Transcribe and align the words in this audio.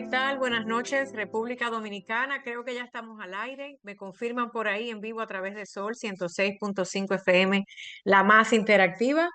¿Qué 0.00 0.06
tal? 0.06 0.38
Buenas 0.38 0.64
noches, 0.64 1.12
República 1.12 1.68
Dominicana. 1.68 2.42
Creo 2.42 2.64
que 2.64 2.74
ya 2.74 2.84
estamos 2.84 3.20
al 3.20 3.34
aire. 3.34 3.78
Me 3.82 3.96
confirman 3.96 4.50
por 4.50 4.66
ahí 4.66 4.88
en 4.88 5.02
vivo 5.02 5.20
a 5.20 5.26
través 5.26 5.54
de 5.54 5.66
Sol 5.66 5.94
106.5 5.94 7.16
FM, 7.16 7.66
la 8.04 8.22
más 8.24 8.54
interactiva. 8.54 9.28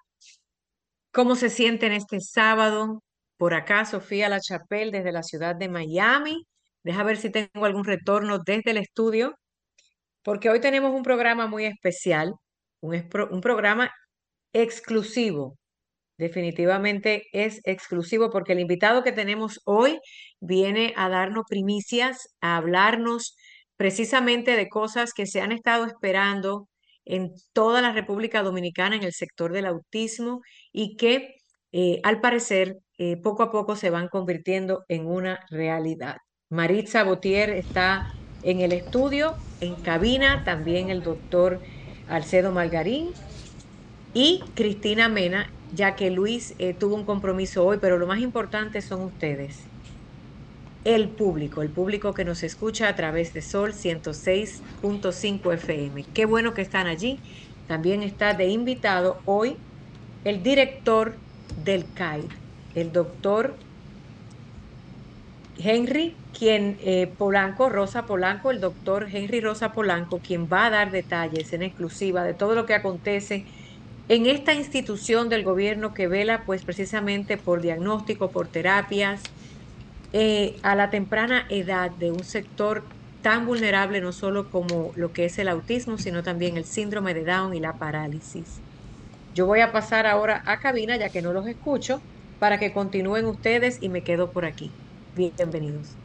¿Cómo 1.12 1.36
se 1.36 1.52
sienten 1.52 1.92
este 1.92 2.20
sábado? 2.20 3.04
Por 3.38 3.54
acá, 3.54 3.86
Sofía 3.86 4.28
La 4.28 4.40
Chapelle 4.40 4.90
desde 4.90 5.12
la 5.12 5.22
ciudad 5.22 5.56
de 5.56 5.70
Miami. 5.70 6.48
Deja 6.82 7.04
ver 7.04 7.18
si 7.18 7.30
tengo 7.30 7.66
algún 7.66 7.86
retorno 7.86 8.40
desde 8.40 8.72
el 8.72 8.78
estudio, 8.78 9.38
porque 10.24 10.50
hoy 10.50 10.62
tenemos 10.62 10.96
un 10.96 11.04
programa 11.04 11.46
muy 11.46 11.66
especial, 11.66 12.34
un, 12.82 13.08
un 13.30 13.42
programa 13.42 13.92
exclusivo. 14.52 15.60
Definitivamente 16.18 17.24
es 17.34 17.60
exclusivo 17.66 18.30
porque 18.30 18.54
el 18.54 18.62
invitado 18.62 19.04
que 19.04 19.12
tenemos 19.12 19.60
hoy 19.66 20.00
viene 20.40 20.94
a 20.96 21.10
darnos 21.10 21.44
primicias, 21.50 22.30
a 22.40 22.56
hablarnos 22.56 23.36
precisamente 23.76 24.56
de 24.56 24.70
cosas 24.70 25.14
que 25.14 25.26
se 25.26 25.42
han 25.42 25.52
estado 25.52 25.86
esperando 25.86 26.70
en 27.04 27.32
toda 27.54 27.82
la 27.82 27.92
República 27.92 28.44
Dominicana 28.44 28.96
en 28.96 29.04
el 29.04 29.14
sector 29.14 29.52
del 29.52 29.66
autismo 29.66 30.42
y 30.72 30.96
que 30.96 31.36
eh, 31.72 32.00
al 32.04 32.22
parecer 32.22 32.78
eh, 32.98 33.18
poco 33.18 33.44
a 33.44 33.52
poco 33.52 33.76
se 33.76 33.90
van 33.90 34.08
convirtiendo 34.08 34.86
en 34.88 35.08
una 35.08 35.46
realidad. 35.50 36.18
Maritza 36.50 37.04
Botier 37.04 37.50
está 37.50 38.08
en 38.44 38.62
el 38.62 38.72
estudio, 38.72 39.36
en 39.60 39.76
cabina, 39.76 40.44
también 40.46 40.90
el 40.90 41.04
doctor 41.04 41.60
Alcedo 42.08 42.52
Margarín 42.52 43.12
y 44.16 44.42
Cristina 44.56 45.10
Mena, 45.10 45.52
ya 45.76 45.96
que 45.96 46.10
Luis 46.10 46.56
eh, 46.58 46.74
tuvo 46.74 46.96
un 46.96 47.06
compromiso 47.06 47.64
hoy, 47.64 47.78
pero 47.80 48.00
lo 48.00 48.08
más 48.08 48.20
importante 48.20 48.82
son 48.82 49.02
ustedes 49.04 49.60
el 50.86 51.10
público, 51.10 51.64
el 51.64 51.70
público 51.70 52.14
que 52.14 52.24
nos 52.24 52.44
escucha 52.44 52.88
a 52.88 52.96
través 52.96 53.34
de 53.34 53.42
Sol 53.42 53.74
106.5 53.74 55.54
FM. 55.54 56.06
Qué 56.14 56.26
bueno 56.26 56.54
que 56.54 56.62
están 56.62 56.88
allí. 56.88 57.20
También 57.68 58.04
está 58.04 58.36
de 58.36 58.48
invitado 58.48 59.20
hoy 59.26 59.58
el 60.24 60.44
director 60.44 61.16
del 61.64 61.86
CAI, 61.92 62.22
el 62.76 62.92
doctor 62.92 63.56
Henry, 65.58 66.16
quien 66.38 66.78
eh, 66.82 67.12
Polanco, 67.18 67.70
Rosa 67.70 68.06
Polanco, 68.06 68.52
el 68.52 68.62
doctor 68.62 69.08
Henry 69.12 69.42
Rosa 69.42 69.74
Polanco, 69.74 70.20
quien 70.20 70.48
va 70.52 70.68
a 70.68 70.70
dar 70.70 70.92
detalles 70.92 71.52
en 71.54 71.64
exclusiva 71.64 72.24
de 72.24 72.36
todo 72.36 72.54
lo 72.54 72.68
que 72.68 72.76
acontece 72.76 73.46
en 74.08 74.28
esta 74.28 74.54
institución 74.54 75.30
del 75.30 75.44
gobierno 75.44 75.94
que 75.94 76.08
vela 76.08 76.44
pues 76.46 76.64
precisamente 76.66 77.38
por 77.38 77.62
diagnóstico, 77.62 78.32
por 78.32 78.50
terapias, 78.50 79.34
eh, 80.14 80.60
a 80.64 80.76
la 80.76 80.90
temprana 80.92 81.46
edad 81.50 81.92
de 81.92 82.12
un 82.12 82.24
sector 82.24 82.90
tan 83.22 83.46
vulnerable 83.46 84.02
no 84.02 84.14
solo 84.14 84.50
como 84.50 84.92
lo 84.96 85.12
que 85.14 85.26
es 85.26 85.40
el 85.40 85.50
autismo, 85.50 85.98
sino 85.98 86.24
también 86.24 86.58
el 86.58 86.66
síndrome 86.66 87.14
de 87.14 87.26
Down 87.26 87.54
y 87.56 87.60
la 87.60 87.78
parálisis. 87.78 88.64
Yo 89.34 89.48
voy 89.48 89.62
a 89.62 89.72
pasar 89.74 90.08
ahora 90.08 90.42
a 90.46 90.60
cabina, 90.60 90.98
ya 90.98 91.12
que 91.12 91.22
no 91.22 91.34
los 91.34 91.48
escucho, 91.48 92.06
para 92.40 92.60
que 92.60 92.74
continúen 92.74 93.26
ustedes 93.26 93.78
y 93.82 93.90
me 93.90 94.04
quedo 94.04 94.32
por 94.34 94.46
aquí. 94.46 94.78
Bienvenidos. 95.14 96.05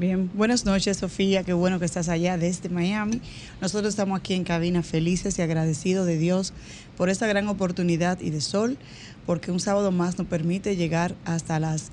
Bien, 0.00 0.30
buenas 0.32 0.64
noches 0.64 0.96
Sofía, 0.96 1.44
qué 1.44 1.52
bueno 1.52 1.78
que 1.78 1.84
estás 1.84 2.08
allá 2.08 2.38
desde 2.38 2.70
Miami. 2.70 3.20
Nosotros 3.60 3.92
estamos 3.92 4.18
aquí 4.18 4.32
en 4.32 4.44
cabina 4.44 4.82
felices 4.82 5.38
y 5.38 5.42
agradecidos 5.42 6.06
de 6.06 6.16
Dios 6.16 6.54
por 6.96 7.10
esta 7.10 7.26
gran 7.26 7.48
oportunidad 7.48 8.18
y 8.18 8.30
de 8.30 8.40
sol, 8.40 8.78
porque 9.26 9.52
un 9.52 9.60
sábado 9.60 9.92
más 9.92 10.16
nos 10.16 10.26
permite 10.26 10.74
llegar 10.74 11.14
hasta 11.26 11.60
las 11.60 11.90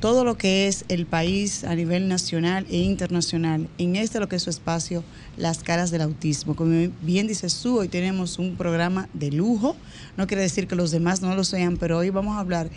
todo 0.00 0.24
lo 0.24 0.36
que 0.36 0.66
es 0.66 0.86
el 0.88 1.06
país 1.06 1.62
a 1.62 1.76
nivel 1.76 2.08
nacional 2.08 2.66
e 2.68 2.78
internacional, 2.78 3.68
en 3.78 3.94
este 3.94 4.18
lo 4.18 4.28
que 4.28 4.34
es 4.34 4.42
su 4.42 4.50
espacio, 4.50 5.04
las 5.36 5.62
caras 5.62 5.92
del 5.92 6.00
autismo. 6.00 6.56
Como 6.56 6.90
bien 7.02 7.28
dice 7.28 7.48
su, 7.48 7.76
hoy 7.76 7.86
tenemos 7.86 8.40
un 8.40 8.56
programa 8.56 9.08
de 9.14 9.30
lujo, 9.30 9.76
no 10.16 10.26
quiere 10.26 10.42
decir 10.42 10.66
que 10.66 10.74
los 10.74 10.90
demás 10.90 11.22
no 11.22 11.32
lo 11.36 11.44
sean, 11.44 11.76
pero 11.76 11.98
hoy 11.98 12.10
vamos 12.10 12.36
a 12.36 12.40
hablar 12.40 12.70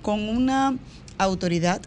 con 0.00 0.20
una 0.28 0.78
autoridad 1.18 1.82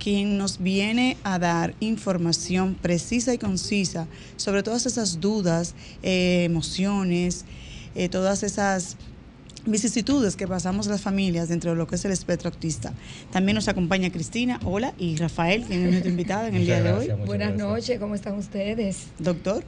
quien 0.00 0.38
nos 0.38 0.58
viene 0.58 1.16
a 1.22 1.38
dar 1.38 1.74
información 1.78 2.74
precisa 2.74 3.32
y 3.34 3.38
concisa 3.38 4.08
sobre 4.36 4.62
todas 4.64 4.86
esas 4.86 5.20
dudas, 5.20 5.74
eh, 6.02 6.44
emociones, 6.44 7.44
eh, 7.94 8.08
todas 8.08 8.42
esas 8.42 8.96
vicisitudes 9.66 10.36
que 10.36 10.48
pasamos 10.48 10.86
las 10.86 11.02
familias 11.02 11.50
dentro 11.50 11.72
de 11.72 11.76
lo 11.76 11.86
que 11.86 11.96
es 11.96 12.04
el 12.06 12.12
espectro 12.12 12.48
autista. 12.48 12.94
También 13.30 13.54
nos 13.54 13.68
acompaña 13.68 14.10
Cristina, 14.10 14.58
hola, 14.64 14.94
y 14.98 15.16
Rafael, 15.16 15.64
quien 15.64 15.84
es 15.84 15.90
nuestro 15.90 16.10
invitado 16.16 16.46
en 16.46 16.54
el 16.54 16.64
día 16.64 16.82
de 16.82 16.92
hoy. 16.92 17.08
Buenas 17.26 17.54
noches, 17.56 18.00
¿cómo 18.00 18.14
están 18.14 18.34
ustedes? 18.38 19.08
Doctor. 19.18 19.62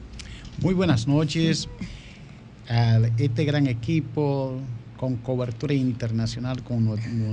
Muy 0.63 0.73
buenas 0.73 1.07
noches 1.07 1.69
a 2.69 3.01
este 3.19 3.45
gran 3.45 3.67
equipo 3.67 4.59
con 4.97 5.17
cobertura 5.17 5.75
internacional 5.75 6.63
con 6.63 6.85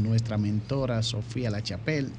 nuestra 0.04 0.38
mentora 0.38 1.02
Sofía 1.02 1.50
La 1.50 1.62
Chapelle 1.62 2.10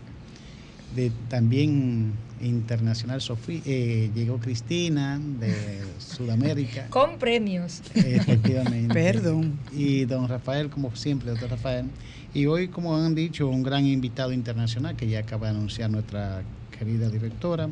de 0.95 1.13
también 1.29 2.13
internacional 2.41 3.21
Sofía, 3.21 3.61
eh, 3.65 4.11
llegó 4.15 4.39
Cristina 4.39 5.21
de 5.39 5.83
Sudamérica. 5.99 6.87
Con 6.91 7.19
premios. 7.19 7.83
Efectivamente. 7.95 8.93
Perdón. 8.93 9.59
Y 9.73 10.05
don 10.05 10.29
Rafael, 10.29 10.71
como 10.71 10.95
siempre, 10.97 11.31
doctor 11.31 11.51
Rafael. 11.51 11.87
Y 12.33 12.47
hoy, 12.47 12.69
como 12.69 12.97
han 12.97 13.15
dicho, 13.15 13.49
un 13.49 13.63
gran 13.63 13.87
invitado 13.87 14.33
internacional 14.33 14.97
que 14.97 15.09
ya 15.09 15.21
acaba 15.21 15.49
de 15.51 15.57
anunciar 15.57 15.91
nuestra 15.91 16.43
querida 16.77 17.09
directora. 17.09 17.69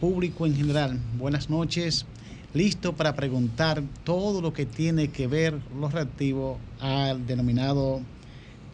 Público 0.00 0.46
en 0.46 0.54
general, 0.54 0.98
buenas 1.16 1.50
noches. 1.50 2.06
Listo 2.54 2.94
para 2.94 3.14
preguntar 3.14 3.82
todo 4.04 4.40
lo 4.40 4.52
que 4.52 4.64
tiene 4.64 5.08
que 5.08 5.26
ver 5.26 5.58
lo 5.78 5.88
relativo 5.88 6.58
al 6.80 7.26
denominado 7.26 8.00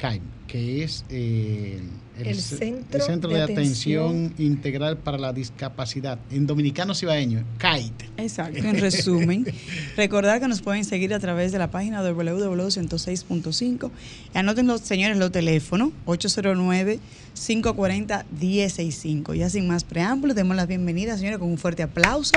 CAIM, 0.05 0.21
que 0.47 0.85
es 0.85 1.07
eh, 1.09 1.81
el, 2.19 2.39
centro, 2.39 3.31
de, 3.31 3.41
atención, 3.41 4.35
Integral 4.37 4.99
para 4.99 5.17
la 5.17 5.33
Discapacidad, 5.33 6.19
en 6.31 6.47
Dominicano 6.47 6.95
Cibaeño, 6.95 7.43
CAIT. 7.57 8.03
Exacto, 8.19 8.59
en 8.59 8.81
resumen, 8.81 9.47
recordar 9.97 10.41
que 10.41 10.49
nos 10.49 10.61
pueden 10.61 10.85
seguir 10.85 11.15
a 11.15 11.21
través 11.21 11.53
de 11.53 11.59
la 11.59 11.71
página 11.71 12.03
www.106.5. 12.03 13.91
Anoten 14.35 14.67
los 14.67 14.83
señores 14.83 15.17
los 15.17 15.33
teléfonos 15.33 15.93
809 16.05 17.01
540 17.33 18.27
165. 18.39 19.33
Ya 19.33 19.49
sin 19.49 19.67
más 19.67 19.85
preámbulos, 19.85 20.37
demos 20.37 20.55
la 20.55 20.67
bienvenida, 20.67 21.17
señores, 21.17 21.39
con 21.39 21.49
un 21.49 21.57
fuerte 21.57 21.83
aplauso 21.83 22.37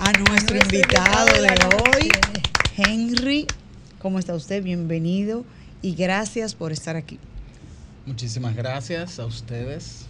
a 0.00 0.12
nuestro, 0.12 0.56
invitado 0.56 1.26
de 1.26 1.48
hoy, 1.76 2.08
Henry. 2.78 3.46
¿Cómo 3.98 4.18
está 4.18 4.34
usted? 4.34 4.64
Bienvenido 4.64 5.44
y 5.82 5.94
gracias 5.94 6.54
por 6.54 6.72
estar 6.72 6.96
aquí. 6.96 7.18
Muchísimas 8.06 8.56
gracias 8.56 9.18
a 9.18 9.26
ustedes 9.26 10.06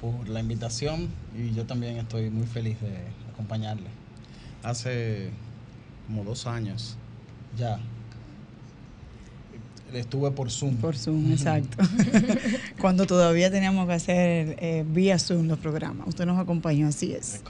por 0.00 0.28
la 0.28 0.40
invitación 0.40 1.08
y 1.36 1.54
yo 1.54 1.64
también 1.64 1.96
estoy 1.96 2.30
muy 2.30 2.46
feliz 2.46 2.80
de 2.80 2.96
acompañarle. 3.32 3.88
Hace 4.62 5.30
como 6.06 6.24
dos 6.24 6.46
años 6.46 6.96
ya 7.56 7.78
estuve 9.92 10.30
por 10.30 10.50
Zoom. 10.50 10.76
Por 10.76 10.96
Zoom, 10.96 11.32
exacto. 11.32 11.76
Cuando 12.80 13.06
todavía 13.06 13.50
teníamos 13.50 13.86
que 13.86 13.92
hacer 13.92 14.56
eh, 14.58 14.84
vía 14.86 15.18
Zoom 15.18 15.48
los 15.48 15.58
programas. 15.58 16.08
Usted 16.08 16.26
nos 16.26 16.38
acompañó, 16.38 16.88
así 16.88 17.12
es. 17.12 17.42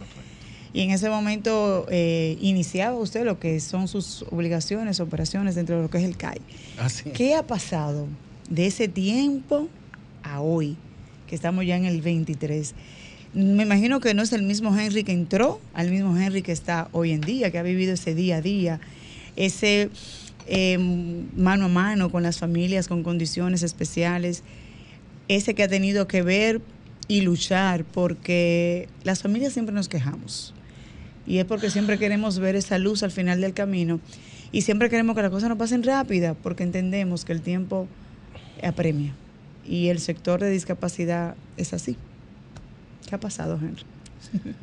Y 0.75 0.81
en 0.83 0.91
ese 0.91 1.11
momento 1.11 1.87
eh, 1.91 2.39
iniciaba 2.41 2.97
usted 2.97 3.25
lo 3.25 3.39
que 3.39 3.61
son 3.61 3.89
sus 3.89 4.23
obligaciones, 4.31 5.01
operaciones 5.01 5.55
dentro 5.55 5.77
de 5.77 5.83
lo 5.83 5.91
que 5.91 5.99
es 5.99 6.05
el 6.05 6.17
CAI. 6.17 6.41
Así 6.79 7.11
¿Qué 7.11 7.35
ha 7.35 7.47
pasado 7.47 8.07
de 8.49 8.67
ese 8.67 8.89
tiempo 8.89 9.69
a 10.23 10.41
hoy, 10.41 10.77
que 11.27 11.35
estamos 11.35 11.67
ya 11.67 11.77
en 11.77 11.85
el 11.85 12.01
23. 12.01 12.75
Me 13.35 13.63
imagino 13.63 14.01
que 14.01 14.15
no 14.15 14.23
es 14.23 14.33
el 14.33 14.43
mismo 14.43 14.77
Henry 14.79 15.05
que 15.05 15.13
entró, 15.13 15.61
al 15.75 15.91
mismo 15.91 16.17
Henry 16.17 16.43
que 16.43 16.53
está 16.53 16.89
hoy 16.93 17.13
en 17.13 17.21
día, 17.21 17.51
que 17.51 17.59
ha 17.59 17.63
vivido 17.63 17.95
ese 17.95 18.15
día 18.15 18.37
a 18.37 18.41
día, 18.43 18.81
ese 19.37 19.91
em, 20.47 21.29
mano 21.37 21.67
a 21.67 21.69
mano 21.69 22.11
con 22.11 22.23
las 22.23 22.39
familias 22.39 22.89
con 22.89 23.03
condiciones 23.03 23.63
especiales, 23.63 24.43
ese 25.29 25.55
que 25.55 25.63
ha 25.63 25.69
tenido 25.69 26.07
que 26.07 26.23
ver 26.23 26.61
y 27.09 27.23
luchar 27.23 27.85
porque 27.85 28.89
las 29.03 29.23
familias 29.23 29.55
siempre 29.55 29.75
nos 29.75 29.89
quejamos. 29.89 30.55
Y 31.27 31.39
es 31.39 31.45
porque 31.45 31.71
siempre 31.71 31.99
queremos 31.99 32.39
ver 32.39 32.57
esa 32.57 32.79
luz 32.79 33.03
al 33.03 33.11
final 33.11 33.41
del 33.41 33.55
camino 33.55 34.01
y 34.51 34.63
siempre 34.63 34.91
queremos 34.91 35.17
que 35.17 35.23
las 35.23 35.31
cosas 35.31 35.49
no 35.49 35.57
pasen 35.57 35.83
rápida 35.83 36.35
porque 36.35 36.63
entendemos 36.63 37.25
que 37.25 37.33
el 37.33 37.41
tiempo 37.41 37.89
apremia. 38.63 39.15
Y 39.65 39.89
el 39.89 40.01
sector 40.01 40.41
de 40.41 40.51
discapacidad 40.51 41.37
es 41.57 41.73
así. 41.73 41.97
¿Qué 43.09 43.15
ha 43.15 43.21
pasado, 43.21 43.59
Henry? 43.61 43.85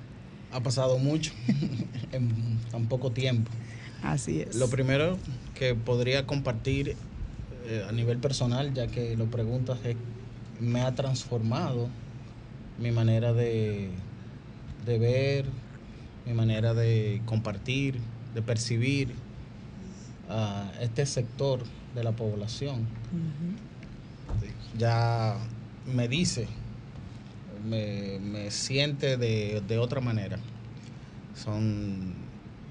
Ha 0.52 0.64
pasado 0.64 0.98
mucho 0.98 1.32
en 2.12 2.58
tan 2.72 2.88
poco 2.88 3.12
tiempo. 3.12 3.52
Así 4.02 4.42
es. 4.42 4.56
Lo 4.56 4.68
primero 4.68 5.20
que 5.54 5.76
podría 5.76 6.26
compartir 6.26 6.96
eh, 7.68 7.86
a 7.88 7.92
nivel 7.92 8.18
personal, 8.18 8.74
ya 8.74 8.88
que 8.88 9.16
lo 9.16 9.26
preguntas, 9.26 9.78
es 9.84 9.96
me 10.60 10.82
ha 10.82 10.96
transformado 10.96 11.88
mi 12.80 12.90
manera 12.90 13.32
de, 13.32 13.90
de 14.88 14.98
ver, 14.98 15.46
mi 16.26 16.34
manera 16.34 16.74
de 16.74 17.22
compartir, 17.26 18.00
de 18.34 18.42
percibir 18.42 19.10
a 20.30 20.72
este 20.80 21.06
sector 21.06 21.64
de 21.96 22.04
la 22.04 22.12
población. 22.12 22.88
Ya 24.78 25.38
me 25.86 26.08
dice, 26.08 26.48
me, 27.68 28.20
me 28.20 28.52
siente 28.52 29.18
de, 29.18 29.62
de 29.68 29.78
otra 29.78 30.02
manera. 30.02 30.38
Son 31.36 32.14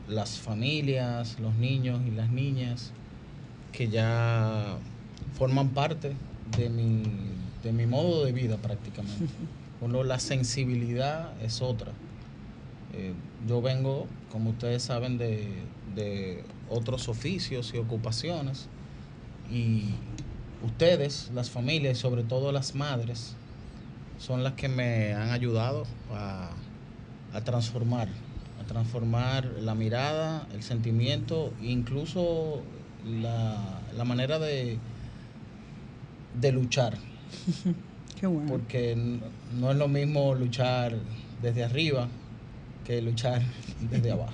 las 0.08 0.38
familias, 0.38 1.38
los 1.40 1.54
niños 1.56 2.00
y 2.06 2.10
las 2.10 2.30
niñas 2.30 2.92
que 3.72 3.88
ya 3.88 4.78
forman 5.36 5.70
parte 5.70 6.12
de 6.56 6.70
mi, 6.70 7.02
de 7.62 7.72
mi 7.72 7.86
modo 7.86 8.24
de 8.24 8.32
vida 8.32 8.56
prácticamente. 8.56 9.26
Uno, 9.80 10.02
la 10.02 10.18
sensibilidad 10.18 11.32
es 11.42 11.62
otra. 11.62 11.92
Eh, 12.98 13.12
yo 13.46 13.62
vengo, 13.62 14.08
como 14.32 14.50
ustedes 14.50 14.82
saben, 14.82 15.18
de, 15.18 15.46
de 15.94 16.42
otros 16.68 17.08
oficios 17.08 17.72
y 17.72 17.78
ocupaciones 17.78 18.66
y 19.48 19.84
ustedes, 20.66 21.30
las 21.32 21.48
familias 21.48 21.96
y 21.96 22.00
sobre 22.00 22.24
todo 22.24 22.50
las 22.50 22.74
madres, 22.74 23.36
son 24.18 24.42
las 24.42 24.54
que 24.54 24.68
me 24.68 25.14
han 25.14 25.30
ayudado 25.30 25.84
a, 26.12 26.50
a 27.32 27.40
transformar, 27.44 28.08
a 28.60 28.66
transformar 28.66 29.44
la 29.60 29.76
mirada, 29.76 30.48
el 30.52 30.64
sentimiento, 30.64 31.52
incluso 31.62 32.62
la, 33.06 33.80
la 33.96 34.04
manera 34.04 34.40
de, 34.40 34.76
de 36.40 36.52
luchar. 36.52 36.98
Qué 38.20 38.26
bueno. 38.26 38.50
Porque 38.50 38.96
no 39.56 39.70
es 39.70 39.76
lo 39.76 39.86
mismo 39.86 40.34
luchar 40.34 40.96
desde 41.40 41.62
arriba 41.62 42.08
que 42.88 43.02
luchar 43.02 43.42
desde 43.90 44.10
abajo. 44.10 44.32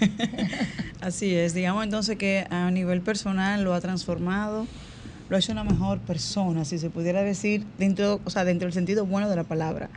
Así 1.00 1.34
es, 1.34 1.54
digamos 1.54 1.82
entonces 1.82 2.16
que 2.16 2.46
a 2.48 2.70
nivel 2.70 3.00
personal 3.02 3.64
lo 3.64 3.74
ha 3.74 3.80
transformado, 3.80 4.68
lo 5.28 5.34
ha 5.36 5.40
hecho 5.40 5.50
una 5.50 5.64
mejor 5.64 5.98
persona, 5.98 6.64
si 6.64 6.78
se 6.78 6.88
pudiera 6.88 7.22
decir, 7.22 7.66
dentro, 7.78 8.20
o 8.24 8.30
sea, 8.30 8.44
dentro 8.44 8.66
del 8.66 8.72
sentido 8.72 9.06
bueno 9.06 9.28
de 9.28 9.34
la 9.34 9.42
palabra, 9.42 9.90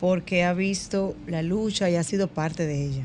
porque 0.00 0.44
ha 0.44 0.54
visto 0.54 1.14
la 1.26 1.42
lucha 1.42 1.90
y 1.90 1.96
ha 1.96 2.02
sido 2.04 2.26
parte 2.26 2.66
de 2.66 2.86
ella. 2.86 3.04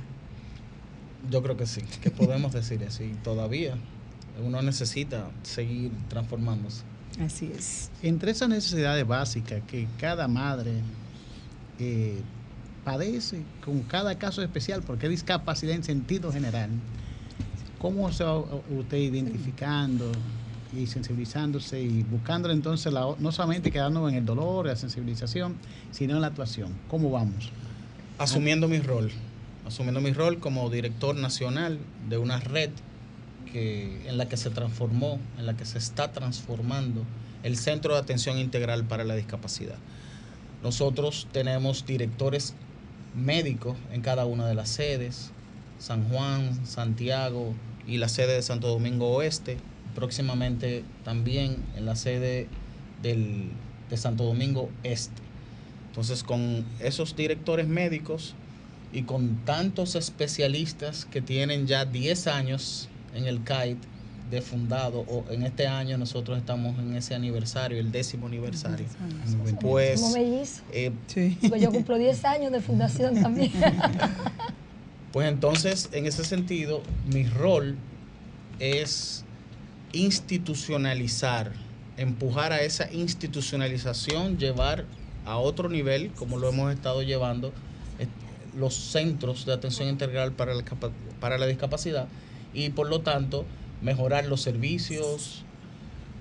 Yo 1.29 1.43
creo 1.43 1.57
que 1.57 1.65
sí, 1.65 1.81
que 2.01 2.09
podemos 2.09 2.53
decir 2.53 2.83
así. 2.87 3.13
Todavía 3.23 3.75
uno 4.41 4.61
necesita 4.61 5.29
seguir 5.43 5.91
transformándose. 6.07 6.83
Así 7.19 7.51
es. 7.53 7.91
Entre 8.01 8.31
esas 8.31 8.47
necesidades 8.47 9.05
básicas 9.05 9.61
que 9.67 9.87
cada 9.99 10.29
madre 10.29 10.71
eh, 11.79 12.21
padece 12.83 13.43
con 13.63 13.81
cada 13.81 14.17
caso 14.17 14.41
especial, 14.41 14.81
porque 14.81 15.05
es 15.05 15.11
discapacidad 15.11 15.75
en 15.75 15.83
sentido 15.83 16.31
general, 16.31 16.69
¿cómo 17.79 18.11
se 18.11 18.23
va 18.23 18.37
usted 18.39 18.97
identificando 18.97 20.11
y 20.75 20.87
sensibilizándose 20.87 21.81
y 21.81 22.03
buscando 22.03 22.49
entonces 22.49 22.91
la, 22.93 23.15
no 23.19 23.31
solamente 23.31 23.71
quedándonos 23.71 24.11
en 24.11 24.17
el 24.17 24.25
dolor, 24.25 24.67
la 24.67 24.75
sensibilización, 24.75 25.55
sino 25.91 26.15
en 26.15 26.21
la 26.21 26.27
actuación? 26.27 26.73
¿Cómo 26.89 27.11
vamos? 27.11 27.51
Asumiendo 28.17 28.67
mi 28.67 28.79
rol, 28.79 29.11
asumiendo 29.65 30.01
mi 30.01 30.13
rol 30.13 30.39
como 30.39 30.69
director 30.69 31.15
nacional 31.15 31.79
de 32.09 32.17
una 32.17 32.39
red 32.39 32.69
que, 33.51 34.07
en 34.07 34.17
la 34.17 34.27
que 34.27 34.37
se 34.37 34.49
transformó, 34.49 35.19
en 35.37 35.45
la 35.45 35.55
que 35.55 35.65
se 35.65 35.77
está 35.77 36.11
transformando 36.11 37.03
el 37.43 37.57
Centro 37.57 37.93
de 37.93 37.99
Atención 37.99 38.37
Integral 38.37 38.83
para 38.85 39.03
la 39.03 39.15
Discapacidad. 39.15 39.77
Nosotros 40.63 41.27
tenemos 41.31 41.87
directores 41.87 42.53
médicos 43.15 43.77
en 43.91 44.01
cada 44.01 44.25
una 44.25 44.47
de 44.47 44.55
las 44.55 44.69
sedes, 44.69 45.31
San 45.79 46.07
Juan, 46.09 46.65
Santiago 46.65 47.53
y 47.87 47.97
la 47.97 48.07
sede 48.07 48.33
de 48.33 48.41
Santo 48.41 48.67
Domingo 48.67 49.09
Oeste, 49.11 49.57
próximamente 49.95 50.83
también 51.03 51.57
en 51.75 51.85
la 51.85 51.95
sede 51.95 52.47
del, 53.01 53.49
de 53.89 53.97
Santo 53.97 54.23
Domingo 54.23 54.69
Este. 54.83 55.21
Entonces, 55.87 56.23
con 56.23 56.65
esos 56.79 57.15
directores 57.15 57.67
médicos 57.67 58.33
y 58.93 59.03
con 59.03 59.43
tantos 59.45 59.95
especialistas 59.95 61.05
que 61.05 61.21
tienen 61.21 61.67
ya 61.67 61.85
10 61.85 62.27
años 62.27 62.87
en 63.13 63.25
el 63.25 63.43
CAIT 63.43 63.77
de 64.31 64.41
fundado, 64.41 65.01
o 65.01 65.25
en 65.29 65.43
este 65.43 65.67
año 65.67 65.97
nosotros 65.97 66.37
estamos 66.37 66.79
en 66.79 66.95
ese 66.95 67.13
aniversario, 67.13 67.79
el 67.79 67.91
décimo 67.91 68.27
aniversario. 68.27 68.85
Pues, 69.59 69.99
Somos 69.99 70.15
mellizos. 70.15 70.63
eh, 70.71 70.91
Sí. 71.07 71.37
Pues 71.47 71.61
yo 71.61 71.69
cumplo 71.69 71.97
10 71.97 72.25
años 72.25 72.51
de 72.51 72.61
fundación 72.61 73.21
también. 73.21 73.51
Pues 75.11 75.27
entonces, 75.27 75.89
en 75.91 76.05
ese 76.05 76.23
sentido, 76.23 76.81
mi 77.11 77.25
rol 77.25 77.75
es 78.59 79.25
institucionalizar, 79.91 81.51
empujar 81.97 82.53
a 82.53 82.61
esa 82.61 82.89
institucionalización, 82.93 84.37
llevar 84.37 84.85
a 85.25 85.35
otro 85.35 85.67
nivel, 85.67 86.11
como 86.11 86.37
lo 86.37 86.47
hemos 86.47 86.73
estado 86.73 87.03
llevando, 87.03 87.51
los 88.57 88.73
centros 88.73 89.45
de 89.45 89.51
atención 89.53 89.89
integral 89.89 90.31
para 90.31 90.53
la, 90.53 90.63
para 91.19 91.37
la 91.37 91.45
discapacidad 91.45 92.07
y 92.53 92.69
por 92.69 92.89
lo 92.89 93.01
tanto 93.01 93.45
mejorar 93.81 94.25
los 94.25 94.41
servicios, 94.41 95.43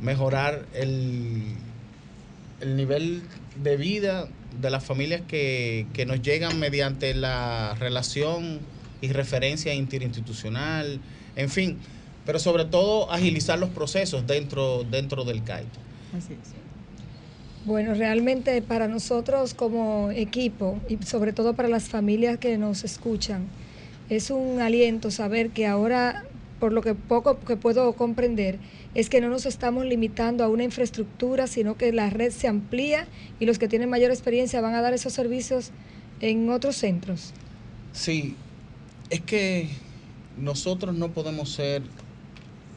mejorar 0.00 0.66
el, 0.74 1.42
el 2.60 2.76
nivel 2.76 3.22
de 3.62 3.76
vida 3.76 4.28
de 4.60 4.70
las 4.70 4.84
familias 4.84 5.22
que, 5.28 5.86
que 5.92 6.06
nos 6.06 6.22
llegan 6.22 6.58
mediante 6.58 7.14
la 7.14 7.74
relación 7.78 8.60
y 9.00 9.08
referencia 9.08 9.74
interinstitucional, 9.74 11.00
en 11.36 11.48
fin, 11.48 11.78
pero 12.26 12.38
sobre 12.38 12.64
todo 12.64 13.10
agilizar 13.10 13.58
los 13.58 13.70
procesos 13.70 14.26
dentro, 14.26 14.84
dentro 14.84 15.24
del 15.24 15.42
CAIT. 15.42 15.68
Así 16.16 16.34
es. 16.34 16.60
Bueno, 17.64 17.92
realmente 17.94 18.62
para 18.62 18.88
nosotros 18.88 19.52
como 19.52 20.10
equipo 20.10 20.80
y 20.88 20.96
sobre 21.04 21.34
todo 21.34 21.54
para 21.54 21.68
las 21.68 21.88
familias 21.88 22.38
que 22.38 22.56
nos 22.56 22.84
escuchan, 22.84 23.48
es 24.08 24.30
un 24.30 24.60
aliento 24.60 25.10
saber 25.10 25.50
que 25.50 25.66
ahora, 25.66 26.24
por 26.60 26.72
lo 26.72 26.82
que 26.82 26.94
poco 26.94 27.40
que 27.40 27.56
puedo 27.56 27.92
comprender, 27.94 28.58
es 28.94 29.08
que 29.08 29.20
no 29.20 29.28
nos 29.28 29.46
estamos 29.46 29.86
limitando 29.86 30.44
a 30.44 30.48
una 30.48 30.62
infraestructura, 30.62 31.46
sino 31.46 31.76
que 31.76 31.90
la 31.92 32.10
red 32.10 32.30
se 32.30 32.46
amplía 32.46 33.08
y 33.40 33.46
los 33.46 33.58
que 33.58 33.66
tienen 33.66 33.88
mayor 33.88 34.10
experiencia 34.10 34.60
van 34.60 34.74
a 34.74 34.82
dar 34.82 34.92
esos 34.92 35.12
servicios 35.12 35.70
en 36.20 36.50
otros 36.50 36.76
centros. 36.76 37.32
Sí, 37.92 38.36
es 39.08 39.20
que 39.22 39.68
nosotros 40.38 40.94
no 40.94 41.08
podemos 41.08 41.50
ser 41.50 41.82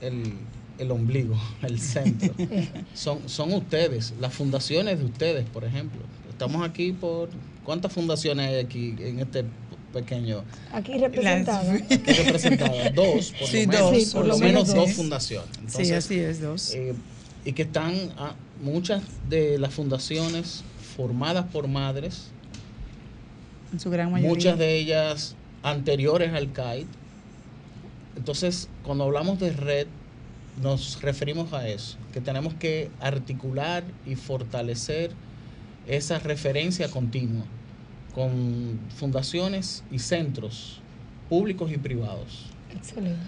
el, 0.02 0.34
el 0.80 0.92
ombligo, 0.92 1.36
el 1.62 1.80
centro. 1.80 2.34
son, 2.94 3.28
son 3.28 3.54
ustedes, 3.54 4.14
las 4.20 4.34
fundaciones 4.34 5.00
de 5.00 5.06
ustedes, 5.06 5.46
por 5.50 5.66
ejemplo. 5.66 6.02
Estamos 6.30 6.68
aquí 6.68 6.94
por... 6.94 7.30
¿Cuántas 7.64 7.94
fundaciones 7.94 8.50
hay 8.50 8.60
aquí 8.60 8.94
en 9.00 9.20
este 9.20 9.46
pequeño... 9.94 10.44
Aquí 10.74 10.98
representada. 10.98 11.72
Aquí? 11.74 11.98
Dos, 12.96 13.32
por 13.40 13.48
Sí, 13.48 13.66
lo 13.66 13.72
menos. 13.72 13.92
dos, 13.92 14.06
por 14.06 14.22
por 14.22 14.28
lo 14.28 14.34
lo 14.34 14.40
menos 14.40 14.40
menos 14.40 14.68
dos 14.76 14.76
dos. 14.88 14.94
fundaciones. 14.94 15.50
sí, 15.68 15.92
así 15.94 16.20
es, 16.20 16.42
dos. 16.42 16.74
eh, 16.74 16.94
y 17.46 17.54
que 17.54 17.62
están 17.64 17.94
muchas 18.62 19.04
de 19.30 19.58
las 19.60 19.74
fundaciones 19.74 20.64
formadas 20.96 21.46
por 21.52 21.68
madres, 21.68 22.30
en 23.72 23.80
su 23.80 23.90
gran 23.90 24.12
mayoría. 24.12 24.30
muchas 24.34 24.58
de 24.58 24.78
ellas 24.78 25.36
anteriores 25.64 26.34
al 26.34 26.52
CAIT. 26.52 26.88
Entonces, 28.16 28.70
cuando 28.84 29.04
hablamos 29.06 29.40
de 29.40 29.52
red, 29.52 29.88
nos 30.62 31.02
referimos 31.02 31.52
a 31.54 31.68
eso, 31.68 31.98
que 32.14 32.22
tenemos 32.22 32.54
que 32.54 32.92
articular 33.00 33.84
y 34.06 34.16
fortalecer 34.16 35.12
esa 35.88 36.20
referencia 36.20 36.90
continua 36.90 37.44
con 38.14 38.80
fundaciones 38.96 39.84
y 39.92 40.00
centros 40.00 40.82
públicos 41.30 41.72
y 41.72 41.78
privados. 41.78 42.48
Excelente. 42.76 43.20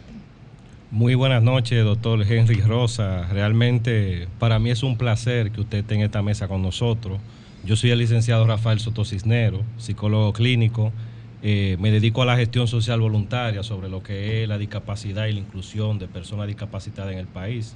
Muy 0.92 1.16
buenas 1.16 1.44
noches, 1.44 1.84
doctor 1.84 2.22
Henry 2.22 2.62
Rosa. 2.62 3.28
Realmente 3.28 4.28
para 4.40 4.60
mí 4.60 4.70
es 4.70 4.84
un 4.84 4.98
placer 4.98 5.52
que 5.52 5.62
usted 5.62 5.80
esté 5.80 5.96
en 5.96 6.02
esta 6.02 6.22
mesa 6.22 6.48
con 6.48 6.62
nosotros. 6.62 7.20
Yo 7.66 7.76
soy 7.76 7.90
el 7.90 8.00
licenciado 8.00 8.46
Rafael 8.46 8.80
Soto 8.80 9.04
Cisnero, 9.04 9.64
psicólogo 9.78 10.32
clínico. 10.34 10.94
Eh, 11.42 11.78
me 11.80 11.92
dedico 11.92 12.22
a 12.22 12.26
la 12.26 12.38
gestión 12.38 12.68
social 12.68 13.02
voluntaria 13.02 13.64
sobre 13.64 13.90
lo 13.90 14.04
que 14.04 14.44
es 14.44 14.48
la 14.48 14.58
discapacidad 14.58 15.26
y 15.26 15.34
la 15.34 15.40
inclusión 15.40 15.98
de 15.98 16.08
personas 16.08 16.48
discapacitadas 16.48 17.12
en 17.14 17.20
el 17.20 17.28
país. 17.28 17.76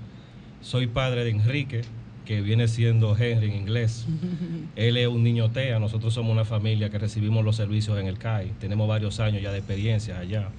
Soy 0.62 0.88
padre 0.88 1.24
de 1.24 1.32
Enrique, 1.32 1.82
que 2.30 2.42
viene 2.42 2.68
siendo 2.68 3.18
Henry 3.18 3.48
en 3.48 3.56
inglés. 3.56 4.06
Él 4.76 4.98
es 4.98 5.08
un 5.08 5.24
niño 5.24 5.50
TEA, 5.50 5.80
nosotros 5.80 6.14
somos 6.14 6.32
una 6.32 6.46
familia 6.46 6.92
que 6.92 7.00
recibimos 7.00 7.44
los 7.44 7.56
servicios 7.56 8.00
en 8.00 8.06
el 8.06 8.20
CAI, 8.20 8.52
tenemos 8.60 8.88
varios 8.88 9.20
años 9.20 9.42
ya 9.42 9.52
de 9.52 9.58
experiencia 9.58 10.20
allá. 10.20 10.50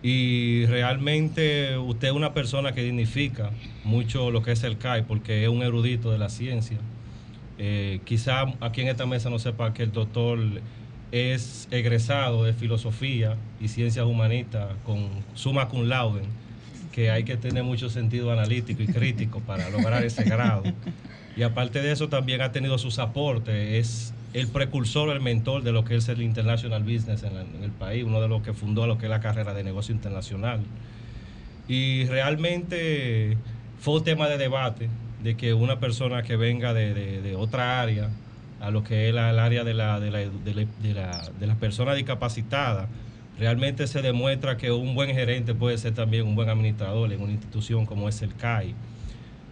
Y 0.00 0.64
realmente 0.66 1.76
usted 1.76 2.06
es 2.06 2.14
una 2.14 2.32
persona 2.34 2.70
que 2.70 2.84
dignifica 2.84 3.50
mucho 3.82 4.30
lo 4.30 4.44
que 4.44 4.52
es 4.52 4.62
el 4.62 4.78
CAI 4.78 5.02
porque 5.02 5.42
es 5.42 5.48
un 5.48 5.64
erudito 5.64 6.12
de 6.12 6.18
la 6.18 6.28
ciencia. 6.28 6.78
Eh, 7.58 7.98
quizá 8.04 8.44
aquí 8.60 8.82
en 8.82 8.86
esta 8.86 9.04
mesa 9.04 9.28
no 9.28 9.40
sepa 9.40 9.74
que 9.74 9.82
el 9.82 9.90
doctor 9.90 10.38
es 11.10 11.66
egresado 11.72 12.44
de 12.44 12.52
filosofía 12.52 13.36
y 13.60 13.66
ciencias 13.66 14.06
humanistas 14.06 14.68
con 14.84 15.08
suma 15.34 15.68
cum 15.68 15.88
laude 15.88 16.22
que 16.92 17.10
hay 17.10 17.24
que 17.24 17.36
tener 17.36 17.64
mucho 17.64 17.90
sentido 17.90 18.30
analítico 18.30 18.82
y 18.82 18.86
crítico 18.86 19.40
para 19.40 19.68
lograr 19.70 20.04
ese 20.04 20.22
grado. 20.24 20.62
Y 21.36 21.42
aparte 21.42 21.80
de 21.80 21.90
eso 21.90 22.08
también 22.08 22.42
ha 22.42 22.52
tenido 22.52 22.76
sus 22.78 22.98
aportes, 22.98 23.54
es 23.54 24.14
el 24.34 24.48
precursor, 24.48 25.10
el 25.10 25.20
mentor 25.20 25.62
de 25.62 25.72
lo 25.72 25.84
que 25.84 25.96
es 25.96 26.08
el 26.08 26.22
International 26.22 26.82
Business 26.82 27.22
en, 27.22 27.64
el 27.64 27.70
país, 27.70 28.04
uno 28.04 28.20
de 28.20 28.28
los 28.28 28.42
que 28.42 28.52
fundó 28.52 28.86
lo 28.86 28.98
que 28.98 29.06
es 29.06 29.10
la 29.10 29.20
carrera 29.20 29.54
de 29.54 29.64
negocio 29.64 29.94
internacional. 29.94 30.60
Y 31.68 32.04
realmente 32.04 33.36
fue 33.80 33.94
un 33.94 34.04
tema 34.04 34.28
de 34.28 34.38
debate 34.38 34.88
de 35.22 35.36
que 35.36 35.54
una 35.54 35.80
persona 35.80 36.22
que 36.22 36.36
venga 36.36 36.74
de, 36.74 37.34
otra 37.36 37.80
área, 37.80 38.10
a 38.60 38.70
lo 38.70 38.84
que 38.84 39.08
es 39.08 39.10
el 39.10 39.18
área 39.18 39.64
de, 39.64 39.74
la, 39.74 40.00
de, 40.00 40.10
la, 40.10 40.20
de 40.20 41.46
las 41.46 41.56
personas 41.56 41.96
discapacitadas, 41.96 42.88
realmente 43.38 43.86
se 43.86 44.02
demuestra 44.02 44.56
que 44.56 44.70
un 44.70 44.94
buen 44.94 45.10
gerente 45.10 45.54
puede 45.54 45.78
ser 45.78 45.94
también 45.94 46.26
un 46.26 46.34
buen 46.34 46.48
administrador 46.48 47.12
en 47.12 47.20
una 47.20 47.32
institución 47.32 47.86
como 47.86 48.08
es 48.08 48.22
el 48.22 48.34
CAI. 48.34 48.74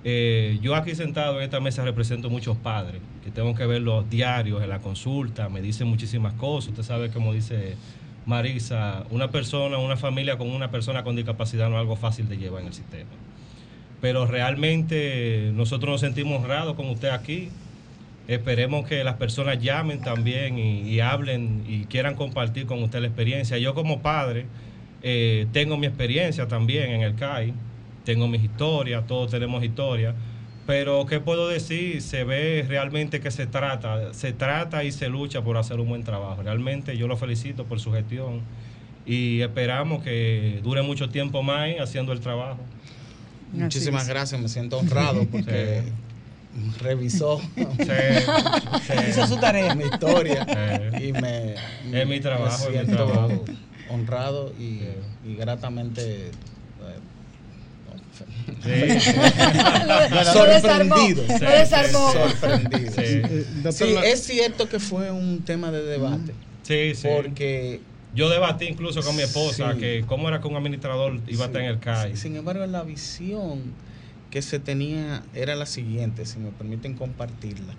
Eh, 0.03 0.59
yo 0.63 0.75
aquí 0.75 0.95
sentado 0.95 1.39
en 1.39 1.45
esta 1.45 1.61
mesa 1.61 1.85
represento 1.85 2.31
muchos 2.31 2.57
padres 2.57 3.03
que 3.23 3.31
tengo 3.31 3.55
que 3.55 3.67
ver 3.67 3.83
los 3.83 4.09
diarios 4.09 4.63
en 4.63 4.71
la 4.71 4.79
consulta, 4.79 5.49
me 5.49 5.61
dicen 5.61 5.89
muchísimas 5.89 6.33
cosas. 6.35 6.71
Usted 6.71 6.83
sabe, 6.83 7.11
como 7.11 7.35
dice 7.35 7.77
Marisa, 8.27 9.05
una 9.11 9.31
persona, 9.31 9.79
una 9.79 9.97
familia 9.97 10.39
con 10.39 10.49
una 10.51 10.71
persona 10.71 11.05
con 11.05 11.17
discapacidad 11.17 11.69
no 11.69 11.77
es 11.77 11.81
algo 11.81 11.97
fácil 11.97 12.29
de 12.29 12.39
llevar 12.39 12.63
en 12.63 12.69
el 12.69 12.75
sistema. 12.75 13.11
Pero 14.01 14.27
realmente 14.27 15.51
nosotros 15.55 15.91
nos 15.91 16.01
sentimos 16.01 16.43
honrados 16.43 16.75
con 16.75 16.89
usted 16.89 17.11
aquí. 17.11 17.51
Esperemos 18.31 18.87
que 18.87 19.03
las 19.03 19.17
personas 19.17 19.61
llamen 19.61 20.03
también 20.03 20.57
y, 20.57 21.01
hablen 21.01 21.65
y 21.67 21.87
quieran 21.87 22.15
compartir 22.15 22.65
con 22.65 22.81
usted 22.81 23.01
la 23.01 23.09
experiencia. 23.09 23.59
Yo 23.59 23.75
como 23.75 24.03
padre 24.03 24.47
eh, 25.03 25.49
tengo 25.53 25.77
mi 25.77 25.89
experiencia 25.89 26.47
también 26.47 26.93
en 26.93 27.03
el 27.03 27.17
CAI, 27.17 27.53
tengo 28.05 28.29
mis 28.29 28.45
historias, 28.45 29.05
todos 29.09 29.33
tenemos 29.33 29.65
historias, 29.65 30.15
pero 30.65 31.07
¿qué 31.07 31.19
puedo 31.19 31.49
decir? 31.49 32.01
Se 32.03 32.23
ve 32.23 32.65
realmente 32.69 33.19
que 33.19 33.33
se 33.33 33.49
trata, 33.49 34.15
se 34.15 34.33
trata 34.33 34.85
y 34.85 34.93
se 34.93 35.09
lucha 35.09 35.43
por 35.43 35.57
hacer 35.57 35.81
un 35.81 35.89
buen 35.89 36.05
trabajo. 36.05 36.41
Realmente 36.45 36.97
yo 36.97 37.09
lo 37.09 37.17
felicito 37.17 37.65
por 37.65 37.81
su 37.81 37.91
gestión 37.91 38.43
y 39.07 39.41
esperamos 39.41 40.05
que 40.05 40.61
dure 40.63 40.83
mucho 40.83 41.09
tiempo 41.09 41.43
más 41.43 41.69
haciendo 41.81 42.13
el 42.13 42.21
trabajo. 42.21 42.61
Muchísimas 43.53 44.07
gracias, 44.07 44.41
me 44.41 44.49
siento 44.49 44.79
honrado 44.79 45.27
porque 45.33 45.83
revisó 46.80 47.40
hizo 49.09 49.26
su 49.26 49.37
tarea 49.37 49.75
mi 49.75 49.85
historia 49.85 50.47
y 51.00 51.12
me 51.12 51.54
es 51.92 52.07
mi 52.07 52.21
trabajo 52.21 52.66
me 52.71 52.85
siento 52.85 53.45
honrado 53.88 54.52
y, 54.59 54.83
y 55.25 55.37
gratamente 55.37 56.30
sorprendido. 60.33 61.25
sí, 63.73 63.95
es 64.04 64.23
cierto 64.23 64.69
que 64.69 64.78
fue 64.78 65.11
un 65.11 65.42
tema 65.45 65.71
de 65.71 65.83
debate 65.83 66.35
sí, 66.62 66.95
sí. 66.95 67.09
porque 67.14 67.80
yo 68.14 68.28
debatí 68.28 68.66
incluso 68.66 69.02
con 69.02 69.16
mi 69.16 69.23
esposa 69.23 69.75
que 69.75 70.04
cómo 70.07 70.28
era 70.28 70.40
que 70.40 70.49
un 70.49 70.57
administrador 70.57 71.21
iba 71.28 71.45
a 71.45 71.47
estar 71.47 71.62
en 71.62 71.69
el 71.69 71.78
CAI. 71.78 72.16
Sin 72.16 72.37
embargo 72.37 72.66
la 72.66 72.83
visión 72.83 73.73
que 74.31 74.43
se 74.43 74.59
tenía 74.59 75.23
era 75.35 75.57
la 75.57 75.67
siguiente, 75.67 76.25
si 76.25 76.39
me 76.39 76.51
permiten 76.51 76.95
compartirla. 76.95 77.75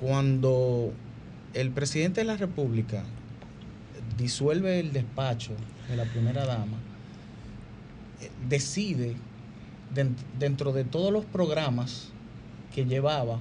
Cuando 0.00 0.92
el 1.54 1.70
presidente 1.70 2.20
de 2.20 2.26
la 2.26 2.36
República 2.36 3.04
disuelve 4.16 4.80
el 4.80 4.92
despacho 4.92 5.52
de 5.88 5.96
la 5.96 6.04
primera 6.04 6.44
dama, 6.44 6.76
eh, 8.20 8.30
decide 8.48 9.16
dentro 10.38 10.72
de 10.72 10.84
todos 10.84 11.12
los 11.12 11.24
programas 11.24 12.08
que 12.74 12.84
llevaba, 12.84 13.38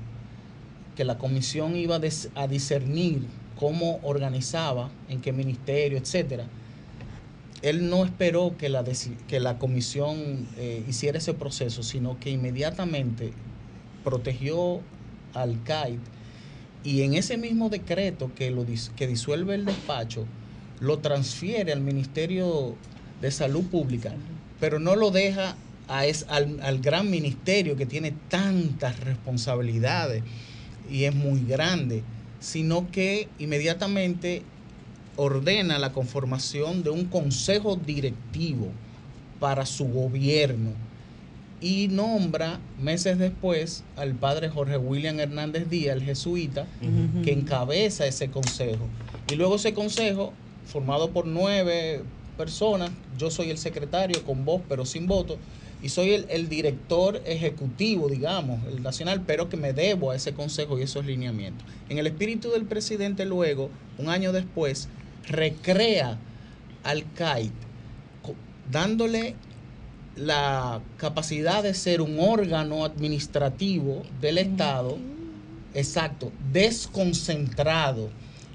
que 0.96 1.04
la 1.04 1.18
comisión 1.18 1.75
iba 1.75 2.00
a 2.36 2.48
discernir 2.48 3.25
cómo 3.60 4.00
organizaba, 4.04 4.89
en 5.10 5.20
qué 5.22 5.34
ministerio, 5.34 5.98
etcétera, 5.98 6.46
él 7.69 7.89
no 7.89 8.05
esperó 8.05 8.55
que 8.57 8.69
la, 8.69 8.83
que 9.27 9.39
la 9.39 9.57
comisión 9.57 10.47
eh, 10.57 10.83
hiciera 10.88 11.17
ese 11.17 11.33
proceso, 11.33 11.83
sino 11.83 12.19
que 12.19 12.29
inmediatamente 12.29 13.33
protegió 14.03 14.81
al 15.33 15.62
CAIT 15.63 16.00
y 16.83 17.01
en 17.01 17.15
ese 17.15 17.38
mismo 17.38 17.69
decreto 17.69 18.31
que, 18.33 18.51
lo, 18.51 18.65
que 18.95 19.07
disuelve 19.07 19.55
el 19.55 19.65
despacho, 19.65 20.25
lo 20.79 21.00
transfiere 21.00 21.74
al 21.74 21.81
Ministerio 21.81 22.75
de 23.21 23.31
Salud 23.31 23.65
Pública, 23.65 24.13
pero 24.59 24.79
no 24.79 24.95
lo 24.95 25.12
deja 25.12 25.55
al, 25.88 26.59
al 26.62 26.79
gran 26.79 27.09
ministerio 27.09 27.75
que 27.75 27.86
tiene 27.86 28.13
tantas 28.29 29.00
responsabilidades 29.01 30.24
y 30.89 31.05
es 31.05 31.15
muy 31.15 31.43
grande, 31.43 32.03
sino 32.39 32.89
que 32.91 33.27
inmediatamente 33.39 34.43
ordena 35.17 35.79
la 35.79 35.91
conformación 35.91 36.83
de 36.83 36.91
un 36.91 37.05
consejo 37.05 37.75
directivo 37.75 38.67
para 39.39 39.65
su 39.65 39.86
gobierno 39.86 40.71
y 41.59 41.88
nombra 41.88 42.59
meses 42.79 43.17
después 43.17 43.83
al 43.95 44.13
padre 44.13 44.50
Jorge 44.50 44.77
William 44.77 45.19
Hernández 45.19 45.69
Díaz, 45.69 45.97
el 45.97 46.03
jesuita, 46.03 46.67
que 47.24 47.33
encabeza 47.33 48.05
ese 48.05 48.29
consejo. 48.29 48.86
Y 49.31 49.36
luego 49.36 49.55
ese 49.55 49.74
consejo, 49.74 50.33
formado 50.65 51.09
por 51.09 51.25
nueve 51.25 52.01
personas, 52.38 52.91
yo 53.17 53.31
soy 53.31 53.50
el 53.50 53.57
secretario 53.57 54.24
con 54.24 54.45
voz 54.45 54.62
pero 54.69 54.86
sin 54.86 55.07
voto, 55.07 55.38
y 55.81 55.89
soy 55.89 56.12
el, 56.13 56.25
el, 56.29 56.50
director 56.50 57.21
ejecutivo, 57.25 58.09
digamos, 58.09 58.59
el 58.67 58.81
nacional, 58.81 59.24
pero 59.27 59.47
que 59.47 59.57
me 59.57 59.74
debo 59.74 60.09
a 60.09 60.15
ese 60.15 60.33
consejo 60.33 60.79
y 60.79 60.81
esos 60.81 61.05
lineamientos. 61.05 61.67
En 61.89 62.00
el 62.00 62.07
espíritu 62.07 62.50
del 62.50 62.65
presidente 62.65 63.25
luego, 63.25 63.69
un 64.00 64.09
año 64.09 64.31
después, 64.31 64.89
recrea 65.27 66.17
al 66.84 67.12
CAIT, 67.13 67.51
dándole 68.72 69.36
la 70.15 70.81
capacidad 70.98 71.63
de 71.63 71.74
ser 71.74 72.01
un 72.01 72.19
órgano 72.19 72.84
administrativo 72.84 74.03
del 74.19 74.39
Estado, 74.39 74.98
exacto, 75.74 76.31
desconcentrado, 76.51 78.10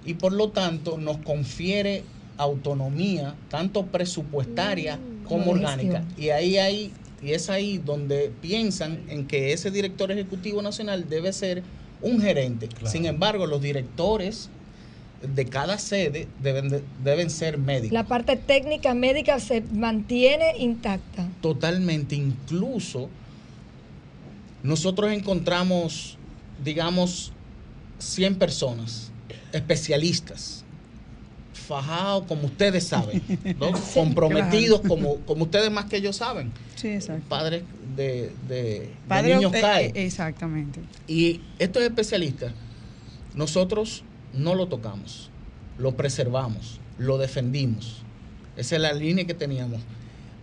y 0.05 0.15
por 0.15 0.33
lo 0.33 0.51
tanto 0.51 0.99
nos 0.99 1.19
confiere 1.19 2.03
autonomía, 2.37 3.37
tanto 3.49 3.87
presupuestaria 3.87 4.97
mm, 4.97 5.25
como 5.25 5.53
orgánica. 5.53 6.05
Y 6.17 6.31
ahí 6.31 6.59
hay, 6.59 6.93
y 7.23 7.33
es 7.33 7.49
ahí 7.49 7.79
donde 7.79 8.33
piensan 8.41 9.05
en 9.09 9.27
que 9.27 9.53
ese 9.53 9.71
director 9.71 10.11
ejecutivo 10.11 10.61
nacional 10.63 11.09
debe 11.09 11.33
ser 11.33 11.63
un 12.01 12.21
gerente. 12.21 12.69
Sin 12.85 13.07
embargo, 13.07 13.47
los 13.47 13.63
directores 13.63 14.51
de 15.23 15.45
cada 15.47 15.79
sede 15.79 16.29
deben, 16.43 16.83
deben 17.03 17.31
ser 17.31 17.59
médicos. 17.59 17.93
La 17.93 18.05
parte 18.05 18.37
técnica 18.37 18.95
médica 18.95 19.39
se 19.41 19.63
mantiene 19.73 20.59
intacta. 20.59 21.29
Totalmente, 21.41 22.15
incluso 22.15 23.09
nosotros 24.63 25.13
encontramos, 25.13 26.19
digamos, 26.63 27.33
100 27.99 28.37
personas, 28.37 29.11
especialistas, 29.53 30.65
fajados 31.53 32.25
como 32.27 32.47
ustedes 32.47 32.85
saben, 32.85 33.23
comprometidos 33.95 34.81
como, 34.81 35.17
como 35.19 35.45
ustedes 35.45 35.71
más 35.71 35.87
que 35.87 35.97
ellos 35.97 36.17
saben. 36.17 36.53
Sí, 36.75 36.89
exacto. 36.89 37.25
Padres 37.29 37.63
de, 37.97 38.33
de, 38.49 38.91
niños 39.23 39.53
CAE. 39.53 39.87
Eh, 39.87 40.07
exactamente. 40.07 40.81
Y 41.07 41.41
estos 41.59 41.83
especialistas, 41.83 42.53
nosotros 43.35 44.05
no 44.33 44.55
lo 44.55 44.67
tocamos, 44.69 45.31
lo 45.79 45.97
preservamos, 45.97 46.79
lo 46.99 47.19
defendimos. 47.19 48.03
Esa 48.57 48.77
es 48.77 48.83
la 48.83 48.93
línea 48.93 49.25
que 49.27 49.35
teníamos. 49.35 49.81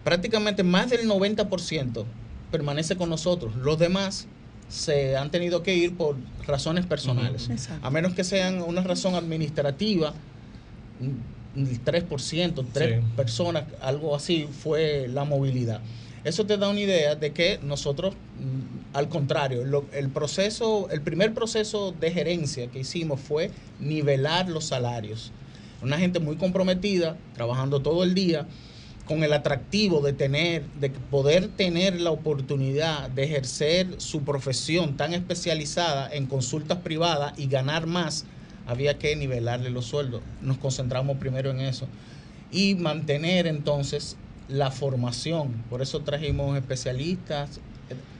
Prácticamente 0.04 0.64
más 0.64 0.90
del 0.90 1.08
90% 1.08 2.06
permanece 2.52 2.96
con 2.96 3.10
nosotros. 3.10 3.56
Los 3.56 3.78
demás 3.78 4.28
se 4.68 5.18
han 5.18 5.30
tenido 5.32 5.62
que 5.64 5.76
ir 5.76 5.96
por 5.96 6.16
razones 6.48 6.86
personales. 6.86 7.50
Exacto. 7.50 7.86
A 7.86 7.90
menos 7.90 8.14
que 8.14 8.24
sean 8.24 8.62
una 8.62 8.82
razón 8.82 9.16
administrativa, 9.16 10.14
el 11.56 11.84
3%, 11.84 12.66
tres 12.72 13.00
Sí. 13.02 13.06
personas, 13.16 13.64
algo 13.82 14.16
así 14.16 14.48
fue 14.64 15.08
la 15.08 15.24
movilidad. 15.26 15.82
Eso 16.24 16.46
te 16.46 16.58
da 16.58 16.70
una 16.70 16.80
idea 16.80 17.16
de 17.16 17.32
que 17.32 17.60
nosotros, 17.64 18.14
al 18.94 19.08
contrario, 19.08 19.64
el 19.94 20.10
proceso, 20.10 20.90
el 20.90 21.02
primer 21.02 21.34
proceso 21.34 21.94
de 22.00 22.12
gerencia 22.12 22.68
que 22.68 22.80
hicimos 22.80 23.20
fue 23.20 23.52
nivelar 23.80 24.50
los 24.50 24.66
salarios. 24.66 25.32
Una 25.82 25.98
gente 25.98 26.20
muy 26.20 26.38
comprometida, 26.38 27.16
trabajando 27.36 27.82
todo 27.82 28.04
el 28.04 28.16
día, 28.16 28.48
con 29.06 29.24
el 29.24 29.34
atractivo 29.34 30.02
de 30.02 30.14
tener, 30.14 30.64
de 30.80 30.90
poder 30.90 31.48
tener 31.48 32.00
la 32.00 32.12
oportunidad 32.12 33.10
de 33.10 33.24
ejercer 33.24 34.00
su 34.00 34.24
profesión 34.24 34.98
tan 34.98 35.14
especializada 35.14 36.10
en 36.12 36.26
consultas 36.26 36.80
privadas 36.80 37.34
y 37.38 37.48
ganar 37.48 37.88
más, 37.88 38.26
había 38.68 39.00
que 39.00 39.16
nivelarle 39.16 39.70
los 39.70 39.86
sueldos. 39.86 40.22
Nos 40.42 40.58
concentramos 40.58 41.18
primero 41.18 41.50
en 41.50 41.60
eso 41.60 41.88
y 42.52 42.76
mantener 42.76 43.48
entonces 43.48 44.18
la 44.48 44.72
formación. 44.72 45.64
Por 45.70 45.82
eso 45.82 46.02
trajimos 46.02 46.58
especialistas 46.58 47.60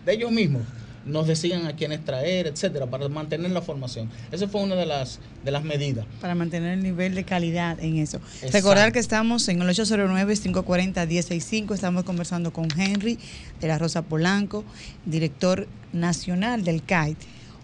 de 0.10 0.16
ellos 0.16 0.32
mismos. 0.32 0.64
Nos 1.06 1.28
decían 1.28 1.66
a 1.66 1.76
quiénes 1.76 2.04
traer, 2.04 2.48
etcétera, 2.48 2.86
para 2.88 3.08
mantener 3.10 3.52
la 3.52 3.62
formación. 3.62 4.10
Esa 4.32 4.48
fue 4.48 4.62
una 4.62 4.76
de 4.76 4.86
las, 4.86 5.20
de 5.46 5.52
las 5.52 5.64
medidas. 5.64 6.06
para 6.22 6.36
mantener 6.36 6.74
el 6.74 6.84
nivel 6.84 7.16
de 7.16 7.24
calidad 7.24 7.80
en 7.80 7.98
eso. 7.98 8.18
Exacto. 8.18 8.52
Recordar 8.58 8.92
que 8.92 9.00
estamos 9.00 9.48
en 9.48 9.62
el 9.62 9.70
809-540-1065, 9.70 11.74
estamos 11.74 12.04
conversando 12.04 12.52
con 12.52 12.68
Henry 12.78 13.18
de 13.60 13.68
la 13.68 13.78
Rosa 13.78 14.02
Polanco, 14.04 14.64
director 15.06 15.68
nacional 15.94 16.64
del 16.64 16.84
CAIT. 16.84 17.18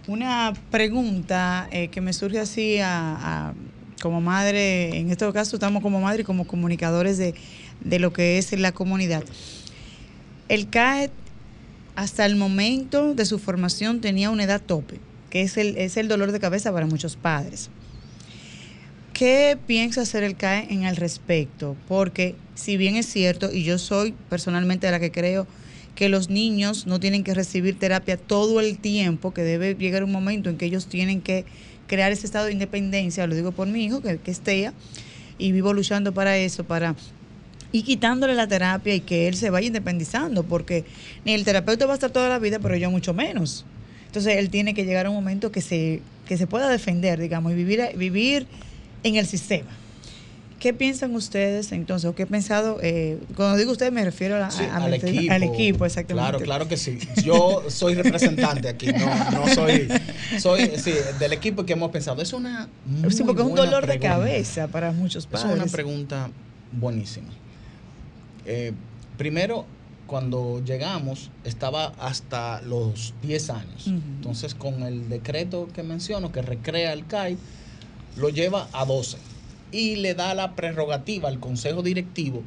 Una 0.07 0.53
pregunta 0.71 1.67
eh, 1.71 1.89
que 1.89 2.01
me 2.01 2.13
surge 2.13 2.39
así 2.39 2.77
a- 2.79 3.49
a- 3.49 3.53
como 4.01 4.21
madre, 4.21 4.97
en 4.97 5.09
este 5.09 5.31
caso 5.33 5.55
estamos 5.55 5.81
como 5.81 5.99
madre 6.01 6.21
y 6.21 6.25
como 6.25 6.45
comunicadores 6.45 7.17
de, 7.17 7.33
de 7.81 7.99
lo 7.99 8.13
que 8.13 8.37
es 8.37 8.51
la 8.57 8.71
comunidad. 8.71 9.23
El 10.47 10.69
CAET 10.69 11.11
hasta 11.95 12.25
el 12.25 12.35
momento 12.35 13.13
de 13.13 13.25
su 13.25 13.39
formación 13.39 14.01
tenía 14.01 14.29
una 14.29 14.43
edad 14.43 14.61
tope, 14.61 14.99
que 15.29 15.41
es 15.41 15.57
el, 15.57 15.77
es 15.77 15.97
el 15.97 16.07
dolor 16.07 16.31
de 16.31 16.39
cabeza 16.39 16.71
para 16.71 16.85
muchos 16.85 17.15
padres. 17.15 17.69
¿Qué 19.13 19.57
piensa 19.65 20.01
hacer 20.01 20.23
el 20.23 20.35
CAE 20.35 20.67
en 20.73 20.83
el 20.83 20.97
respecto? 20.97 21.77
Porque 21.87 22.35
si 22.53 22.75
bien 22.75 22.97
es 22.97 23.05
cierto, 23.05 23.49
y 23.51 23.63
yo 23.63 23.77
soy 23.77 24.13
personalmente 24.29 24.87
de 24.87 24.91
la 24.91 24.99
que 24.99 25.11
creo 25.11 25.47
que 25.95 26.09
los 26.09 26.29
niños 26.29 26.85
no 26.85 26.99
tienen 26.99 27.23
que 27.23 27.33
recibir 27.33 27.79
terapia 27.79 28.17
todo 28.17 28.59
el 28.59 28.77
tiempo, 28.77 29.33
que 29.33 29.43
debe 29.43 29.75
llegar 29.75 30.03
un 30.03 30.11
momento 30.11 30.49
en 30.49 30.57
que 30.57 30.65
ellos 30.65 30.87
tienen 30.87 31.21
que 31.21 31.45
crear 31.87 32.11
ese 32.11 32.25
estado 32.25 32.47
de 32.47 32.51
independencia, 32.51 33.25
lo 33.25 33.35
digo 33.35 33.53
por 33.53 33.67
mi 33.67 33.85
hijo, 33.85 34.01
que, 34.01 34.17
que 34.17 34.31
es 34.31 34.41
TEA, 34.41 34.73
y 35.37 35.53
vivo 35.53 35.71
luchando 35.73 36.13
para 36.13 36.37
eso, 36.37 36.65
para 36.65 36.95
y 37.71 37.83
quitándole 37.83 38.35
la 38.35 38.47
terapia 38.47 38.95
y 38.95 39.01
que 39.01 39.27
él 39.27 39.35
se 39.35 39.49
vaya 39.49 39.67
independizando, 39.67 40.43
porque 40.43 40.85
ni 41.25 41.33
el 41.33 41.43
terapeuta 41.43 41.85
va 41.85 41.93
a 41.93 41.95
estar 41.95 42.11
toda 42.11 42.29
la 42.29 42.39
vida, 42.39 42.59
pero 42.59 42.75
yo 42.77 42.89
mucho 42.91 43.13
menos. 43.13 43.65
Entonces 44.07 44.37
él 44.37 44.49
tiene 44.49 44.73
que 44.73 44.85
llegar 44.85 45.05
a 45.07 45.09
un 45.09 45.15
momento 45.15 45.51
que 45.51 45.61
se, 45.61 46.01
que 46.25 46.37
se 46.37 46.47
pueda 46.47 46.69
defender, 46.69 47.19
digamos, 47.19 47.51
y 47.51 47.55
vivir, 47.55 47.81
vivir 47.97 48.47
en 49.03 49.15
el 49.17 49.25
sistema. 49.27 49.71
¿Qué 50.59 50.73
piensan 50.73 51.13
ustedes 51.13 51.71
entonces? 51.73 52.09
¿O 52.09 52.15
qué 52.15 52.23
he 52.23 52.25
pensado? 52.25 52.79
eh, 52.81 53.17
cuando 53.35 53.57
digo 53.57 53.71
ustedes 53.73 53.91
me 53.91 54.03
refiero 54.05 54.41
a 54.43 54.49
Sí, 54.49 54.63
a- 54.63 54.77
al, 54.77 54.83
al 54.83 54.93
equipo. 54.93 55.33
al 55.33 55.43
equipo, 55.43 55.85
exactamente. 55.85 56.29
Claro, 56.31 56.39
claro 56.45 56.67
que 56.67 56.77
sí. 56.77 56.97
Yo 57.23 57.65
soy 57.69 57.93
representante 57.93 58.69
aquí, 58.69 58.87
no, 58.87 59.07
no 59.31 59.47
soy, 59.53 59.89
soy 60.39 60.71
sí, 60.77 60.93
del 61.19 61.33
equipo 61.33 61.65
que 61.65 61.73
hemos 61.73 61.91
pensado. 61.91 62.21
Es 62.21 62.31
una 62.33 62.69
muy 62.85 63.11
Sí, 63.11 63.23
porque 63.25 63.41
es 63.41 63.47
un 63.47 63.53
dolor 63.55 63.85
de 63.85 63.99
cabeza 63.99 64.67
para 64.67 64.91
muchos 64.93 65.27
padres. 65.27 65.51
es 65.51 65.61
una 65.61 65.71
pregunta 65.71 66.29
buenísima. 66.71 67.27
Eh, 68.45 68.73
primero, 69.17 69.65
cuando 70.07 70.61
llegamos, 70.63 71.31
estaba 71.43 71.93
hasta 71.99 72.61
los 72.61 73.13
10 73.23 73.49
años. 73.49 73.87
Entonces, 73.87 74.53
con 74.55 74.83
el 74.83 75.09
decreto 75.09 75.67
que 75.73 75.83
menciono, 75.83 76.31
que 76.31 76.41
recrea 76.41 76.93
el 76.93 77.05
CAI, 77.07 77.37
lo 78.17 78.29
lleva 78.29 78.69
a 78.73 78.85
12 78.85 79.17
y 79.71 79.95
le 79.97 80.13
da 80.13 80.33
la 80.35 80.55
prerrogativa 80.55 81.27
al 81.27 81.39
consejo 81.39 81.81
directivo 81.81 82.41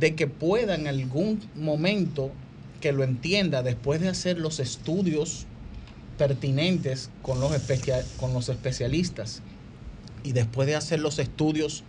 de 0.00 0.14
que 0.14 0.26
pueda 0.26 0.74
en 0.74 0.86
algún 0.88 1.40
momento 1.54 2.30
que 2.80 2.92
lo 2.92 3.04
entienda 3.04 3.62
después 3.62 4.00
de 4.00 4.08
hacer 4.08 4.38
los 4.38 4.58
estudios 4.58 5.46
pertinentes 6.18 7.10
con 7.22 7.40
los, 7.40 7.52
especia- 7.54 8.04
con 8.18 8.32
los 8.32 8.48
especialistas 8.48 9.42
y 10.24 10.32
después 10.32 10.66
de 10.66 10.76
hacer 10.76 11.00
los 11.00 11.18
estudios 11.18 11.84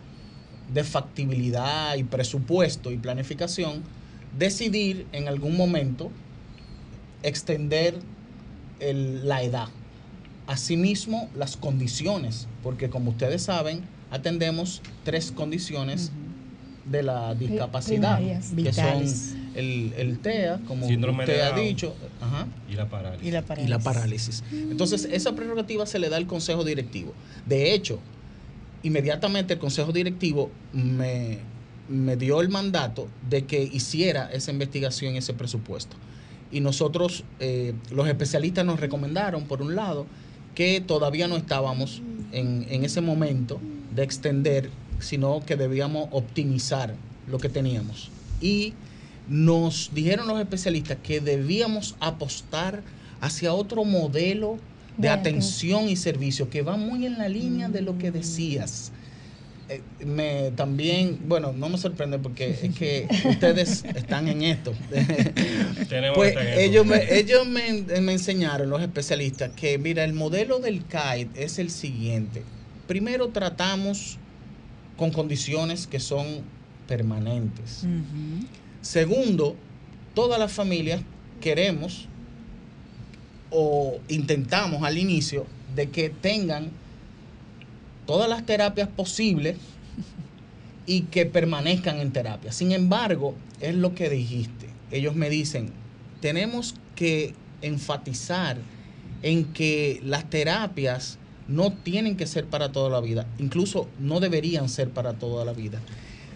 de 0.72 0.84
factibilidad 0.84 1.96
y 1.96 2.04
presupuesto 2.04 2.92
y 2.92 2.98
planificación, 2.98 3.82
decidir 4.38 5.08
en 5.12 5.28
algún 5.28 5.58
momento 5.58 6.12
extender 7.24 7.96
el- 8.80 9.28
la 9.28 9.44
edad. 9.44 9.68
Asimismo, 10.48 11.30
las 11.36 11.56
condiciones, 11.56 12.48
porque 12.64 12.90
como 12.90 13.12
ustedes 13.12 13.44
saben, 13.44 13.82
atendemos 14.12 14.82
tres 15.04 15.32
condiciones 15.32 16.12
de 16.86 17.02
la 17.02 17.34
discapacidad, 17.34 18.18
primarias. 18.18 18.50
que 18.50 18.56
Vitales. 18.56 19.12
son 19.32 19.44
el, 19.56 19.94
el 19.98 20.20
TEA, 20.20 20.60
como 20.68 20.86
Síndrome 20.88 21.24
usted 21.24 21.40
ha 21.42 21.56
dicho, 21.56 21.96
ajá, 22.20 22.48
Y 22.70 22.74
la 22.74 22.90
parálisis. 22.90 23.26
Y 23.28 23.32
la 23.32 23.40
y 23.40 23.44
parálisis. 23.44 23.70
la 23.70 23.80
parálisis. 23.80 24.44
Entonces, 24.52 25.08
esa 25.12 25.34
prerrogativa 25.34 25.86
se 25.86 26.00
le 26.00 26.10
da 26.10 26.18
al 26.18 26.28
consejo 26.28 26.66
directivo. 26.66 27.14
De 27.46 27.74
hecho, 27.74 28.00
inmediatamente 28.84 29.54
el 29.54 29.60
consejo 29.60 29.92
directivo 29.92 30.52
me, 30.74 31.40
me 31.90 32.16
dio 32.16 32.42
el 32.42 32.50
mandato 32.50 33.08
de 33.30 33.46
que 33.46 33.64
hiciera 33.64 34.30
esa 34.32 34.52
investigación 34.52 35.16
ese 35.16 35.34
presupuesto. 35.34 35.96
Y 36.52 36.60
nosotros, 36.60 37.24
eh, 37.40 37.74
los 37.92 38.08
especialistas 38.08 38.64
nos 38.66 38.80
recomendaron, 38.80 39.46
por 39.46 39.62
un 39.62 39.76
lado, 39.76 40.06
que 40.54 40.82
todavía 40.82 41.28
no 41.28 41.36
estábamos 41.36 42.02
en, 42.32 42.68
en 42.70 42.86
ese 42.86 43.02
momento 43.02 43.60
de 43.96 44.04
extender, 44.04 44.70
sino 45.00 45.44
que 45.46 45.56
debíamos 45.56 46.10
optimizar 46.12 46.94
lo 47.28 47.40
que 47.40 47.50
teníamos. 47.50 48.12
Y 48.40 48.74
nos 49.28 49.92
dijeron 49.94 50.28
los 50.28 50.40
especialistas 50.40 50.98
que 51.02 51.22
debíamos 51.22 51.96
apostar 52.00 52.84
hacia 53.22 53.54
otro 53.54 53.86
modelo 53.86 54.60
de 54.98 55.10
atención 55.10 55.90
y 55.90 55.96
servicio 55.96 56.50
que 56.50 56.62
va 56.62 56.78
muy 56.78 57.06
en 57.06 57.18
la 57.18 57.30
línea 57.30 57.70
de 57.70 57.82
lo 57.82 57.98
que 57.98 58.12
decías. 58.12 58.92
Eh, 59.70 59.82
me 60.06 60.52
también, 60.52 61.20
bueno, 61.26 61.54
no 61.54 61.70
me 61.70 61.78
sorprende 61.78 62.20
porque 62.20 62.58
es 62.62 62.76
que 62.76 63.08
ustedes 63.30 63.84
están 63.96 64.28
en 64.28 64.44
esto. 64.44 64.74
Pues 66.16 66.36
ellos, 66.58 66.86
me, 66.86 67.16
ellos 67.16 67.48
me, 67.48 67.84
me 68.02 68.14
enseñaron, 68.14 68.70
los 68.70 68.82
especialistas, 68.82 69.52
que 69.56 69.78
mira, 69.78 70.04
el 70.04 70.14
modelo 70.14 70.60
del 70.60 70.86
CAID 70.86 71.28
es 71.36 71.60
el 71.60 71.70
siguiente. 71.70 72.44
Primero 72.88 73.30
tratamos 73.30 74.18
con 74.98 75.12
condiciones 75.12 75.88
que 75.88 76.00
son 76.00 76.26
permanentes. 76.88 77.86
Segundo, 78.82 79.56
todas 80.14 80.40
las 80.40 80.52
familias 80.52 81.02
queremos 81.42 82.08
o 83.54 84.00
intentamos 84.10 84.84
al 84.84 84.98
inicio 84.98 85.46
de 85.76 85.90
que 85.90 86.10
tengan 86.10 86.72
todas 88.06 88.30
las 88.30 88.46
terapias 88.46 88.90
posibles 88.90 89.58
y 90.86 91.02
que 91.04 91.26
permanezcan 91.26 92.00
en 92.00 92.12
terapia. 92.12 92.52
Sin 92.52 92.72
embargo, 92.72 93.36
es 93.62 93.76
lo 93.76 93.96
que 93.96 94.10
dijiste. 94.10 94.68
Ellos 94.92 95.16
me 95.16 95.30
dicen, 95.30 95.72
tenemos 96.20 96.76
que 96.96 97.34
enfatizar 97.62 98.58
en 99.22 99.46
que 99.46 100.02
las 100.04 100.30
terapias 100.30 101.18
no 101.48 101.72
tienen 101.72 102.18
que 102.18 102.28
ser 102.28 102.46
para 102.46 102.72
toda 102.72 102.90
la 102.90 103.02
vida, 103.02 103.26
incluso 103.38 103.88
no 104.00 104.20
deberían 104.20 104.70
ser 104.70 104.90
para 104.90 105.14
toda 105.14 105.46
la 105.46 105.54
vida. 105.54 105.80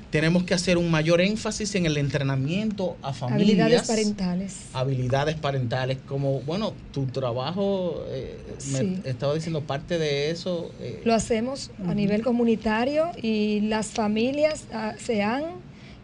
Tenemos 0.10 0.43
que 0.43 0.54
hacer 0.54 0.78
un 0.78 0.89
mayor 0.89 1.20
énfasis 1.20 1.76
en 1.76 1.86
el 1.86 1.98
entrenamiento 1.98 2.96
a 3.02 3.13
familias. 3.13 3.41
Habilidades 3.60 3.88
parentales. 3.88 4.56
habilidades 4.74 5.36
parentales, 5.36 5.98
como, 6.08 6.39
bueno, 6.41 6.74
tu 6.93 7.08
trabajo, 7.08 8.06
eh, 8.10 8.38
me 8.72 9.02
estaba 9.10 9.34
diciendo 9.34 9.62
parte 9.62 10.00
de 10.00 10.32
eso. 10.32 10.72
eh, 10.80 11.02
Lo 11.04 11.13
hacemos 11.13 11.72
a 11.86 11.93
nivel 11.93 12.24
comunitario 12.24 13.12
y 13.22 13.62
las 13.62 13.88
familias 13.88 14.63
ah, 14.72 14.93
se 14.98 15.24
han 15.24 15.43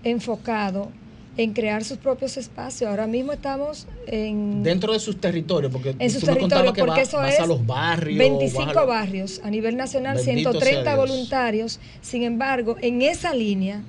enfocado 0.03 0.91
en 1.35 1.53
crear 1.53 1.83
sus 1.83 1.97
propios 1.97 2.37
espacios. 2.37 2.89
Ahora 2.89 3.07
mismo 3.07 3.33
estamos 3.33 3.87
en 4.07 4.61
dentro 4.63 4.93
de 4.93 4.99
sus 4.99 5.19
territorios, 5.19 5.71
porque 5.71 5.95
en 5.97 6.09
sus 6.11 6.23
territorios, 6.23 6.73
que 6.73 6.81
porque 6.81 6.99
va- 6.99 7.01
eso 7.01 7.17
vas 7.17 7.33
es 7.33 7.39
a 7.39 7.47
los 7.47 7.65
barrios. 7.65 8.19
25 8.19 8.65
vas 8.65 8.75
a 8.77 8.79
los- 8.79 8.87
barrios 8.87 9.41
a 9.43 9.49
nivel 9.49 9.75
nacional, 9.75 10.17
Bendito 10.17 10.51
sea 10.51 10.61
130 10.61 10.93
Dios. 10.95 11.09
voluntarios. 11.09 11.79
Sin 12.01 12.23
embargo, 12.23 12.75
en 12.81 13.01
esa 13.01 13.33
línea 13.33 13.81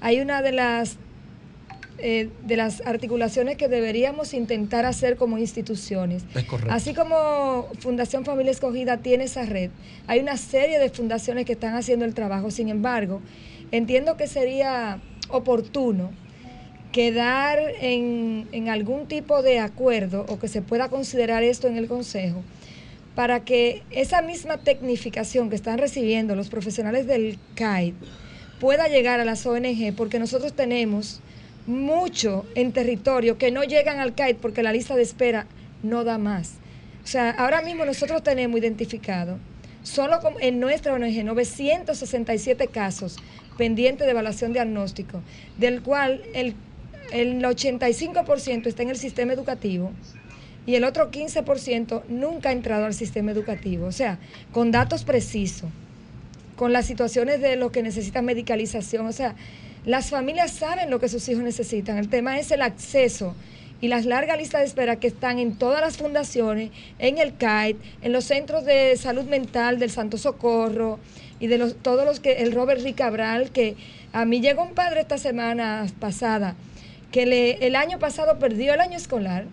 hay 0.00 0.20
una 0.20 0.42
de 0.42 0.52
las 0.52 0.96
eh, 2.04 2.30
de 2.44 2.56
las 2.56 2.80
articulaciones 2.84 3.56
que 3.56 3.68
deberíamos 3.68 4.34
intentar 4.34 4.86
hacer 4.86 5.16
como 5.16 5.38
instituciones. 5.38 6.24
Es 6.34 6.42
correcto. 6.44 6.72
Así 6.74 6.94
como 6.94 7.68
Fundación 7.78 8.24
Familia 8.24 8.50
Escogida 8.50 8.96
tiene 8.96 9.24
esa 9.24 9.46
red, 9.46 9.70
hay 10.08 10.18
una 10.18 10.36
serie 10.36 10.80
de 10.80 10.90
fundaciones 10.90 11.46
que 11.46 11.52
están 11.52 11.76
haciendo 11.76 12.04
el 12.04 12.12
trabajo. 12.12 12.50
Sin 12.50 12.70
embargo, 12.70 13.20
entiendo 13.70 14.16
que 14.16 14.26
sería 14.26 15.00
oportuno 15.28 16.10
quedar 16.92 17.58
en, 17.80 18.68
algún 18.68 19.08
tipo 19.08 19.42
de 19.42 19.58
acuerdo 19.58 20.26
o 20.28 20.38
que 20.38 20.48
se 20.48 20.62
pueda 20.62 20.88
considerar 20.88 21.42
esto 21.42 21.66
en 21.66 21.76
el 21.76 21.88
Consejo 21.88 22.42
para 23.14 23.44
que 23.44 23.82
esa 23.90 24.22
misma 24.22 24.58
tecnificación 24.58 25.50
que 25.50 25.56
están 25.56 25.78
recibiendo 25.78 26.36
los 26.36 26.48
profesionales 26.48 27.06
del 27.06 27.38
CAID 27.54 27.94
pueda 28.60 28.88
llegar 28.88 29.20
a 29.20 29.24
las 29.24 29.44
ONG, 29.44 29.94
porque 29.96 30.18
nosotros 30.18 30.52
tenemos 30.54 31.20
mucho 31.66 32.46
en 32.54 32.72
territorio 32.72 33.38
que 33.38 33.50
no 33.50 33.64
llegan 33.64 33.98
al 33.98 34.14
CAID 34.14 34.36
porque 34.36 34.62
la 34.62 34.72
lista 34.72 34.94
de 34.94 35.02
espera 35.02 35.46
no 35.82 36.04
da 36.04 36.18
más. 36.18 36.54
O 37.04 37.06
sea, 37.06 37.30
ahora 37.30 37.62
mismo 37.62 37.84
nosotros 37.84 38.22
tenemos 38.22 38.60
identificado 38.60 39.38
solo 39.82 40.20
en 40.40 40.60
nuestra 40.60 40.94
ONG 40.94 41.24
967 41.24 42.68
casos 42.68 43.16
pendientes 43.58 44.06
de 44.06 44.12
evaluación 44.12 44.52
diagnóstico, 44.52 45.20
del 45.58 45.82
cual 45.82 46.22
el, 46.34 46.54
el 47.12 47.42
85% 47.42 48.66
está 48.66 48.82
en 48.82 48.90
el 48.90 48.96
sistema 48.96 49.32
educativo 49.32 49.92
y 50.66 50.76
el 50.76 50.84
otro 50.84 51.10
15% 51.10 52.04
nunca 52.08 52.48
ha 52.48 52.52
entrado 52.52 52.86
al 52.86 52.94
sistema 52.94 53.32
educativo. 53.32 53.86
O 53.86 53.92
sea, 53.92 54.18
con 54.52 54.70
datos 54.70 55.04
precisos, 55.04 55.68
con 56.56 56.72
las 56.72 56.86
situaciones 56.86 57.40
de 57.40 57.56
los 57.56 57.72
que 57.72 57.82
necesitan 57.82 58.24
medicalización. 58.24 59.06
O 59.06 59.12
sea, 59.12 59.34
las 59.84 60.10
familias 60.10 60.52
saben 60.52 60.90
lo 60.90 61.00
que 61.00 61.08
sus 61.08 61.28
hijos 61.28 61.42
necesitan. 61.42 61.98
El 61.98 62.08
tema 62.08 62.38
es 62.38 62.50
el 62.50 62.62
acceso 62.62 63.34
y 63.80 63.88
las 63.88 64.06
largas 64.06 64.38
listas 64.38 64.60
de 64.60 64.66
espera 64.68 64.96
que 64.96 65.08
están 65.08 65.40
en 65.40 65.56
todas 65.56 65.80
las 65.80 65.96
fundaciones, 65.96 66.70
en 67.00 67.18
el 67.18 67.36
CAIT, 67.36 67.76
en 68.00 68.12
los 68.12 68.24
centros 68.24 68.64
de 68.64 68.96
salud 68.96 69.24
mental 69.24 69.80
del 69.80 69.90
Santo 69.90 70.18
Socorro 70.18 71.00
y 71.40 71.48
de 71.48 71.58
los, 71.58 71.74
todos 71.74 72.06
los 72.06 72.20
que, 72.20 72.42
el 72.42 72.52
Robert 72.52 72.80
Ricabral, 72.82 73.50
que 73.50 73.74
a 74.12 74.24
mí 74.24 74.40
llegó 74.40 74.62
un 74.62 74.74
padre 74.74 75.00
esta 75.00 75.18
semana 75.18 75.84
pasada 75.98 76.54
que 77.12 77.26
le, 77.26 77.66
el 77.66 77.76
año 77.76 77.98
pasado 77.98 78.38
perdió 78.38 78.74
el 78.74 78.80
año 78.80 78.96
escolar 78.96 79.44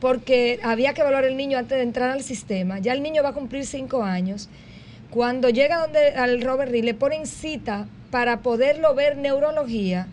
porque 0.00 0.58
había 0.62 0.92
que 0.92 1.02
evaluar 1.02 1.24
el 1.24 1.36
niño 1.36 1.56
antes 1.56 1.78
de 1.78 1.84
entrar 1.84 2.10
al 2.10 2.22
sistema. 2.22 2.78
Ya 2.78 2.92
el 2.92 3.02
niño 3.02 3.22
va 3.22 3.30
a 3.30 3.32
cumplir 3.32 3.64
cinco 3.64 4.02
años. 4.02 4.48
Cuando 5.10 5.48
llega 5.48 5.78
donde 5.78 6.08
al 6.08 6.42
Robert 6.42 6.70
Reed, 6.70 6.84
le 6.84 6.94
ponen 6.94 7.26
cita 7.26 7.86
para 8.10 8.40
poderlo 8.40 8.94
ver 8.94 9.16
neurología 9.16 10.08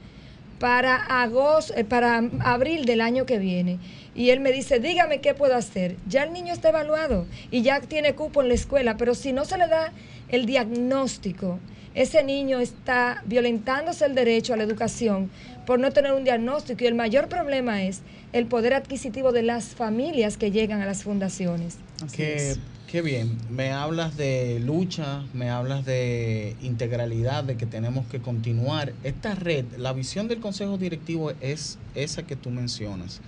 para 0.60 0.95
agosto, 0.95 1.74
eh, 1.76 1.84
para 1.84 2.24
abril 2.39 2.86
del 2.86 3.02
año 3.02 3.26
que 3.26 3.39
viene. 3.39 3.80
Y 4.13 4.30
él 4.30 4.39
me 4.39 4.52
dice, 4.52 4.80
dígame 4.80 5.19
qué 5.19 5.34
puedo 5.34 5.56
hacer. 5.56 5.95
Ya 6.08 6.24
el 6.24 6.34
niño 6.34 6.54
está 6.54 6.69
evaluado 6.69 7.26
y 7.50 7.63
ya 7.63 7.82
tiene 7.82 8.13
cupo 8.13 8.41
en 8.41 8.50
la 8.50 8.54
escuela, 8.54 8.95
pero 8.95 9.15
si 9.15 9.34
no 9.34 9.43
se 9.43 9.58
le 9.58 9.67
da 9.67 9.91
el 10.30 10.45
diagnóstico, 10.45 11.60
ese 11.93 12.23
niño 12.23 12.60
está 12.60 13.21
violentándose 13.25 14.06
el 14.06 14.15
derecho 14.15 14.54
a 14.54 14.58
la 14.58 14.63
educación 14.63 15.30
por 15.65 15.80
no 15.80 15.91
tener 15.91 16.13
un 16.13 16.23
diagnóstico 16.23 16.84
y 16.84 16.88
el 16.88 16.95
mayor 16.95 17.27
problema 17.27 17.84
es 17.84 18.01
el 18.34 18.45
poder 18.45 18.73
adquisitivo 18.73 19.32
de 19.32 19.43
las 19.43 19.75
familias 19.75 20.38
que 20.38 20.51
llegan 20.51 20.82
a 20.82 20.86
las 20.86 21.04
fundaciones. 21.04 21.77
Qué, 22.15 22.56
qué 22.88 23.01
bien, 23.01 23.38
me 23.49 23.71
hablas 23.71 24.15
de 24.15 24.60
lucha, 24.60 25.23
me 25.34 25.49
hablas 25.49 25.86
de 25.86 26.56
integralidad, 26.62 27.43
de 27.43 27.58
que 27.58 27.65
tenemos 27.65 28.08
que 28.08 28.21
continuar. 28.21 28.93
Esta 29.04 29.36
red, 29.36 29.65
la 29.77 29.93
visión 29.93 30.27
del 30.27 30.39
Consejo 30.39 30.77
Directivo 30.77 31.32
es 31.41 31.77
esa 31.93 32.23
que 32.23 32.36
tú 32.36 32.49
mencionas 32.49 33.21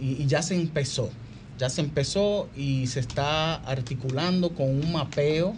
y, 0.00 0.22
y 0.22 0.26
ya 0.26 0.42
se 0.42 0.56
empezó, 0.56 1.10
ya 1.58 1.70
se 1.70 1.80
empezó 1.80 2.48
y 2.56 2.88
se 2.88 2.98
está 2.98 3.54
articulando 3.54 4.50
con 4.54 4.68
un 4.68 4.92
mapeo 4.92 5.54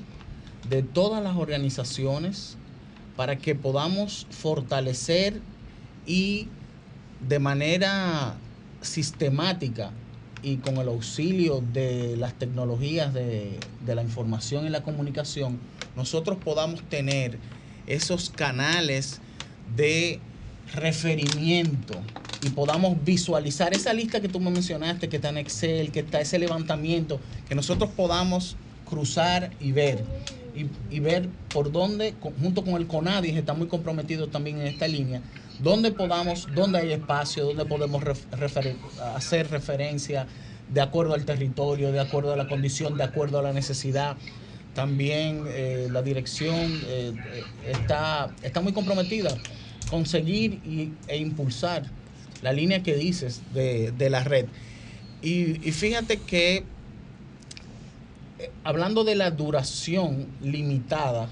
de 0.68 0.82
todas 0.82 1.22
las 1.22 1.36
organizaciones 1.36 2.56
para 3.16 3.36
que 3.36 3.54
podamos 3.54 4.26
fortalecer 4.30 5.40
y 6.06 6.48
de 7.28 7.38
manera 7.38 8.36
sistemática 8.80 9.90
y 10.42 10.56
con 10.56 10.76
el 10.76 10.88
auxilio 10.88 11.62
de 11.72 12.16
las 12.18 12.34
tecnologías 12.34 13.14
de, 13.14 13.58
la 13.86 14.02
información 14.02 14.66
y 14.66 14.68
la 14.68 14.82
comunicación, 14.82 15.58
nosotros 15.96 16.38
podamos 16.44 16.82
tener 16.82 17.38
esos 17.86 18.28
canales 18.30 19.20
de 19.74 20.20
referimiento 20.74 21.94
y 22.42 22.50
podamos 22.50 23.02
visualizar 23.04 23.72
esa 23.72 23.94
lista 23.94 24.20
que 24.20 24.28
tú 24.28 24.38
me 24.38 24.50
mencionaste, 24.50 25.08
que 25.08 25.16
está 25.16 25.30
en 25.30 25.38
Excel, 25.38 25.90
que 25.90 26.00
está 26.00 26.20
ese 26.20 26.38
levantamiento, 26.38 27.20
que 27.48 27.54
nosotros 27.54 27.90
podamos 27.96 28.56
cruzar 28.84 29.50
y 29.60 29.72
ver. 29.72 30.04
Y, 30.90 31.00
ver 31.00 31.28
por 31.52 31.72
dónde, 31.72 32.14
junto 32.40 32.64
con 32.64 32.74
el 32.74 32.86
CONADIS, 32.86 33.36
está 33.36 33.54
muy 33.54 33.66
comprometido 33.66 34.28
también 34.28 34.60
en 34.60 34.68
esta 34.68 34.86
línea, 34.86 35.20
dónde 35.58 35.90
podamos, 35.90 36.46
dónde 36.54 36.78
hay 36.78 36.92
espacio, 36.92 37.44
dónde 37.44 37.64
podemos 37.64 38.04
hacer 39.16 39.50
referencia 39.50 40.26
de 40.72 40.80
acuerdo 40.80 41.14
al 41.14 41.24
territorio, 41.24 41.92
de 41.92 42.00
acuerdo 42.00 42.32
a 42.32 42.36
la 42.36 42.48
condición, 42.48 42.96
de 42.96 43.04
acuerdo 43.04 43.38
a 43.38 43.42
la 43.42 43.52
necesidad. 43.52 44.16
También 44.74 45.44
eh, 45.48 45.88
la 45.90 46.02
dirección 46.02 46.80
eh, 46.86 47.12
está, 47.66 48.34
está 48.42 48.60
muy 48.60 48.72
comprometida 48.72 49.36
con 49.90 50.06
seguir 50.06 50.60
e 51.06 51.16
impulsar 51.16 51.84
la 52.42 52.52
línea 52.52 52.82
que 52.82 52.94
dices 52.94 53.42
de, 53.54 54.10
la 54.10 54.22
red. 54.24 54.46
Y, 55.22 55.54
fíjate 55.72 56.18
que 56.18 56.64
hablando 58.64 59.04
de 59.04 59.14
la 59.14 59.30
duración 59.30 60.26
limitada 60.42 61.28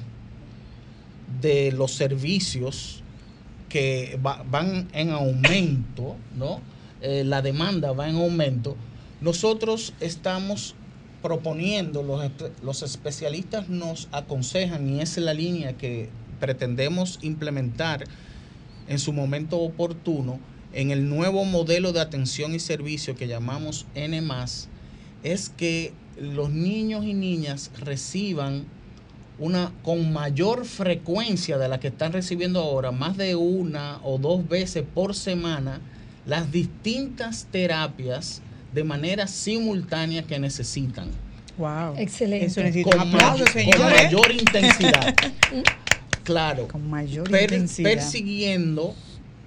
de 1.41 1.73
los 1.73 1.93
servicios 1.93 3.03
que 3.69 4.19
van 4.21 4.89
en 4.93 5.11
aumento, 5.11 6.17
¿no? 6.37 6.61
Eh, 7.01 7.25
la 7.25 7.43
demanda 7.43 7.93
va 7.93 8.09
en 8.09 8.17
aumento, 8.17 8.77
nosotros 9.21 9.95
estamos 10.01 10.75
proponiendo, 11.23 12.03
los, 12.03 12.31
los 12.63 12.83
especialistas 12.83 13.69
nos 13.69 14.09
aconsejan 14.13 14.89
y 14.89 15.01
es 15.01 15.17
la 15.19 15.35
línea 15.35 15.73
que 15.73 16.11
pretendemos 16.39 17.19
implementar 17.23 18.05
en 18.89 18.99
su 18.99 19.13
momento 19.13 19.59
oportuno 19.59 20.41
en 20.73 20.91
el 20.91 21.09
nuevo 21.09 21.45
modelo 21.45 21.93
de 21.93 22.01
atención 22.01 22.55
y 22.55 22.59
servicio 22.59 23.15
que 23.15 23.29
llamamos 23.29 23.87
N, 23.95 24.21
es 25.23 25.51
que 25.51 25.93
los 26.21 26.51
niños 26.51 27.05
y 27.05 27.15
niñas 27.15 27.71
reciban 27.79 28.65
una 29.39 29.73
con 29.83 30.13
mayor 30.13 30.65
frecuencia 30.65 31.59
de 31.59 31.69
la 31.69 31.81
que 31.81 31.89
están 31.89 32.13
recibiendo 32.13 32.61
ahora, 32.61 32.93
más 32.93 33.17
de 33.17 33.35
una 33.35 33.99
o 34.05 34.19
dos 34.19 34.49
veces 34.49 34.85
por 34.95 35.15
semana, 35.15 35.81
las 36.27 36.53
distintas 36.53 37.47
terapias 37.51 38.43
de 38.73 38.85
manera 38.85 39.27
simultánea 39.27 40.23
que 40.23 40.39
necesitan. 40.39 41.09
Wow. 41.59 41.95
Excelente. 41.97 42.83
con, 42.83 43.11
mayor 43.11 44.31
intensidad. 44.39 45.15
claro. 46.25 46.69
Con 46.69 46.89
mayor 46.89 47.29
intensidad. 47.29 47.91
Persiguiendo 47.91 48.95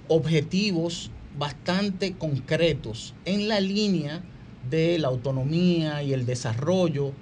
objetivos 0.08 1.10
bastante 1.38 2.12
concretos 2.12 3.14
en 3.24 3.48
la 3.48 3.60
línea 3.60 4.22
de 4.70 4.98
la 4.98 5.08
autonomía 5.08 6.02
y 6.02 6.12
el 6.12 6.26
desarrollo 6.26 7.12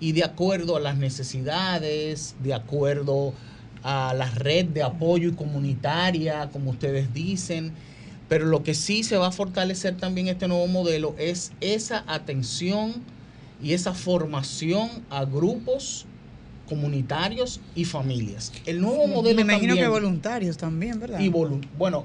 y 0.00 0.12
de 0.12 0.24
acuerdo 0.24 0.76
a 0.76 0.80
las 0.80 0.96
necesidades, 0.96 2.34
de 2.42 2.54
acuerdo 2.54 3.34
a 3.82 4.14
la 4.14 4.30
red 4.30 4.66
de 4.66 4.82
apoyo 4.82 5.28
y 5.28 5.32
comunitaria, 5.32 6.48
como 6.52 6.70
ustedes 6.70 7.12
dicen. 7.14 7.72
Pero 8.28 8.46
lo 8.46 8.62
que 8.62 8.74
sí 8.74 9.04
se 9.04 9.16
va 9.16 9.28
a 9.28 9.32
fortalecer 9.32 9.96
también 9.96 10.28
este 10.28 10.48
nuevo 10.48 10.66
modelo 10.66 11.14
es 11.18 11.52
esa 11.60 12.04
atención 12.06 12.94
y 13.62 13.74
esa 13.74 13.94
formación 13.94 14.88
a 15.10 15.24
grupos 15.24 16.06
comunitarios 16.68 17.60
y 17.74 17.84
familias. 17.84 18.52
El 18.66 18.80
nuevo 18.80 19.06
modelo 19.06 19.36
Me 19.36 19.42
imagino 19.42 19.74
que 19.74 19.86
voluntarios 19.86 20.56
también, 20.56 20.98
¿verdad? 20.98 21.20
Y 21.20 21.28
bueno, 21.28 22.04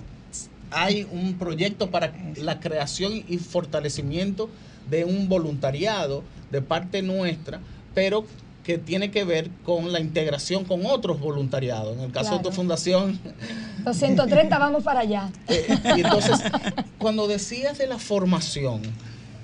hay 0.71 1.07
un 1.12 1.36
proyecto 1.36 1.89
para 1.89 2.13
la 2.36 2.60
creación 2.60 3.23
y 3.27 3.38
fortalecimiento 3.38 4.49
de 4.89 5.06
un 5.06 5.30
voluntariado 5.30 6.23
de 6.52 6.62
parte 6.62 7.02
nuestra 7.02 7.60
pero 7.97 8.28
que 8.63 8.78
tiene 8.78 9.10
que 9.10 9.23
ver 9.23 9.50
con 9.63 9.91
la 9.91 10.00
integración 10.00 10.65
con 10.65 10.86
otros 10.86 11.19
voluntariados. 11.19 11.97
En 11.97 12.04
el 12.04 12.12
caso 12.12 12.38
de 12.38 12.43
tu 12.43 12.52
fundación... 12.52 13.19
230 13.84 14.60
vamos 14.60 14.84
para 14.84 15.00
allá. 15.00 15.32
Eh, 15.47 15.65
y 15.95 16.02
entonces, 16.02 16.39
cuando 17.00 17.28
decías 17.28 17.80
de 17.80 17.88
la 17.88 17.97
formación, 17.97 18.84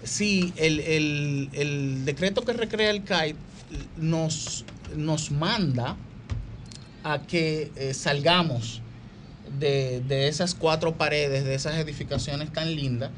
sí, 0.03 0.53
el, 0.55 2.05
decreto 2.05 2.43
que 2.43 2.53
recrea 2.53 2.91
el 2.91 3.03
CAI 3.03 3.33
nos, 3.97 4.65
nos 4.95 5.31
manda 5.31 5.95
a 7.03 7.23
que 7.23 7.71
eh, 7.75 7.95
salgamos 7.95 8.83
de, 9.57 10.01
de 10.01 10.27
esas 10.27 10.53
cuatro 10.53 10.93
paredes, 10.93 11.43
de 11.43 11.55
esas 11.55 11.73
edificaciones 11.77 12.53
tan 12.53 12.75
lindas, 12.75 13.09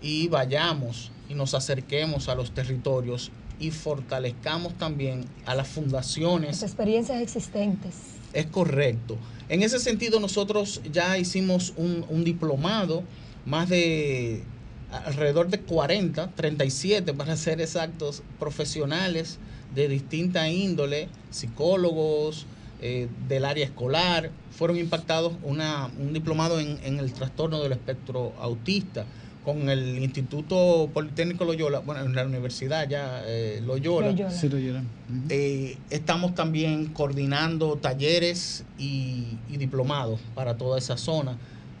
y 0.00 0.26
vayamos 0.26 1.11
y 1.32 1.34
nos 1.34 1.54
acerquemos 1.54 2.28
a 2.28 2.34
los 2.34 2.52
territorios 2.52 3.30
y 3.58 3.70
fortalezcamos 3.70 4.74
también 4.74 5.24
a 5.46 5.54
las 5.54 5.66
fundaciones. 5.66 6.50
Las 6.50 6.62
experiencias 6.62 7.22
existentes. 7.22 7.94
Es 8.34 8.46
correcto. 8.46 9.16
En 9.48 9.62
ese 9.62 9.78
sentido, 9.78 10.20
nosotros 10.20 10.82
ya 10.92 11.16
hicimos 11.16 11.72
un, 11.76 12.04
un 12.08 12.24
diplomado, 12.24 13.02
más 13.46 13.68
de 13.68 14.42
alrededor 15.06 15.48
de 15.48 15.60
40, 15.60 16.32
37 16.34 17.14
para 17.14 17.36
ser 17.36 17.60
exactos, 17.60 18.22
profesionales 18.38 19.38
de 19.74 19.88
distinta 19.88 20.50
índole, 20.50 21.08
psicólogos 21.30 22.46
eh, 22.82 23.08
del 23.26 23.46
área 23.46 23.64
escolar, 23.64 24.30
fueron 24.50 24.76
impactados 24.76 25.32
una, 25.42 25.90
un 25.98 26.12
diplomado 26.12 26.60
en, 26.60 26.78
en 26.84 26.98
el 26.98 27.12
trastorno 27.14 27.62
del 27.62 27.72
espectro 27.72 28.34
autista 28.38 29.06
con 29.44 29.68
el 29.68 29.98
Instituto 30.02 30.88
Politécnico 30.94 31.44
Loyola, 31.44 31.80
bueno, 31.80 32.02
en 32.04 32.14
la 32.14 32.24
universidad 32.24 32.88
ya 32.88 33.22
eh, 33.26 33.60
Loyola, 33.64 34.08
Loyola. 34.10 34.30
Sí, 34.30 34.48
lo 34.48 34.58
llevan. 34.58 34.84
Ujú. 35.10 35.26
eh, 35.30 35.78
estamos 35.90 36.34
también 36.34 36.86
coordinando 36.86 37.76
talleres 37.76 38.64
y, 38.78 39.36
y 39.50 39.56
diplomados 39.56 40.20
para 40.34 40.56
toda 40.56 40.78
esa 40.78 40.96
zona. 40.96 41.36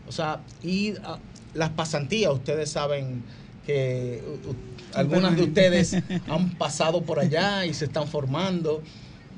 O 0.08 0.12
sea, 0.12 0.40
y 0.62 0.94
ah, 1.04 1.18
las 1.54 1.70
pasantías, 1.70 2.32
ustedes 2.32 2.70
saben 2.70 3.22
que 3.64 4.20
uh, 4.26 4.50
uh, 4.50 4.56
algunas 4.94 5.36
de 5.36 5.44
ustedes 5.44 5.94
han 6.28 6.50
pasado 6.58 7.02
por 7.02 7.20
allá 7.20 7.64
y 7.64 7.74
se 7.74 7.84
están 7.84 8.08
formando 8.08 8.82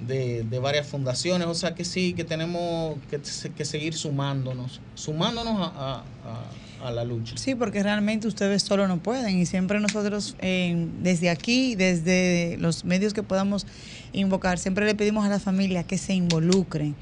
de, 0.06 0.44
de 0.44 0.58
varias 0.58 0.86
fundaciones. 0.86 1.46
O 1.46 1.54
sea 1.54 1.74
que 1.74 1.84
sí, 1.84 2.14
que 2.14 2.24
tenemos 2.24 2.96
que, 3.10 3.20
se- 3.22 3.50
que 3.50 3.66
seguir 3.66 3.92
sumándonos, 3.94 4.80
sumándonos 4.94 5.60
a, 5.60 5.64
a- 5.66 5.98
a- 5.98 6.50
a 6.82 6.90
la 6.90 7.04
lucha. 7.04 7.36
Sí, 7.36 7.54
porque 7.54 7.82
realmente 7.82 8.28
ustedes 8.28 8.62
solo 8.62 8.88
no 8.88 9.02
pueden 9.02 9.38
y 9.38 9.46
siempre 9.46 9.80
nosotros 9.80 10.36
desde 10.40 11.30
aquí, 11.30 11.74
desde 11.74 12.56
los 12.58 12.84
medios 12.84 13.14
que 13.14 13.22
podamos 13.22 13.66
invocar, 14.12 14.58
siempre 14.58 14.84
le 14.86 14.94
pedimos 14.94 15.24
a 15.24 15.28
la 15.28 15.40
familia 15.40 15.84
que 15.84 15.98
se 15.98 16.14
involucren, 16.14 16.94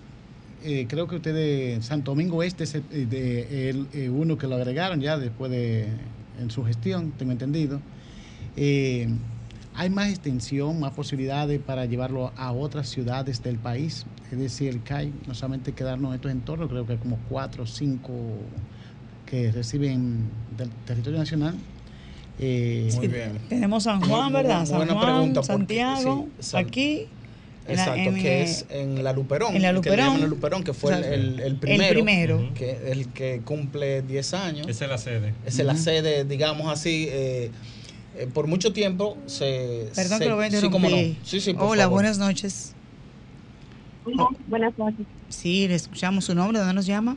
eh, 0.63 0.85
creo 0.89 1.07
que 1.07 1.15
ustedes, 1.15 1.85
Santo 1.85 2.11
Domingo 2.11 2.43
Este 2.43 2.63
es 2.65 2.75
el, 2.75 2.83
eh, 2.91 3.05
de- 3.09 3.69
el, 3.69 3.87
eh, 3.93 4.09
uno 4.09 4.37
que 4.37 4.47
lo 4.47 4.55
agregaron 4.55 5.01
ya 5.01 5.17
después 5.17 5.51
de, 5.51 5.87
en 6.39 6.49
su 6.51 6.63
gestión, 6.63 7.11
tengo 7.17 7.31
entendido. 7.31 7.79
Eh, 8.55 9.07
hay 9.73 9.89
más 9.89 10.09
extensión, 10.09 10.79
más 10.79 10.91
posibilidades 10.93 11.59
para 11.61 11.85
llevarlo 11.85 12.31
a 12.35 12.51
otras 12.51 12.89
ciudades 12.89 13.41
del 13.41 13.57
país. 13.57 14.05
Es 14.31 14.37
decir, 14.39 14.69
el 14.69 14.83
CAI, 14.83 15.13
no 15.27 15.33
solamente 15.33 15.71
quedarnos 15.71 16.11
en 16.11 16.15
estos 16.15 16.31
entornos, 16.31 16.69
creo 16.69 16.85
que 16.85 16.93
hay 16.93 16.99
como 16.99 17.17
cuatro 17.29 17.63
o 17.63 17.67
cinco 17.67 18.11
que 19.25 19.51
reciben 19.51 20.25
del 20.57 20.69
territorio 20.85 21.19
nacional. 21.19 21.55
Eh, 22.39 22.89
Muy 22.95 23.07
bien. 23.07 23.37
Tenemos 23.49 23.83
San 23.83 24.01
Juan, 24.01 24.33
¿verdad? 24.33 24.65
San 24.65 24.77
buena 24.77 24.93
Juan, 24.93 25.05
pregunta, 25.05 25.41
porque- 25.41 25.53
Santiago, 25.53 26.27
sí, 26.39 26.43
San- 26.49 26.65
aquí. 26.65 27.07
Exacto, 27.67 27.93
en, 28.09 28.15
que 28.15 28.39
eh, 28.39 28.43
es 28.43 28.65
en 28.69 29.03
la 29.03 29.13
Luperón. 29.13 29.55
en 29.55 29.61
la 29.61 29.69
que 29.69 29.73
Luperón. 29.75 29.97
llaman 30.05 30.21
la 30.21 30.27
Luperón, 30.27 30.63
que 30.63 30.73
fue 30.73 30.93
el, 30.93 31.03
el- 31.03 31.39
el 31.39 31.55
primero. 31.57 31.83
El 31.83 31.93
primero. 32.05 32.49
Que, 32.55 32.91
el 32.91 33.07
que 33.09 33.41
cumple 33.45 34.01
10 34.01 34.33
años. 34.33 34.67
Esa 34.67 34.85
es 34.85 34.91
la 34.91 34.97
sede. 34.97 35.33
Esa 35.45 35.61
es 35.61 35.65
la 35.67 35.75
sede, 35.75 36.25
digamos 36.25 36.67
así. 36.71 37.07
eh, 37.09 37.51
eh, 38.17 38.27
por 38.33 38.47
mucho 38.47 38.73
tiempo 38.73 39.17
se. 39.25 39.87
Perdón 39.95 40.17
se- 40.17 40.23
que 40.25 40.29
lo 40.29 40.35
voy 40.35 40.45
a 40.45 40.51
sí, 40.51 40.69
no. 40.69 41.15
Sí, 41.23 41.39
sí, 41.39 41.53
por 41.53 41.63
Hola, 41.63 41.83
favor. 41.83 41.97
buenas 41.97 42.17
noches. 42.17 42.73
Hola, 44.05 44.27
buenas 44.47 44.77
noches. 44.77 45.05
Sí, 45.29 45.67
le 45.67 45.75
escuchamos 45.75 46.25
su 46.25 46.35
nombre, 46.35 46.57
¿dónde 46.59 46.73
nos 46.73 46.85
llama? 46.85 47.15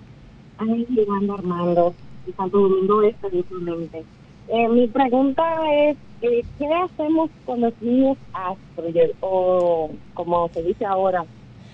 Ay, 0.58 0.86
Iván 0.90 1.28
Armando, 1.30 1.94
de 2.26 2.32
Santo 2.34 2.58
Domingo 2.58 3.02
Este. 3.02 3.28
Eh, 4.48 4.68
mi 4.68 4.86
pregunta 4.88 5.42
es, 5.72 5.96
eh, 6.20 6.44
¿qué 6.58 6.66
hacemos 6.66 7.30
con 7.44 7.60
los 7.60 7.72
niños 7.80 8.18
Asperger 8.32 9.14
o, 9.20 9.90
como 10.14 10.48
se 10.52 10.62
dice 10.62 10.84
ahora, 10.84 11.24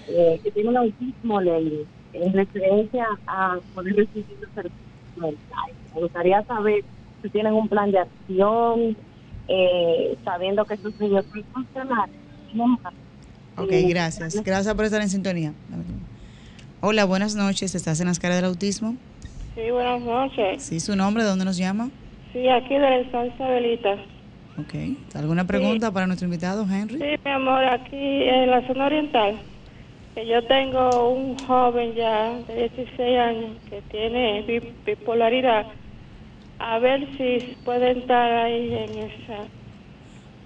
eh, 0.09 0.41
que 0.43 0.51
tienen 0.53 0.77
autismo 0.77 1.41
leve, 1.41 1.87
en 2.13 2.33
referencia 2.33 3.07
a 3.27 3.59
poder 3.75 3.95
recibir 3.97 4.39
los 4.41 4.51
servicios 4.55 5.17
mentales? 5.17 5.77
Me 5.95 6.01
gustaría 6.03 6.45
saber 6.45 6.85
si 7.23 7.31
tienen 7.31 7.55
un 7.55 7.69
plan 7.69 7.91
de 7.91 7.99
acción, 7.99 8.97
eh, 9.49 10.17
sabiendo 10.25 10.65
que 10.65 10.75
estos 10.75 10.99
niños 11.01 11.25
son 11.33 11.45
funcionales. 11.53 12.15
Ok, 13.57 13.73
Eh, 13.73 13.89
gracias. 13.89 14.43
Gracias 14.43 14.75
por 14.75 14.85
estar 14.85 15.03
en 15.03 15.11
sintonía. 15.11 15.53
Hola, 16.81 17.05
buenas 17.05 17.35
noches. 17.35 17.75
¿Estás 17.75 18.01
en 18.01 18.07
las 18.07 18.19
caras 18.19 18.39
del 18.39 18.47
autismo? 18.47 18.97
Sí, 19.55 19.71
buenas 19.71 20.01
noches. 20.01 20.63
Sí, 20.63 20.81
su 20.81 20.97
nombre, 20.97 21.25
¿dónde 21.25 21.45
nos 21.45 21.57
llama? 21.57 21.91
Sí, 22.33 22.49
aquí 22.49 22.75
de 22.75 22.81
la 22.81 22.99
instancia 23.01 23.47
Belita. 23.49 23.93
Ok. 24.59 24.75
¿Alguna 25.15 25.45
pregunta 25.47 25.91
para 25.91 26.07
nuestro 26.07 26.27
invitado, 26.27 26.67
Henry? 26.71 26.99
Sí, 26.99 27.05
mi 27.25 27.31
amor, 27.31 27.65
aquí 27.65 27.97
en 28.25 28.51
la 28.51 28.67
zona 28.67 28.87
oriental, 28.87 29.41
que 30.15 30.27
yo 30.27 30.45
tengo 30.47 31.11
un 31.11 31.37
joven 31.47 31.95
ya 31.95 32.39
de 32.47 32.69
16 32.69 33.19
años 33.19 33.57
que 33.69 33.81
tiene 33.91 34.43
bi- 34.43 34.75
bipolaridad. 34.87 35.67
A 36.59 36.79
ver 36.79 37.09
si 37.17 37.57
puede 37.65 37.93
estar 37.99 38.31
ahí 38.33 38.75
en 38.75 38.91
esa. 38.99 39.45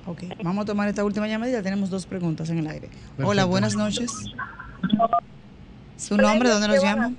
Ok. 0.06 0.22
Vamos 0.42 0.62
a 0.62 0.66
tomar 0.66 0.88
esta 0.88 1.04
última 1.04 1.26
llamadita. 1.26 1.62
Tenemos 1.62 1.90
dos 1.90 2.06
preguntas 2.06 2.48
en 2.50 2.58
el 2.58 2.68
aire. 2.68 2.88
Hola, 2.88 3.16
Perfecto. 3.16 3.48
buenas 3.48 3.76
noches. 3.76 4.30
¿Su 5.96 6.16
nombre, 6.16 6.48
dónde 6.50 6.68
nos 6.68 6.82
llama? 6.82 7.12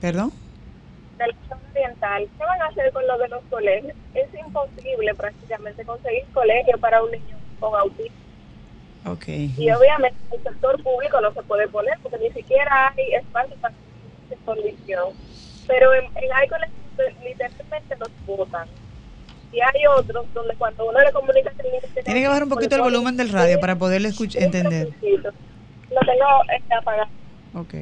¿Perdón? 0.00 0.32
Oriental, 1.72 2.28
¿qué 2.38 2.44
van 2.44 2.62
a 2.62 2.66
hacer 2.66 2.92
con 2.92 3.06
lo 3.06 3.18
de 3.18 3.28
los 3.28 3.42
colegios? 3.50 3.94
Es 4.14 4.28
imposible 4.34 5.14
prácticamente 5.14 5.84
conseguir 5.84 6.24
colegio 6.32 6.78
para 6.78 7.02
un 7.02 7.10
niño 7.10 7.36
con 7.60 7.74
autismo. 7.74 8.16
Ok. 9.04 9.28
Y 9.28 9.70
obviamente 9.70 10.16
el 10.30 10.42
sector 10.42 10.82
público 10.82 11.20
no 11.20 11.32
se 11.32 11.42
puede 11.42 11.66
poner 11.68 11.98
porque 12.02 12.18
ni 12.18 12.30
siquiera 12.30 12.92
hay 12.96 13.14
espacio 13.14 13.56
para 13.56 13.74
esa 14.30 14.40
condición. 14.44 15.08
Pero 15.66 15.94
en, 15.94 16.04
en 16.04 16.32
hay 16.32 16.48
colegios 16.48 16.76
literalmente 17.24 17.96
los 17.98 18.10
votan. 18.26 18.68
y 19.52 19.60
hay 19.60 19.86
otros 19.98 20.32
donde 20.32 20.54
cuando 20.56 20.88
uno 20.88 21.00
le 21.00 21.12
comunica 21.12 21.50
Tiene 22.04 22.20
que 22.22 22.28
bajar 22.28 22.44
un 22.44 22.48
poquito 22.48 22.76
el 22.76 22.82
volumen 22.82 23.16
del 23.16 23.30
radio 23.30 23.58
para 23.60 23.76
poderle 23.76 24.08
escuchar, 24.08 24.42
entender. 24.42 24.88
Lo 25.02 26.00
tengo 26.00 26.26
este, 26.56 26.74
apagado. 26.74 27.10
Ok. 27.54 27.74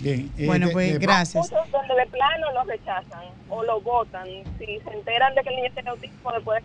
Bien. 0.00 0.30
eh, 0.36 0.46
Bueno, 0.46 0.68
pues 0.72 0.92
de- 0.94 0.98
gracias. 0.98 1.50
Muchos 1.50 1.70
donde 1.72 1.94
de 1.94 2.06
plano 2.10 2.52
lo 2.52 2.64
rechazan 2.64 3.24
o 3.48 3.62
lo 3.64 3.80
votan. 3.80 4.26
Si 4.58 4.66
se 4.66 4.90
enteran 4.92 5.34
de 5.34 5.42
que 5.42 5.48
el 5.50 5.56
niño 5.56 5.70
tiene 5.74 5.90
autismo, 5.90 6.32
después 6.32 6.62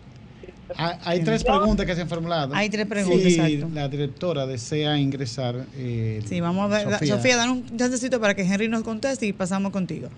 Hay, 0.76 0.96
hay 1.04 1.20
tres 1.24 1.44
preguntas 1.44 1.84
que 1.86 1.94
se 1.94 2.02
han 2.02 2.08
formulado. 2.08 2.54
Hay 2.54 2.68
tres 2.70 2.86
preguntas, 2.86 3.20
Si 3.22 3.34
exacto. 3.40 3.74
la 3.74 3.88
directora 3.88 4.46
desea 4.46 4.96
ingresar. 4.98 5.54
eh, 5.76 6.22
Sí, 6.26 6.40
vamos 6.40 6.64
a 6.64 6.68
ver. 6.76 6.90
Sofía, 6.90 7.16
Sofía. 7.16 7.36
dan 7.36 7.50
un 7.50 7.76
chancecito 7.76 8.20
para 8.20 8.34
que 8.34 8.42
Henry 8.42 8.68
nos 8.68 8.82
conteste 8.82 9.26
y 9.26 9.32
pasamos 9.32 9.70
contigo. 9.72 10.08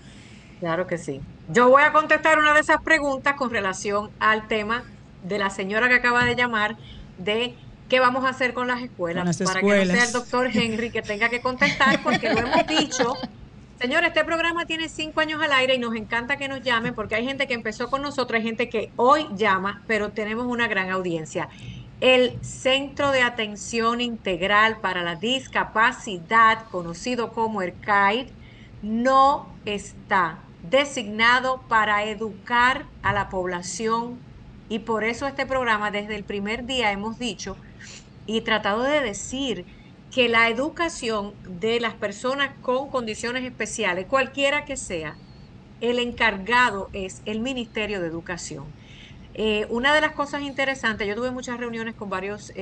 Claro 0.60 0.86
que 0.86 0.96
sí. 0.98 1.20
Yo 1.52 1.68
voy 1.68 1.82
a 1.82 1.92
contestar 1.92 2.38
una 2.38 2.54
de 2.54 2.60
esas 2.60 2.80
preguntas 2.82 3.34
con 3.34 3.50
relación 3.50 4.10
al 4.20 4.46
tema 4.48 4.84
de 5.24 5.38
la 5.38 5.50
señora 5.50 5.88
que 5.88 5.94
acaba 5.96 6.24
de 6.24 6.36
llamar 6.36 6.76
de 7.18 7.54
qué 7.94 8.00
vamos 8.00 8.24
a 8.24 8.30
hacer 8.30 8.54
con 8.54 8.66
las 8.66 8.82
escuelas 8.82 9.22
Con 9.22 9.28
las 9.28 9.38
para 9.38 9.60
que 9.60 9.66
no 9.86 9.92
sea 9.92 10.04
el 10.04 10.12
doctor 10.12 10.50
Henry 10.52 10.90
que 10.90 11.00
tenga 11.00 11.28
que 11.28 11.40
contestar 11.40 12.02
porque 12.02 12.28
lo 12.28 12.40
hemos 12.40 12.66
dicho. 12.66 13.14
Señor, 13.80 14.02
este 14.02 14.24
programa 14.24 14.66
tiene 14.66 14.88
cinco 14.88 15.20
años 15.20 15.40
al 15.40 15.52
aire 15.52 15.76
y 15.76 15.78
nos 15.78 15.94
encanta 15.94 16.36
que 16.36 16.48
nos 16.48 16.60
llamen 16.60 16.92
porque 16.92 17.14
hay 17.14 17.24
gente 17.24 17.46
que 17.46 17.54
empezó 17.54 17.90
con 17.90 18.02
nosotros, 18.02 18.38
hay 18.38 18.42
gente 18.42 18.68
que 18.68 18.90
hoy 18.96 19.28
llama, 19.36 19.84
pero 19.86 20.10
tenemos 20.10 20.46
una 20.46 20.66
gran 20.66 20.90
audiencia. 20.90 21.48
El 22.00 22.36
Centro 22.42 23.12
de 23.12 23.22
Atención 23.22 24.00
Integral 24.00 24.78
para 24.80 25.04
la 25.04 25.14
Discapacidad, 25.14 26.66
conocido 26.72 27.32
como 27.32 27.62
ERCAID, 27.62 28.26
no 28.82 29.46
está 29.66 30.40
designado 30.68 31.62
para 31.68 32.02
educar 32.02 32.86
a 33.04 33.12
la 33.12 33.28
población 33.28 34.18
y 34.68 34.80
por 34.80 35.04
eso 35.04 35.28
este 35.28 35.46
programa 35.46 35.92
desde 35.92 36.16
el 36.16 36.24
primer 36.24 36.66
día 36.66 36.90
hemos 36.90 37.20
dicho 37.20 37.56
y 38.26 38.40
tratado 38.42 38.82
de 38.82 39.00
decir 39.00 39.64
que 40.12 40.28
la 40.28 40.48
educación 40.48 41.34
de 41.60 41.80
las 41.80 41.94
personas 41.94 42.50
con 42.62 42.88
condiciones 42.90 43.44
especiales, 43.44 44.06
cualquiera 44.06 44.64
que 44.64 44.76
sea, 44.76 45.16
el 45.80 45.98
encargado 45.98 46.88
es 46.92 47.20
el 47.24 47.40
Ministerio 47.40 48.00
de 48.00 48.06
Educación. 48.06 48.64
Eh, 49.34 49.66
una 49.68 49.92
de 49.92 50.00
las 50.00 50.12
cosas 50.12 50.42
interesantes, 50.42 51.08
yo 51.08 51.16
tuve 51.16 51.32
muchas 51.32 51.58
reuniones 51.58 51.94
con 51.96 52.08
varias 52.08 52.52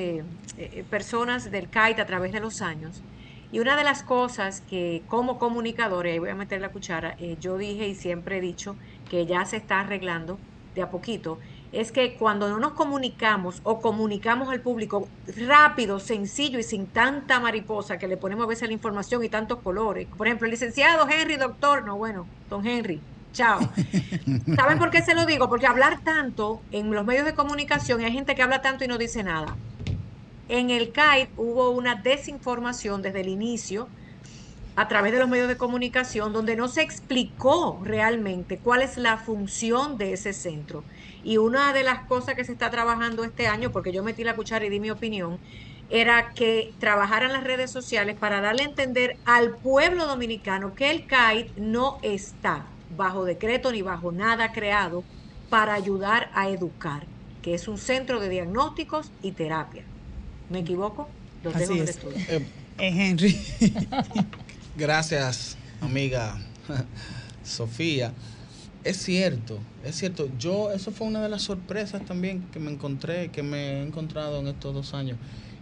personas 0.89 1.51
del 1.51 1.69
CAIT 1.69 1.99
a 1.99 2.07
través 2.07 2.33
de 2.33 2.41
los 2.41 2.63
años, 2.63 3.03
y 3.53 3.59
una 3.61 3.77
de 3.77 3.85
las 3.85 4.03
cosas 4.03 4.63
que 4.63 5.03
como 5.09 5.39
comunicadora, 5.39 6.09
y 6.09 6.13
ahí 6.13 6.19
voy 6.19 6.31
a 6.31 6.35
meter 6.35 6.63
la 6.63 6.71
cuchara, 6.71 7.15
eh, 7.19 7.37
yo 7.39 7.59
dije 7.59 7.87
y 7.87 7.95
siempre 7.95 8.39
he 8.39 8.41
dicho 8.41 8.77
que 9.11 9.27
ya 9.27 9.45
se 9.45 9.59
está 9.59 9.81
arreglando 9.81 10.39
de 10.75 10.81
a 10.81 10.91
poquito, 10.91 11.39
es 11.73 11.91
que 11.91 12.15
cuando 12.15 12.51
no 12.51 12.59
nos 12.59 12.73
comunicamos 12.73 13.61
o 13.65 13.81
comunicamos 13.81 14.51
al 14.51 14.61
público 14.61 15.09
rápido, 15.47 15.99
sencillo 15.99 16.59
y 16.59 16.63
sin 16.63 16.87
tanta 16.87 17.41
mariposa 17.41 17.99
que 17.99 18.07
le 18.07 18.19
ponemos 18.19 18.45
a 18.45 18.49
veces 18.49 18.69
la 18.69 18.75
información 18.75 19.25
y 19.25 19.31
tantos 19.31 19.61
colores, 19.61 20.07
por 20.17 20.27
ejemplo, 20.27 20.47
el 20.47 20.51
licenciado 20.51 21.09
Henry, 21.09 21.37
doctor, 21.37 21.85
no, 21.85 21.97
bueno, 21.97 22.27
don 22.51 22.67
Henry, 22.67 23.01
chao. 23.33 23.61
¿Saben 24.57 24.79
por 24.79 24.91
qué 24.91 25.03
se 25.03 25.15
lo 25.15 25.25
digo? 25.25 25.49
Porque 25.49 25.67
hablar 25.67 26.01
tanto 26.05 26.61
en 26.73 26.91
los 26.93 27.07
medios 27.07 27.25
de 27.25 27.35
comunicación, 27.35 28.03
y 28.03 28.05
hay 28.05 28.13
gente 28.13 28.35
que 28.35 28.43
habla 28.43 28.61
tanto 28.61 28.85
y 28.85 28.89
no 28.89 28.99
dice 28.99 29.23
nada. 29.23 29.57
En 30.49 30.69
el 30.69 30.93
CAID 30.93 31.29
hubo 31.39 31.71
una 31.71 31.95
desinformación 31.95 33.01
desde 33.01 33.23
el 33.23 33.29
inicio 33.29 33.89
a 34.75 34.89
través 34.89 35.13
de 35.13 35.19
los 35.19 35.29
medios 35.29 35.49
de 35.49 35.57
comunicación 35.57 36.33
donde 36.33 36.57
no 36.57 36.69
se 36.69 36.83
explicó 36.83 37.81
realmente 37.85 38.59
cuál 38.59 38.83
es 38.83 38.97
la 38.97 39.19
función 39.19 39.99
de 39.99 40.15
ese 40.15 40.33
centro. 40.33 40.85
Y 41.25 41.37
una 41.37 41.73
de 41.73 41.83
las 41.85 42.07
cosas 42.07 42.35
que 42.35 42.45
se 42.45 42.53
está 42.53 42.71
trabajando 42.71 43.23
este 43.25 43.47
año, 43.47 43.71
porque 43.71 43.93
yo 43.93 44.03
metí 44.03 44.25
la 44.25 44.35
cuchara 44.35 44.65
y 44.65 44.71
di 44.71 44.81
mi 44.81 44.91
opinión, 44.91 45.39
era 45.91 46.33
que 46.35 46.73
trabajaran 46.79 47.33
las 47.33 47.45
redes 47.45 47.71
sociales 47.71 48.17
para 48.19 48.41
darle 48.41 48.63
a 48.63 48.67
entender 48.67 49.19
al 49.27 49.57
pueblo 49.59 50.07
dominicano 50.07 50.75
que 50.75 50.91
el 50.91 51.07
CAID 51.07 51.49
no 51.57 51.99
está 52.03 52.65
bajo 52.97 53.25
decreto 53.25 53.73
ni 53.73 53.83
bajo 53.83 54.11
nada 54.11 54.53
creado 54.53 55.05
para 55.51 55.75
ayudar 55.75 56.31
a 56.35 56.49
educar, 56.49 57.07
que 57.43 57.53
es 57.55 57.69
un 57.69 57.77
centro 57.77 58.21
de 58.21 58.31
diagnósticos 58.31 59.13
y 59.23 59.33
terapia. 59.33 59.85
¿Me 60.49 60.61
equivoco? 60.61 61.09
Los 61.43 61.57
dejo 61.57 61.73
Así 61.73 61.73
en 61.75 61.83
el 61.83 61.89
es. 61.89 61.91
estudio. 61.91 62.19
Eh, 62.29 62.47
Henry. 62.79 63.39
Gracias, 64.77 65.57
amiga 65.81 66.39
Sofía. 67.45 68.13
Es 68.85 68.97
cierto, 68.97 69.59
es 69.85 69.97
cierto. 69.97 70.29
Yo, 70.39 70.73
eso 70.73 70.91
fue 70.91 71.07
una 71.07 71.23
de 71.23 71.29
las 71.29 71.43
sorpresas 71.43 72.05
también 72.05 72.43
que 72.53 72.59
me 72.59 72.71
encontré, 72.71 73.29
que 73.29 73.43
me 73.43 73.75
he 73.75 73.83
encontrado 73.83 74.41
en 74.41 74.49
estos 74.49 74.75
dos 74.75 74.95
años, 74.95 75.19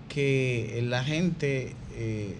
que 0.08 0.80
la 0.88 1.04
gente 1.04 1.74
eh, 1.94 2.36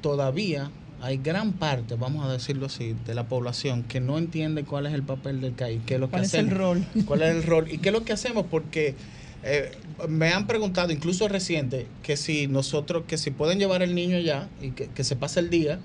todavía 0.00 0.70
hay 1.00 1.18
gran 1.18 1.52
parte, 1.52 1.96
vamos 1.96 2.24
a 2.24 2.32
decirlo 2.32 2.66
así, 2.66 2.94
de 3.06 3.14
la 3.14 3.28
población 3.28 3.82
que 3.82 4.00
no 4.00 4.18
entiende 4.18 4.64
cuál 4.64 4.86
es 4.86 4.94
el 4.94 5.02
papel 5.02 5.40
del 5.40 5.54
CAI, 5.54 5.80
qué 5.84 5.94
es 5.94 6.00
lo 6.00 6.06
que 6.06 6.12
¿Cuál 6.12 6.24
es 6.24 6.34
el 6.34 6.50
rol? 6.50 6.84
cuál 7.06 7.22
es 7.22 7.34
el 7.34 7.42
rol 7.42 7.70
y 7.70 7.78
qué 7.78 7.88
es 7.88 7.92
lo 7.92 8.04
que 8.04 8.12
hacemos, 8.12 8.46
porque 8.48 8.94
eh, 9.42 9.72
me 10.08 10.28
han 10.32 10.46
preguntado, 10.46 10.92
incluso 10.92 11.28
reciente, 11.28 11.86
que 12.02 12.16
si 12.16 12.46
nosotros, 12.46 13.04
que 13.06 13.18
si 13.18 13.30
pueden 13.30 13.58
llevar 13.58 13.82
el 13.82 13.94
niño 13.94 14.16
allá 14.16 14.48
y 14.60 14.70
que, 14.70 14.88
que 14.88 15.04
se 15.04 15.16
pase 15.16 15.40
el 15.40 15.50
día 15.50 15.80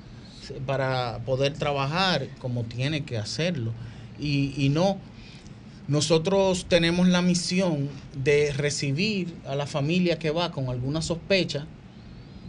para 0.65 1.19
poder 1.25 1.53
trabajar 1.53 2.27
como 2.39 2.63
tiene 2.63 3.03
que 3.03 3.17
hacerlo. 3.17 3.73
Y, 4.19 4.53
y 4.57 4.69
no, 4.69 4.97
nosotros 5.87 6.65
tenemos 6.67 7.07
la 7.07 7.21
misión 7.21 7.89
de 8.23 8.51
recibir 8.53 9.33
a 9.45 9.55
la 9.55 9.67
familia 9.67 10.19
que 10.19 10.31
va 10.31 10.51
con 10.51 10.69
alguna 10.69 11.01
sospecha 11.01 11.67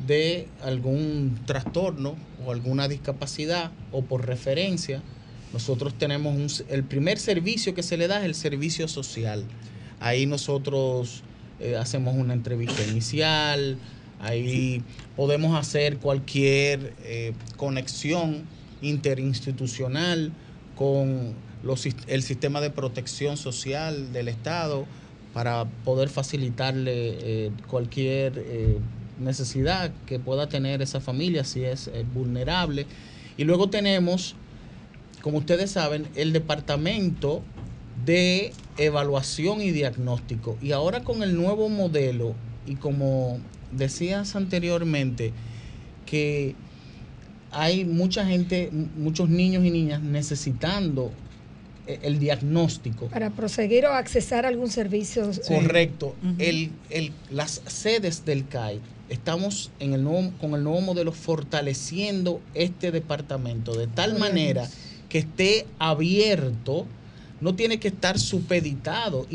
de 0.07 0.49
algún 0.63 1.39
trastorno 1.47 2.17
o 2.45 2.53
alguna 2.53 2.89
discapacidad 2.89 3.73
o 3.93 4.03
por 4.03 4.27
referencia. 4.27 5.03
Nosotros 5.53 5.95
tenemos 5.97 6.35
un, 6.35 6.67
el 6.69 6.85
primer 6.85 7.19
servicio 7.19 7.75
que 7.75 7.83
se 7.83 7.97
le 7.97 8.07
da 8.07 8.21
es 8.21 8.27
el 8.27 8.35
servicio 8.35 8.87
social. 8.89 9.45
Ahí 10.01 10.27
nosotros 10.27 11.23
eh, 11.61 11.77
hacemos 11.77 12.15
una 12.15 12.35
entrevista 12.35 12.85
inicial, 12.85 13.79
ahí 14.21 14.83
podemos 15.17 15.59
hacer 15.59 15.99
cualquier 15.99 16.95
eh, 17.03 17.33
conexión 17.57 18.45
interinstitucional 18.81 20.33
con 20.77 21.35
el 22.07 22.23
sistema 22.23 22.61
de 22.61 22.71
protección 22.71 23.37
social 23.37 24.13
del 24.13 24.29
Estado 24.29 24.87
para 25.35 25.65
poder 25.85 26.09
facilitarle 26.09 26.93
eh, 26.95 27.51
cualquier 27.67 28.79
necesidad 29.19 29.91
que 30.07 30.21
pueda 30.21 30.49
tener 30.49 30.81
esa 30.81 31.01
familia 31.01 31.43
si 31.43 31.65
es 31.65 31.91
vulnerable. 32.15 32.87
Y 33.37 33.43
luego 33.43 33.69
tenemos, 33.69 34.37
como 35.21 35.39
ustedes 35.39 35.73
saben, 35.73 36.07
el 36.15 36.33
departamento 36.33 37.43
de 38.05 38.53
evaluación 38.79 39.61
y 39.61 39.71
diagnóstico. 39.71 40.57
Y 40.63 40.73
ahora 40.73 41.03
con 41.05 41.23
el 41.23 41.37
nuevo 41.37 41.69
modelo, 41.69 42.35
y 42.67 42.77
como 42.77 43.39
decías 43.73 44.37
anteriormente, 44.37 45.33
que 46.07 46.55
hay 47.51 47.85
mucha 47.85 48.25
gente, 48.25 48.71
muchos 48.97 49.29
niños 49.29 49.65
y 49.65 49.71
niñas 49.71 50.03
necesitando 50.03 51.11
eh, 51.87 51.99
el 52.03 52.19
diagnóstico. 52.19 53.07
Para 53.07 53.31
proseguir 53.31 53.87
o 53.87 53.93
accesar 53.93 54.45
a 54.45 54.49
algún 54.49 54.71
servicio. 54.71 55.31
Correcto. 55.47 56.15
el, 56.39 56.71
el, 56.91 57.13
las 57.31 57.63
sedes 57.67 58.25
del 58.25 58.47
CAI, 58.47 58.81
estamos 59.09 59.71
en 59.81 59.95
el 59.95 60.05
nuevo, 60.05 60.33
con 60.41 60.55
el 60.55 60.63
nuevo 60.63 60.81
modelo 60.81 61.13
fortaleciendo 61.13 62.41
este 62.55 62.93
departamento 62.93 63.75
de 63.75 63.87
tal 63.87 64.19
manera 64.19 64.69
que 65.09 65.19
esté 65.19 65.67
abierto, 65.79 66.87
no 67.41 67.55
tiene 67.55 67.79
que 67.79 67.89
estar 67.89 68.19
supeditado 68.19 69.27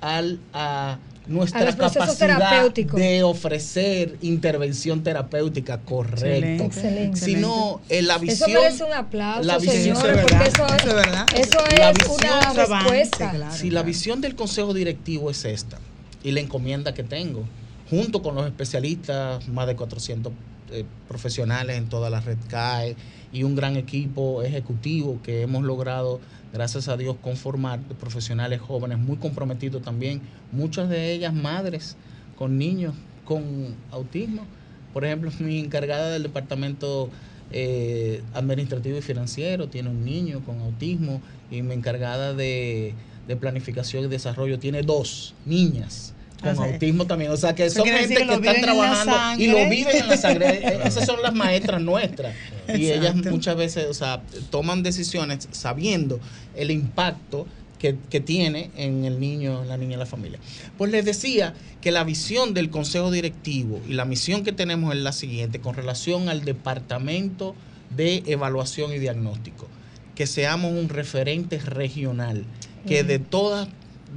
al, 0.00 0.38
a 0.52 0.98
nuestra 1.26 1.68
A 1.68 1.76
capacidad 1.76 2.72
de 2.72 3.22
ofrecer 3.22 4.16
intervención 4.22 5.02
terapéutica 5.02 5.78
correcta, 5.80 6.64
Excelente. 6.64 7.20
sino 7.20 7.80
eh, 7.90 8.00
la 8.02 8.14
Eso 8.14 8.22
visión 8.22 8.50
merece 8.52 8.84
un 8.84 8.92
aplauso, 8.94 9.42
la 9.42 9.58
visión- 9.58 9.96
señores, 9.96 10.02
Eso 10.04 10.08
es 10.08 10.16
verdad. 10.16 10.46
eso, 10.46 10.66
Eso 10.66 10.88
es 10.88 10.94
verdad. 10.94 11.26
eso 11.36 11.58
La 11.76 11.90
es 11.90 11.98
visión- 11.98 12.18
una 12.20 12.52
respuesta. 12.66 13.30
claro. 13.30 13.54
si 13.54 13.70
la 13.70 13.82
visión 13.82 14.20
del 14.20 14.34
consejo 14.36 14.72
directivo 14.72 15.30
es 15.30 15.44
esta 15.44 15.78
y 16.24 16.30
la 16.30 16.40
encomienda 16.40 16.94
que 16.94 17.02
tengo, 17.04 17.44
junto 17.90 18.22
con 18.22 18.34
los 18.34 18.46
especialistas, 18.46 19.46
más 19.48 19.66
de 19.66 19.76
400 19.76 20.32
eh, 20.70 20.84
profesionales 21.08 21.76
en 21.78 21.88
toda 21.88 22.08
la 22.10 22.20
red 22.20 22.36
CAE 22.48 22.96
y 23.32 23.42
un 23.42 23.54
gran 23.54 23.76
equipo 23.76 24.42
ejecutivo 24.42 25.18
que 25.22 25.42
hemos 25.42 25.62
logrado, 25.62 26.20
gracias 26.52 26.88
a 26.88 26.96
Dios, 26.96 27.16
conformar 27.20 27.80
profesionales 28.00 28.60
jóvenes 28.60 28.98
muy 28.98 29.16
comprometidos 29.16 29.82
también, 29.82 30.20
muchas 30.52 30.88
de 30.88 31.12
ellas 31.12 31.34
madres 31.34 31.96
con 32.36 32.58
niños 32.58 32.94
con 33.24 33.74
autismo. 33.90 34.46
Por 34.92 35.04
ejemplo, 35.04 35.30
mi 35.40 35.58
encargada 35.58 36.10
del 36.10 36.22
departamento 36.22 37.10
eh, 37.50 38.22
administrativo 38.34 38.98
y 38.98 39.02
financiero 39.02 39.68
tiene 39.68 39.90
un 39.90 40.04
niño 40.04 40.40
con 40.44 40.60
autismo 40.60 41.20
y 41.50 41.62
mi 41.62 41.74
encargada 41.74 42.34
de 42.34 42.94
Planificación 43.40 44.04
y 44.04 44.08
Desarrollo 44.08 44.58
tiene 44.58 44.82
dos 44.82 45.34
niñas 45.44 46.14
con 46.42 46.58
autismo 46.58 47.06
también. 47.06 47.30
O 47.30 47.36
sea, 47.36 47.54
que 47.54 47.68
son 47.70 47.84
gente 47.86 48.14
que, 48.14 48.26
que 48.26 48.34
están 48.34 48.60
trabajando 48.60 49.42
y 49.42 49.48
lo 49.48 49.68
viven 49.68 49.96
en 49.96 50.08
la 50.08 50.16
sangre. 50.16 50.48
Eh, 50.68 50.80
Esas 50.84 51.06
son 51.06 51.22
las 51.22 51.34
maestras 51.34 51.80
nuestras. 51.80 52.34
Y 52.68 52.90
ellas 52.90 53.14
muchas 53.16 53.56
veces, 53.56 53.86
o 53.88 53.94
sea, 53.94 54.22
toman 54.50 54.82
decisiones 54.82 55.48
sabiendo 55.52 56.20
el 56.56 56.70
impacto 56.70 57.46
que, 57.78 57.96
que 58.10 58.20
tiene 58.20 58.70
en 58.76 59.04
el 59.04 59.20
niño, 59.20 59.62
en 59.62 59.68
la 59.68 59.76
niña 59.76 59.96
y 59.96 59.98
la 59.98 60.06
familia. 60.06 60.38
Pues 60.76 60.90
les 60.90 61.04
decía 61.04 61.54
que 61.80 61.90
la 61.92 62.04
visión 62.04 62.54
del 62.54 62.70
Consejo 62.70 63.10
Directivo 63.10 63.80
y 63.88 63.94
la 63.94 64.04
misión 64.04 64.42
que 64.42 64.52
tenemos 64.52 64.94
es 64.94 65.00
la 65.00 65.12
siguiente 65.12 65.60
con 65.60 65.74
relación 65.74 66.28
al 66.28 66.44
Departamento 66.44 67.54
de 67.96 68.22
Evaluación 68.26 68.92
y 68.92 68.98
Diagnóstico. 68.98 69.68
Que 70.14 70.26
seamos 70.26 70.72
un 70.72 70.88
referente 70.88 71.58
regional, 71.58 72.44
que 72.86 73.04
de 73.04 73.18
todas 73.20 73.68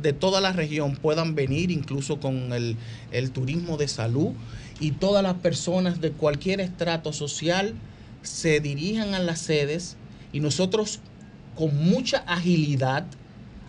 de 0.01 0.13
toda 0.13 0.41
la 0.41 0.53
región 0.53 0.95
puedan 0.95 1.35
venir, 1.35 1.71
incluso 1.71 2.19
con 2.19 2.53
el, 2.53 2.77
el 3.11 3.31
turismo 3.31 3.77
de 3.77 3.87
salud, 3.87 4.33
y 4.79 4.91
todas 4.91 5.23
las 5.23 5.35
personas 5.35 6.01
de 6.01 6.11
cualquier 6.11 6.61
estrato 6.61 7.13
social 7.13 7.75
se 8.23 8.59
dirijan 8.59 9.13
a 9.13 9.19
las 9.19 9.39
sedes 9.39 9.97
y 10.33 10.39
nosotros 10.39 10.99
con 11.55 11.75
mucha 11.75 12.19
agilidad 12.19 13.05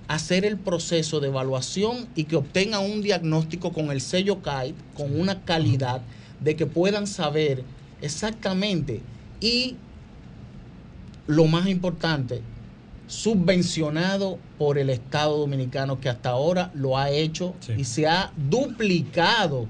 hacer 0.08 0.44
el 0.44 0.58
proceso 0.58 1.20
de 1.20 1.28
evaluación 1.28 2.08
y 2.14 2.24
que 2.24 2.36
obtengan 2.36 2.84
un 2.84 3.02
diagnóstico 3.02 3.72
con 3.72 3.90
el 3.90 4.00
sello 4.00 4.42
CAIT, 4.42 4.74
con 4.94 5.18
una 5.18 5.42
calidad 5.44 6.02
de 6.40 6.56
que 6.56 6.66
puedan 6.66 7.06
saber 7.06 7.64
exactamente 8.00 9.00
y 9.40 9.76
lo 11.26 11.46
más 11.46 11.66
importante, 11.66 12.42
subvencionado 13.06 14.38
por 14.58 14.78
el 14.78 14.90
Estado 14.90 15.38
Dominicano 15.38 16.00
que 16.00 16.08
hasta 16.08 16.30
ahora 16.30 16.70
lo 16.74 16.96
ha 16.98 17.10
hecho 17.10 17.54
Sí. 17.60 17.72
y 17.78 17.84
se 17.84 18.06
ha 18.06 18.32
duplicado 18.48 19.66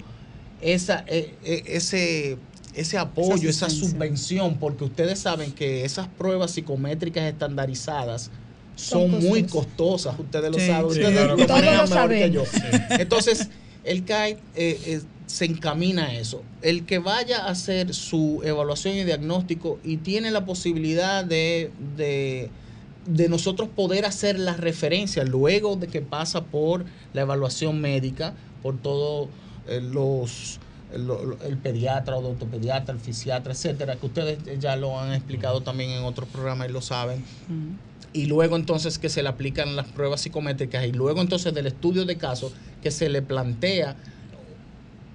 esa, 0.60 1.04
eh, 1.08 1.34
eh, 1.44 1.62
ese, 1.66 2.38
ese 2.74 2.98
apoyo, 2.98 3.48
esa 3.50 3.68
subvención, 3.68 4.56
porque 4.58 4.84
ustedes 4.84 5.18
saben 5.18 5.52
que 5.52 5.84
esas 5.84 6.06
pruebas 6.08 6.52
psicométricas 6.52 7.24
estandarizadas 7.24 8.30
Son 8.76 9.10
son, 9.10 9.20
muy 9.24 9.42
costosas. 9.44 10.18
ustedes 10.18 10.50
lo 10.50 10.58
Sí, 10.58 10.66
saben, 10.66 10.90
sí, 10.92 11.00
ustedes 11.00 11.10
claro 11.12 11.36
lo 11.36 11.46
Todos 11.46 11.90
mejor 11.90 12.08
que 12.10 12.30
yo. 12.30 12.44
Entonces, 12.90 13.48
el 13.84 14.04
CAI 14.04 14.32
eh, 14.54 14.80
eh, 14.86 15.00
se 15.26 15.44
encamina 15.44 16.06
a 16.06 16.14
eso. 16.14 16.42
El 16.62 16.86
que 16.86 16.98
vaya 16.98 17.44
a 17.46 17.50
hacer 17.50 17.92
su 17.94 18.40
evaluación 18.44 18.96
y 18.96 19.04
diagnóstico 19.04 19.78
y 19.84 19.96
tiene 19.98 20.30
la 20.30 20.44
posibilidad 20.44 21.24
de, 21.24 21.70
de, 21.96 22.50
de 23.06 23.28
nosotros 23.28 23.68
poder 23.68 24.04
hacer 24.04 24.38
la 24.38 24.54
referencia 24.54 25.24
luego 25.24 25.76
de 25.76 25.88
que 25.88 26.00
pasa 26.00 26.44
por 26.44 26.84
la 27.12 27.22
evaluación 27.22 27.80
médica, 27.80 28.34
por 28.62 28.78
todos 28.78 29.28
los 29.66 30.60
el, 30.92 31.08
el 31.46 31.56
pediatra, 31.56 32.16
el 32.18 33.00
fisiatra, 33.00 33.52
etcétera, 33.52 33.96
que 33.96 34.06
ustedes 34.06 34.38
ya 34.60 34.76
lo 34.76 34.98
han 34.98 35.14
explicado 35.14 35.62
también 35.62 35.90
en 35.90 36.04
otros 36.04 36.28
programas 36.28 36.68
y 36.68 36.72
lo 36.72 36.82
saben. 36.82 37.24
Y 38.12 38.26
luego 38.26 38.56
entonces 38.56 38.98
que 38.98 39.08
se 39.08 39.22
le 39.22 39.30
aplican 39.30 39.74
las 39.74 39.86
pruebas 39.86 40.20
psicométricas 40.20 40.86
y 40.86 40.92
luego 40.92 41.22
entonces 41.22 41.54
del 41.54 41.66
estudio 41.66 42.04
de 42.04 42.16
caso 42.16 42.52
que 42.82 42.90
se 42.90 43.08
le 43.08 43.22
plantea 43.22 43.96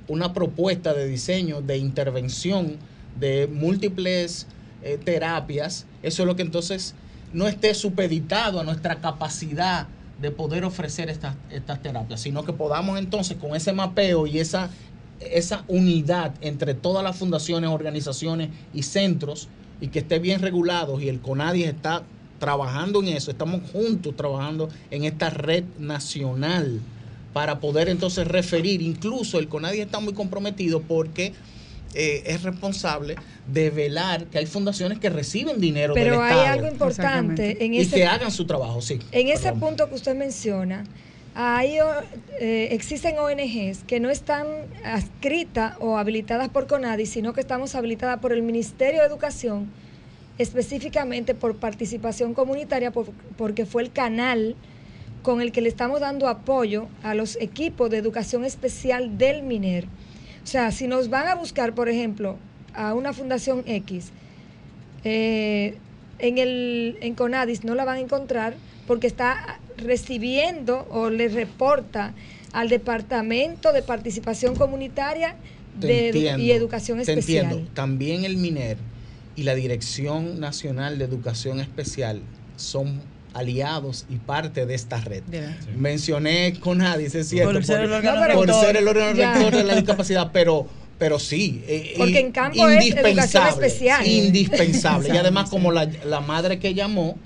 una 0.07 0.33
propuesta 0.33 0.93
de 0.93 1.07
diseño, 1.07 1.61
de 1.61 1.77
intervención 1.77 2.77
de 3.19 3.47
múltiples 3.47 4.47
eh, 4.81 4.97
terapias, 5.03 5.85
eso 6.01 6.23
es 6.23 6.27
lo 6.27 6.35
que 6.35 6.41
entonces 6.41 6.95
no 7.37 7.47
esté 7.47 7.75
supeditado 7.75 8.59
a 8.59 8.63
nuestra 8.63 8.95
capacidad 8.95 9.87
de 10.19 10.31
poder 10.31 10.65
ofrecer 10.65 11.07
estas, 11.11 11.35
estas 11.51 11.83
terapias, 11.83 12.19
sino 12.19 12.43
que 12.43 12.51
podamos 12.51 12.97
entonces 12.97 13.37
con 13.37 13.55
ese 13.55 13.73
mapeo 13.73 14.25
y 14.25 14.39
esa, 14.39 14.71
esa 15.19 15.63
unidad 15.67 16.33
entre 16.41 16.73
todas 16.73 17.03
las 17.03 17.15
fundaciones, 17.15 17.69
organizaciones 17.69 18.49
y 18.73 18.81
centros 18.81 19.49
y 19.79 19.89
que 19.89 19.99
esté 19.99 20.17
bien 20.17 20.41
regulados 20.41 20.99
y 21.03 21.09
el 21.09 21.21
CONADIS 21.21 21.67
está 21.67 22.01
trabajando 22.39 23.03
en 23.03 23.09
eso, 23.09 23.29
estamos 23.29 23.69
juntos 23.71 24.15
trabajando 24.15 24.69
en 24.89 25.03
esta 25.03 25.29
red 25.29 25.63
nacional 25.77 26.81
para 27.33 27.59
poder 27.59 27.87
entonces 27.87 28.27
referir, 28.27 28.81
incluso 28.81 29.37
el 29.37 29.47
CONADIS 29.47 29.81
está 29.81 29.99
muy 29.99 30.13
comprometido 30.13 30.81
porque 30.81 31.33
eh, 31.93 32.23
es 32.25 32.43
responsable 32.43 33.15
de 33.47 33.69
velar 33.69 34.25
que 34.25 34.37
hay 34.39 34.45
fundaciones 34.45 34.99
que 34.99 35.09
reciben 35.09 35.59
dinero 35.59 35.93
Pero 35.93 36.13
del 36.15 36.21
hay 36.23 36.31
Estado 36.37 36.47
algo 36.53 36.67
importante 36.67 37.63
en 37.65 37.73
y 37.73 37.79
ese 37.79 37.95
que 37.95 38.05
hagan 38.05 38.31
su 38.31 38.45
trabajo, 38.45 38.81
sí. 38.81 38.99
En 39.11 39.27
ese 39.29 39.43
Perdón. 39.43 39.59
punto 39.61 39.89
que 39.89 39.95
usted 39.95 40.15
menciona, 40.15 40.83
hay, 41.35 41.77
eh, 42.39 42.69
existen 42.71 43.17
ONGs 43.19 43.83
que 43.85 43.99
no 43.99 44.09
están 44.09 44.47
adscritas 44.83 45.75
o 45.79 45.97
habilitadas 45.97 46.49
por 46.49 46.67
CONADI, 46.67 47.05
sino 47.05 47.33
que 47.33 47.41
estamos 47.41 47.75
habilitadas 47.75 48.19
por 48.19 48.33
el 48.33 48.41
Ministerio 48.41 49.01
de 49.01 49.07
Educación, 49.07 49.67
específicamente 50.37 51.33
por 51.35 51.55
participación 51.57 52.33
comunitaria, 52.33 52.91
por- 52.91 53.11
porque 53.37 53.65
fue 53.65 53.83
el 53.83 53.91
canal 53.91 54.55
con 55.23 55.41
el 55.41 55.51
que 55.51 55.61
le 55.61 55.69
estamos 55.69 55.99
dando 55.99 56.27
apoyo 56.27 56.87
a 57.03 57.13
los 57.15 57.37
equipos 57.41 57.89
de 57.89 57.97
educación 57.97 58.45
especial 58.45 59.17
del 59.17 59.43
MINER. 59.43 59.85
O 60.47 60.49
sea, 60.49 60.71
si 60.71 60.87
nos 60.87 61.09
van 61.09 61.27
a 61.27 61.35
buscar, 61.35 61.75
por 61.75 61.89
ejemplo, 61.89 62.37
a 62.73 62.93
una 62.93 63.11
fundación 63.11 63.65
X, 63.67 64.11
eh, 65.03 65.75
en 66.19 66.37
el 66.37 66.97
en 67.01 67.15
Conadis 67.15 67.65
no 67.65 67.75
la 67.75 67.83
van 67.83 67.97
a 67.97 67.99
encontrar 67.99 68.55
porque 68.87 69.07
está 69.07 69.59
recibiendo 69.75 70.87
o 70.89 71.09
le 71.09 71.27
reporta 71.27 72.13
al 72.53 72.69
Departamento 72.69 73.73
de 73.73 73.81
Participación 73.81 74.55
Comunitaria 74.55 75.35
de 75.81 76.13
edu- 76.13 76.39
y 76.39 76.51
Educación 76.51 76.97
te 77.03 77.11
Especial. 77.11 77.43
entiendo. 77.47 77.69
También 77.73 78.23
el 78.23 78.37
MINER 78.37 78.77
y 79.35 79.43
la 79.43 79.53
Dirección 79.53 80.39
Nacional 80.39 80.97
de 80.97 81.03
Educación 81.03 81.59
Especial 81.59 82.21
son 82.55 83.01
aliados 83.37 84.05
y 84.09 84.15
parte 84.17 84.65
de 84.65 84.75
esta 84.75 84.99
red. 85.01 85.23
Sí. 85.31 85.37
Mencioné 85.75 86.53
CONADIS, 86.59 87.15
es 87.15 87.29
cierto, 87.29 87.53
Por 87.53 87.63
ser 87.65 87.81
el 87.81 87.93
órgano 87.93 88.19
por 88.35 88.45
rector. 88.47 88.65
ser 88.65 88.77
el 88.77 88.87
órgano 88.87 89.15
Ya. 89.17 89.33
rector 89.33 89.55
de 89.55 89.63
la 89.63 89.75
discapacidad, 89.75 90.31
pero, 90.33 90.67
pero 90.97 91.19
sí. 91.19 91.63
eh, 91.67 91.93
Porque 91.97 92.19
en 92.19 92.31
campo 92.31 92.67
es 92.67 92.85
educación 92.85 93.03
indispensable, 93.05 93.67
especial. 93.67 94.07
Indispensable. 94.07 95.09
y 95.13 95.17
además, 95.17 95.49
como 95.49 95.71
la, 95.71 95.85
la 96.05 96.19
madre 96.21 96.59
que 96.59 96.73
llamó, 96.73 97.17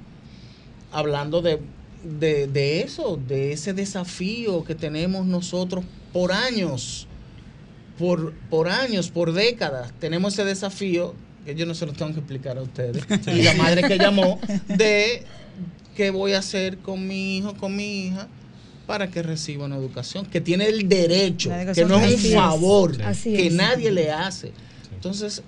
hablando 0.91 1.41
de, 1.41 1.59
de, 2.03 2.47
de 2.47 2.81
eso, 2.81 3.19
de 3.27 3.53
ese 3.53 3.73
desafío 3.73 4.63
que 4.63 4.75
tenemos 4.75 5.25
nosotros 5.25 5.85
por 6.11 6.31
años, 6.33 7.07
por, 7.97 8.33
por 8.49 8.67
años, 8.67 9.09
por 9.09 9.31
décadas, 9.33 9.93
tenemos 9.99 10.33
ese 10.33 10.43
desafío, 10.43 11.13
que 11.45 11.55
yo 11.55 11.65
no 11.65 11.73
se 11.73 11.85
lo 11.85 11.93
tengo 11.93 12.11
que 12.13 12.19
explicar 12.19 12.57
a 12.57 12.61
ustedes, 12.61 13.03
y 13.27 13.41
la 13.43 13.53
madre 13.55 13.83
que 13.87 13.97
llamó, 13.97 14.39
de 14.67 15.23
qué 15.95 16.09
voy 16.09 16.33
a 16.33 16.39
hacer 16.39 16.77
con 16.77 17.07
mi 17.07 17.37
hijo, 17.37 17.55
con 17.55 17.75
mi 17.75 18.07
hija, 18.07 18.27
para 18.87 19.09
que 19.09 19.21
reciba 19.23 19.65
una 19.65 19.77
educación, 19.77 20.25
que 20.25 20.41
tiene 20.41 20.67
el 20.67 20.89
derecho, 20.89 21.49
que 21.73 21.85
no 21.85 21.99
es 21.99 22.19
un 22.19 22.29
es. 22.29 22.33
favor, 22.33 22.97
que 23.23 23.47
es. 23.47 23.53
nadie 23.53 23.91
le 23.91 24.11
hace. 24.11 24.51
Entonces, 24.93 25.43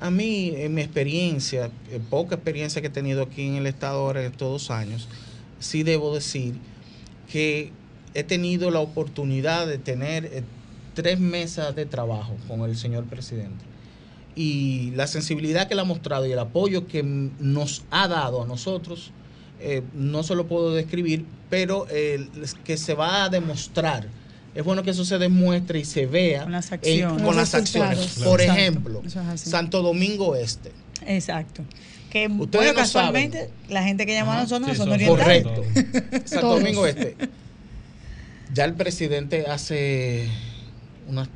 a 0.00 0.10
mí, 0.10 0.52
en 0.54 0.74
mi 0.74 0.82
experiencia, 0.82 1.70
poca 2.10 2.36
experiencia 2.36 2.80
que 2.80 2.88
he 2.88 2.90
tenido 2.90 3.22
aquí 3.22 3.42
en 3.42 3.56
el 3.56 3.66
Estado 3.66 4.00
ahora 4.00 4.20
en 4.20 4.32
estos 4.32 4.50
dos 4.50 4.70
años, 4.70 5.08
sí 5.58 5.82
debo 5.82 6.14
decir 6.14 6.54
que 7.30 7.72
he 8.14 8.22
tenido 8.22 8.70
la 8.70 8.80
oportunidad 8.80 9.66
de 9.66 9.78
tener 9.78 10.26
eh, 10.26 10.42
tres 10.94 11.18
mesas 11.18 11.74
de 11.74 11.86
trabajo 11.86 12.36
con 12.46 12.62
el 12.62 12.76
señor 12.76 13.04
presidente. 13.04 13.64
Y 14.36 14.92
la 14.92 15.06
sensibilidad 15.06 15.68
que 15.68 15.74
él 15.74 15.80
ha 15.80 15.84
mostrado 15.84 16.26
y 16.26 16.32
el 16.32 16.38
apoyo 16.38 16.86
que 16.86 17.02
nos 17.02 17.84
ha 17.90 18.08
dado 18.08 18.42
a 18.42 18.46
nosotros, 18.46 19.10
eh, 19.64 19.82
no 19.94 20.22
se 20.22 20.34
lo 20.34 20.46
puedo 20.46 20.74
describir, 20.74 21.24
pero 21.50 21.86
eh, 21.90 22.26
que 22.64 22.76
se 22.76 22.94
va 22.94 23.24
a 23.24 23.28
demostrar. 23.28 24.06
Es 24.54 24.62
bueno 24.62 24.82
que 24.84 24.90
eso 24.90 25.04
se 25.04 25.18
demuestre 25.18 25.80
y 25.80 25.84
se 25.84 26.06
vea 26.06 26.44
Con 26.44 26.52
las 26.52 26.68
en- 26.68 26.74
acciones. 26.74 27.16
con 27.16 27.24
Los 27.24 27.36
las 27.36 27.54
acciones. 27.54 27.98
resultados. 27.98 28.28
Por 28.30 28.40
Exacto. 28.40 28.60
ejemplo, 28.60 29.02
es. 29.34 29.40
Santo 29.40 29.82
Domingo 29.82 30.36
Este. 30.36 30.70
Exacto. 31.06 31.62
Que 32.10 32.28
Ustedes 32.28 32.48
bueno, 32.52 32.72
no 32.72 32.78
casualmente, 32.78 33.50
la 33.68 33.82
gente 33.82 34.06
que 34.06 34.14
llamó 34.14 34.30
a 34.30 34.34
Ajá. 34.34 34.42
nosotros 34.44 34.70
Sí, 34.70 34.78
no 34.78 34.84
son 34.84 34.92
orientales. 34.92 35.42
Correcto. 35.44 36.20
Santo. 36.26 36.48
Domingo 36.50 36.86
Este. 36.86 37.16
Ya 38.52 38.64
el 38.66 38.74
presidente 38.74 39.46
hace 39.48 40.28
unas 41.08 41.28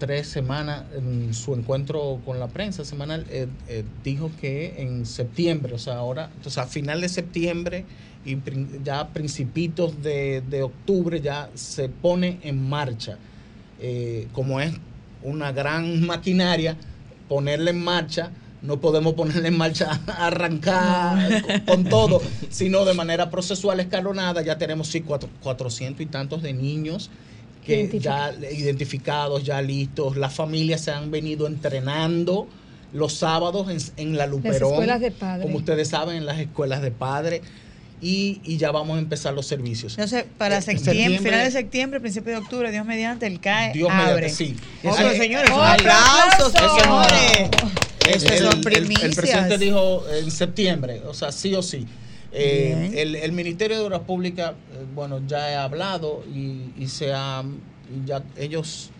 tres 0.00 0.26
semanas 0.26 0.82
en 0.96 1.32
su 1.34 1.54
encuentro 1.54 2.18
con 2.24 2.40
la 2.40 2.48
prensa 2.48 2.84
semanal 2.84 3.24
eh, 3.30 3.46
eh, 3.68 3.84
dijo 4.02 4.32
que 4.40 4.82
en 4.82 5.06
septiembre, 5.06 5.74
o 5.74 5.78
sea, 5.78 5.94
ahora, 5.98 6.30
o 6.44 6.50
sea, 6.50 6.64
a 6.64 6.66
final 6.66 7.00
de 7.02 7.08
septiembre 7.08 7.84
y 8.24 8.36
ya 8.82 9.00
a 9.00 9.08
principitos 9.10 10.02
de, 10.02 10.42
de 10.50 10.62
octubre 10.62 11.20
ya 11.20 11.50
se 11.54 11.88
pone 11.88 12.38
en 12.42 12.68
marcha. 12.68 13.18
Eh, 13.78 14.26
como 14.32 14.60
es 14.60 14.72
una 15.22 15.52
gran 15.52 16.04
maquinaria, 16.06 16.76
ponerla 17.28 17.70
en 17.70 17.84
marcha 17.84 18.30
no 18.62 18.78
podemos 18.78 19.14
ponerle 19.14 19.48
en 19.48 19.56
marcha, 19.56 19.90
arrancar 20.18 21.40
con, 21.42 21.60
con 21.60 21.84
todo, 21.84 22.20
sino 22.50 22.84
de 22.84 22.92
manera 22.92 23.30
procesual 23.30 23.80
escalonada. 23.80 24.42
Ya 24.42 24.58
tenemos 24.58 24.88
sí 24.88 25.00
cuatro- 25.00 25.30
400 25.42 26.02
y 26.02 26.06
tantos 26.06 26.42
de 26.42 26.52
niños 26.52 27.10
que 27.64 27.98
ya 28.00 28.32
identificados, 28.52 29.44
ya 29.44 29.60
listos. 29.62 30.16
Las 30.16 30.34
familias 30.34 30.80
se 30.80 30.90
han 30.90 31.10
venido 31.10 31.46
entrenando 31.46 32.48
los 32.92 33.12
sábados 33.14 33.68
en, 33.70 33.78
en 34.08 34.16
la 34.16 34.26
Luperón. 34.26 34.70
escuelas 34.72 35.00
de 35.00 35.10
padres. 35.10 35.42
Como 35.46 35.58
ustedes 35.58 35.88
saben, 35.88 36.16
en 36.16 36.26
las 36.26 36.38
escuelas 36.38 36.82
de 36.82 36.90
padres. 36.90 37.42
Y, 38.02 38.40
y 38.44 38.56
ya 38.56 38.70
vamos 38.70 38.96
a 38.96 38.98
empezar 38.98 39.34
los 39.34 39.46
servicios. 39.46 39.92
Entonces, 39.92 40.24
para 40.38 40.56
Eh, 40.56 40.62
septiembre, 40.62 41.18
final 41.18 41.44
de 41.44 41.50
septiembre, 41.50 42.00
principio 42.00 42.32
de 42.32 42.38
octubre, 42.38 42.70
Dios 42.72 42.86
mediante, 42.86 43.26
el 43.26 43.40
CAE 43.40 43.74
Dios 43.74 43.90
abre. 43.92 44.14
mediante, 44.14 44.30
sí. 44.34 44.56
Otro, 44.82 45.10
señores, 45.10 45.50
un 45.50 45.60
Ay, 45.60 45.78
aplauso, 45.80 46.48
eso- 46.48 46.78
señores. 46.78 47.50
Eso 48.08 48.28
el, 48.32 48.38
son 48.38 48.54
el- 48.54 48.60
primicias. 48.62 49.02
el 49.04 49.14
presidente 49.14 49.58
dijo 49.58 50.02
en 50.18 50.30
septiembre, 50.30 51.02
o 51.06 51.12
sea, 51.12 51.30
sí 51.30 51.54
o 51.54 51.62
sí. 51.62 51.86
Eh, 52.32 52.92
el, 53.02 53.16
el 53.16 53.32
Ministerio 53.32 53.78
de 53.78 53.84
Obras 53.84 54.00
Públicas, 54.02 54.52
eh, 54.72 54.84
bueno, 54.94 55.20
ya 55.26 55.50
he 55.50 55.56
hablado 55.56 56.22
y, 56.32 56.72
y 56.78 56.86
se 56.88 57.12
ha, 57.12 57.42
ya 58.06 58.22
ellos, 58.36 58.90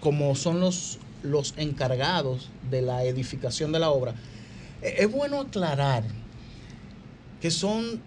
como 0.00 0.34
son 0.34 0.60
los, 0.60 0.98
los 1.22 1.54
encargados 1.56 2.50
de 2.70 2.82
la 2.82 3.04
edificación 3.04 3.72
de 3.72 3.78
la 3.78 3.90
obra, 3.90 4.14
eh, 4.82 4.96
es 4.98 5.10
bueno 5.10 5.40
aclarar 5.40 6.04
que 7.40 7.50
son 7.50 8.00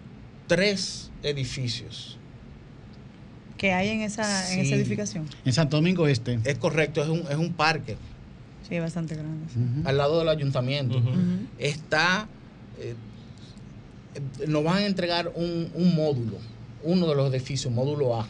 tres 0.46 1.10
edificios. 1.22 2.16
que 3.58 3.72
hay 3.72 3.88
en 3.88 4.00
esa, 4.02 4.52
en 4.52 4.60
esa 4.60 4.74
edificación. 4.76 5.26
En 5.44 5.52
Santo 5.52 5.76
Domingo 5.76 6.06
Este. 6.06 6.38
Es 6.44 6.58
correcto, 6.58 7.02
es 7.02 7.08
un, 7.08 7.20
es 7.28 7.36
un 7.36 7.52
parque. 7.52 7.96
Sí, 8.68 8.78
bastante 8.78 9.16
grande. 9.16 9.46
al 9.84 9.96
lado 9.96 10.20
del 10.20 10.28
ayuntamiento. 10.28 11.02
Está, 11.58 12.28
eh, 12.78 12.94
nos 14.46 14.64
van 14.64 14.78
a 14.78 14.86
entregar 14.86 15.32
un, 15.34 15.70
un 15.74 15.94
módulo, 15.94 16.36
uno 16.84 17.06
de 17.08 17.14
los 17.14 17.32
edificios, 17.32 17.72
módulo 17.72 18.18
A. 18.20 18.26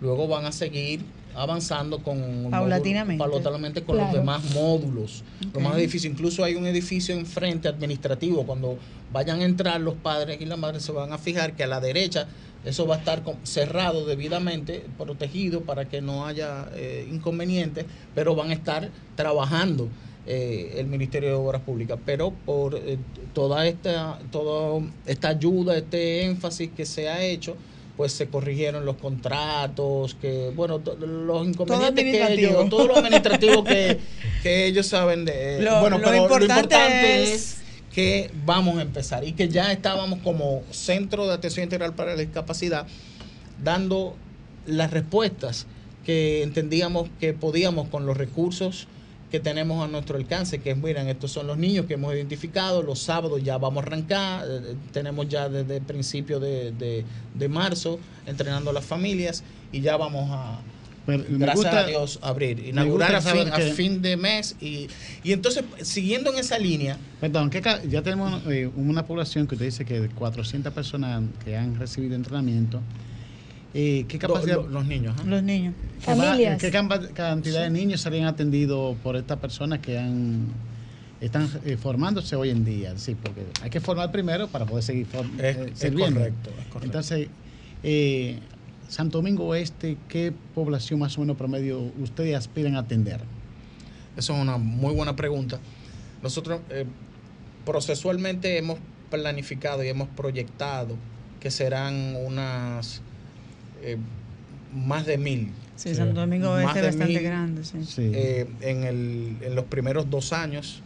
Luego 0.00 0.28
van 0.28 0.44
a 0.46 0.52
seguir 0.52 1.00
avanzando 1.34 2.02
con 2.02 2.48
Paulatinamente. 2.50 3.22
módulo- 3.22 3.30
paulatinamente 3.32 3.82
con 3.82 3.96
los 3.96 4.12
demás 4.12 4.42
módulos, 4.54 5.22
los 5.52 5.62
más 5.62 5.76
edificios. 5.76 6.12
Incluso 6.12 6.42
hay 6.44 6.54
un 6.54 6.66
edificio 6.66 7.14
enfrente 7.14 7.68
administrativo. 7.68 8.44
Cuando 8.44 8.78
vayan 9.12 9.40
a 9.40 9.44
entrar 9.44 9.80
los 9.80 9.94
padres 9.94 10.40
y 10.40 10.46
las 10.46 10.58
madres 10.58 10.82
se 10.82 10.92
van 10.92 11.12
a 11.12 11.18
fijar 11.18 11.54
que 11.54 11.64
a 11.64 11.66
la 11.66 11.80
derecha 11.80 12.26
eso 12.64 12.86
va 12.86 12.96
a 12.96 12.98
estar 12.98 13.22
cerrado 13.44 14.04
debidamente, 14.04 14.84
protegido 14.98 15.60
para 15.62 15.88
que 15.88 16.00
no 16.00 16.26
haya 16.26 16.68
eh, 16.74 17.08
inconvenientes, 17.10 17.84
pero 18.14 18.34
van 18.34 18.50
a 18.50 18.54
estar 18.54 18.90
trabajando 19.14 19.88
eh, 20.28 20.74
el 20.76 20.86
Ministerio 20.86 21.30
de 21.30 21.34
Obras 21.34 21.62
Públicas. 21.62 21.98
Pero 22.04 22.32
por 22.44 22.74
eh, 22.76 22.98
toda 23.32 23.66
esta, 23.66 24.18
toda 24.30 24.80
esta 25.06 25.28
ayuda, 25.30 25.76
este 25.78 26.24
énfasis 26.24 26.70
que 26.76 26.84
se 26.86 27.08
ha 27.08 27.24
hecho, 27.24 27.56
pues 27.96 28.12
se 28.12 28.28
corrigieron 28.28 28.84
los 28.84 28.96
contratos, 28.96 30.14
que 30.20 30.52
bueno, 30.54 30.80
los 31.00 31.48
inconvenientes 31.48 32.04
que 32.04 32.32
ellos, 32.34 32.68
todo 32.68 32.86
lo 32.86 32.96
administrativo 32.96 33.64
que, 33.64 33.98
que 34.44 34.66
ellos 34.66 34.86
saben 34.86 35.24
de... 35.24 35.60
Lo- 35.62 35.80
bueno, 35.80 35.98
lo 35.98 36.04
pero 36.04 36.16
importante 36.18 37.22
es- 37.24 37.30
es 37.30 37.58
que 37.92 38.30
vamos 38.44 38.78
a 38.78 38.82
empezar 38.82 39.24
y 39.26 39.32
que 39.32 39.48
ya 39.48 39.72
estábamos 39.72 40.20
como 40.20 40.62
centro 40.70 41.26
de 41.26 41.32
atención 41.34 41.64
integral 41.64 41.94
para 41.94 42.14
la 42.14 42.20
discapacidad 42.20 42.86
dando 43.64 44.14
las 44.66 44.90
respuestas 44.92 45.66
que 46.04 46.42
entendíamos 46.44 47.08
que 47.18 47.32
podíamos 47.32 47.88
con 47.88 48.06
los 48.06 48.16
recursos 48.16 48.86
que 49.30 49.40
tenemos 49.40 49.84
a 49.84 49.88
nuestro 49.88 50.16
alcance, 50.16 50.58
que 50.60 50.70
es, 50.70 50.76
miren, 50.78 51.06
estos 51.08 51.30
son 51.32 51.46
los 51.46 51.58
niños 51.58 51.86
que 51.86 51.94
hemos 51.94 52.14
identificado, 52.14 52.82
los 52.82 52.98
sábados 53.00 53.42
ya 53.42 53.58
vamos 53.58 53.82
a 53.84 53.86
arrancar, 53.86 54.44
eh, 54.48 54.74
tenemos 54.92 55.28
ya 55.28 55.48
desde 55.48 55.76
el 55.76 55.82
principio 55.82 56.40
de, 56.40 56.72
de- 56.72 57.04
de 57.34 57.48
marzo 57.48 57.98
entrenando 58.26 58.70
a 58.70 58.72
las 58.72 58.84
familias 58.86 59.42
y 59.70 59.80
ya 59.82 59.96
vamos 59.98 60.28
a, 60.30 60.60
Pero 61.04 61.24
gracias 61.28 61.56
gusta- 61.56 61.80
a 61.80 61.86
Dios, 61.86 62.18
abrir, 62.22 62.58
inaugurar 62.60 63.14
a 63.14 63.20
fin, 63.20 63.48
a 63.52 63.56
que- 63.56 63.72
fin 63.72 64.00
de 64.00 64.16
mes 64.16 64.56
y, 64.60 64.88
y 65.22 65.32
entonces, 65.32 65.62
siguiendo 65.82 66.32
en 66.32 66.38
esa 66.38 66.58
línea, 66.58 66.96
Perdón, 67.20 67.50
¿qué 67.50 67.60
ca- 67.60 67.82
ya 67.84 68.00
tenemos 68.02 68.42
eh, 68.46 68.70
una 68.76 69.04
población 69.04 69.46
que 69.46 69.56
usted 69.56 69.66
dice 69.66 69.84
que 69.84 70.00
de 70.00 70.08
400 70.08 70.72
personas 70.72 71.22
que 71.44 71.54
han 71.56 71.78
recibido 71.78 72.14
entrenamiento. 72.14 72.80
Eh, 73.74 74.06
¿Qué 74.08 74.18
capacidad? 74.18 74.56
lo- 74.56 74.68
los 74.68 74.86
niños. 74.86 75.14
¿ah? 75.18 75.24
Los 75.26 75.42
niños. 75.42 75.74
¿Qué, 76.04 76.10
va- 76.14 76.16
Familias. 76.24 76.60
qué 76.60 76.70
cantidad 76.70 77.62
de 77.62 77.70
niños 77.70 78.00
serían 78.00 78.26
atendidos 78.26 78.96
por 78.98 79.16
estas 79.16 79.38
personas 79.38 79.80
que 79.80 79.98
han 79.98 80.46
están 81.20 81.48
eh, 81.64 81.76
formándose 81.76 82.36
hoy 82.36 82.50
en 82.50 82.64
día? 82.64 82.96
Sí, 82.96 83.14
porque 83.14 83.44
hay 83.62 83.70
que 83.70 83.80
formar 83.80 84.10
primero 84.10 84.48
para 84.48 84.64
poder 84.64 84.84
seguir 84.84 85.06
Es- 85.38 85.56
eh, 85.56 85.72
es 85.80 85.90
correcto, 85.92 86.50
es 86.50 86.66
correcto. 86.66 86.80
Entonces, 86.84 87.28
eh, 87.82 88.38
Santo 88.88 89.18
Domingo 89.18 89.44
Oeste, 89.46 89.98
¿qué 90.08 90.32
población 90.54 91.00
más 91.00 91.16
o 91.18 91.20
menos 91.20 91.36
promedio 91.36 91.80
ustedes 92.00 92.34
aspiran 92.36 92.76
a 92.76 92.80
atender? 92.80 93.20
Esa 94.16 94.32
es 94.34 94.40
una 94.40 94.56
muy 94.56 94.94
buena 94.94 95.14
pregunta. 95.14 95.58
Nosotros 96.22 96.60
eh, 96.70 96.86
procesualmente 97.66 98.56
hemos 98.56 98.78
planificado 99.10 99.84
y 99.84 99.88
hemos 99.88 100.08
proyectado 100.08 100.96
que 101.40 101.50
serán 101.50 102.16
unas 102.16 103.02
eh, 103.82 103.96
más 104.74 105.06
de 105.06 105.18
mil. 105.18 105.50
Sí, 105.76 105.94
Santo 105.94 106.20
Domingo 106.20 106.50
Oeste 106.50 106.80
es 106.80 106.84
bastante 106.86 107.14
mil, 107.14 107.22
grande, 107.22 107.62
sí. 107.64 107.78
eh, 107.98 108.46
en, 108.62 108.82
el, 108.84 109.36
en 109.42 109.54
los 109.54 109.64
primeros 109.66 110.10
dos 110.10 110.32
años 110.32 110.82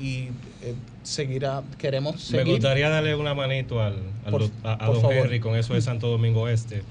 y 0.00 0.28
eh, 0.62 0.74
seguirá, 1.02 1.62
queremos 1.78 2.14
Me 2.30 2.38
seguir. 2.38 2.52
gustaría 2.54 2.88
darle 2.88 3.16
una 3.16 3.34
manito 3.34 3.82
al, 3.82 3.94
al 4.24 4.30
Por- 4.30 4.42
doc- 4.42 4.52
a, 4.62 4.74
a 4.74 4.78
por 4.86 4.94
don 4.94 5.02
favor. 5.02 5.16
Henry 5.16 5.40
con 5.40 5.56
eso 5.56 5.74
de 5.74 5.80
Santo 5.80 6.08
Domingo 6.08 6.48
Este. 6.48 6.82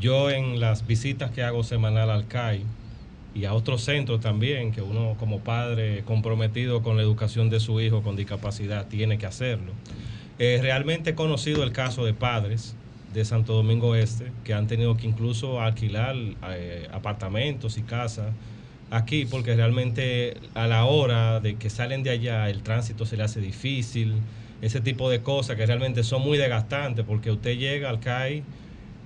Yo 0.00 0.30
en 0.30 0.60
las 0.60 0.86
visitas 0.86 1.30
que 1.30 1.42
hago 1.42 1.62
semanal 1.62 2.10
al 2.10 2.26
CAI 2.26 2.62
y 3.34 3.44
a 3.44 3.52
otros 3.54 3.82
centros 3.82 4.20
también, 4.20 4.72
que 4.72 4.80
uno 4.80 5.16
como 5.18 5.40
padre 5.40 6.02
comprometido 6.04 6.82
con 6.82 6.96
la 6.96 7.02
educación 7.02 7.50
de 7.50 7.60
su 7.60 7.80
hijo 7.80 8.02
con 8.02 8.16
discapacidad 8.16 8.86
tiene 8.88 9.18
que 9.18 9.26
hacerlo. 9.26 9.72
Eh, 10.38 10.58
realmente 10.62 11.10
he 11.10 11.14
conocido 11.14 11.62
el 11.64 11.72
caso 11.72 12.04
de 12.04 12.14
padres 12.14 12.74
de 13.14 13.24
Santo 13.24 13.52
Domingo 13.54 13.94
Este 13.94 14.32
que 14.44 14.52
han 14.54 14.66
tenido 14.66 14.96
que 14.96 15.06
incluso 15.06 15.60
alquilar 15.60 16.16
eh, 16.50 16.88
apartamentos 16.92 17.78
y 17.78 17.82
casas 17.82 18.26
aquí 18.90 19.24
porque 19.24 19.54
realmente 19.54 20.36
a 20.54 20.66
la 20.66 20.84
hora 20.84 21.40
de 21.40 21.56
que 21.56 21.70
salen 21.70 22.02
de 22.02 22.10
allá 22.10 22.50
el 22.50 22.62
tránsito 22.62 23.06
se 23.06 23.16
le 23.16 23.22
hace 23.22 23.40
difícil, 23.40 24.14
ese 24.62 24.80
tipo 24.80 25.08
de 25.10 25.20
cosas 25.20 25.56
que 25.56 25.64
realmente 25.64 26.02
son 26.02 26.22
muy 26.22 26.36
desgastantes 26.38 27.04
porque 27.06 27.30
usted 27.30 27.56
llega 27.56 27.88
al 27.88 28.00
CAI 28.00 28.42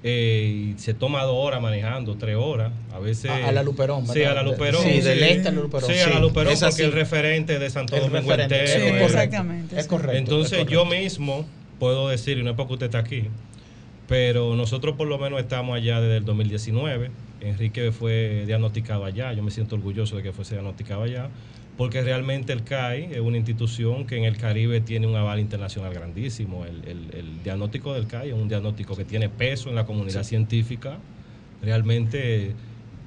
eh, 0.04 0.74
y 0.76 0.78
se 0.78 0.94
toma 0.94 1.24
dos 1.24 1.34
horas 1.36 1.60
manejando, 1.60 2.14
tres 2.16 2.36
horas, 2.36 2.70
a 2.94 2.98
veces... 3.00 3.30
A- 3.32 3.48
a 3.48 3.52
la 3.52 3.62
Luperón, 3.64 4.06
Sí, 4.06 4.20
¿verdad? 4.20 4.32
a 4.32 4.34
la 4.36 4.42
Luperón. 4.44 4.82
Sí, 4.82 5.00
del 5.00 5.22
este 5.24 5.48
a 5.48 5.52
la 5.52 5.60
Luperón, 5.60 5.90
Sí, 5.90 5.98
a 5.98 6.06
la 6.08 6.14
sí, 6.16 6.20
Luperón 6.20 6.52
es 6.52 6.60
porque 6.60 6.74
así. 6.74 6.82
el 6.84 6.92
referente 6.92 7.58
de 7.58 7.68
Santo 7.70 7.96
El 7.96 8.02
Domingo 8.02 8.30
referente, 8.30 8.60
entero. 8.60 8.84
es- 8.84 8.90
correcto, 8.92 9.06
Exactamente, 9.06 9.76
Es 9.76 9.82
sí. 9.84 9.88
correcto. 9.88 10.16
entonces 10.18 10.58
es 10.60 10.66
yo 10.66 10.84
mismo 10.84 11.44
puedo 11.80 12.08
decir, 12.08 12.38
y 12.38 12.42
no 12.44 12.50
es 12.50 12.56
porque 12.56 12.74
usted 12.74 12.86
está 12.86 12.98
aquí, 12.98 13.24
pero 14.08 14.56
nosotros 14.56 14.96
por 14.96 15.06
lo 15.06 15.18
menos 15.18 15.38
estamos 15.40 15.76
allá 15.76 16.00
desde 16.00 16.16
el 16.16 16.24
2019. 16.24 17.10
Enrique 17.40 17.92
fue 17.92 18.44
diagnosticado 18.46 19.04
allá, 19.04 19.32
yo 19.32 19.42
me 19.42 19.50
siento 19.52 19.76
orgulloso 19.76 20.16
de 20.16 20.22
que 20.24 20.32
fuese 20.32 20.54
diagnosticado 20.54 21.02
allá, 21.02 21.28
porque 21.76 22.02
realmente 22.02 22.52
el 22.52 22.64
CAI 22.64 23.10
es 23.12 23.20
una 23.20 23.36
institución 23.36 24.06
que 24.06 24.16
en 24.16 24.24
el 24.24 24.36
Caribe 24.36 24.80
tiene 24.80 25.06
un 25.06 25.14
aval 25.14 25.38
internacional 25.38 25.94
grandísimo. 25.94 26.64
El, 26.64 26.82
el- 26.88 27.14
el 27.14 27.42
diagnóstico 27.44 27.94
del 27.94 28.08
CAI 28.08 28.30
es 28.30 28.34
un 28.34 28.48
diagnóstico 28.48 28.96
que 28.96 29.04
tiene 29.04 29.28
peso 29.28 29.68
en 29.68 29.76
la 29.76 29.86
comunidad 29.86 30.24
científica. 30.24 30.98
Realmente, 31.62 32.54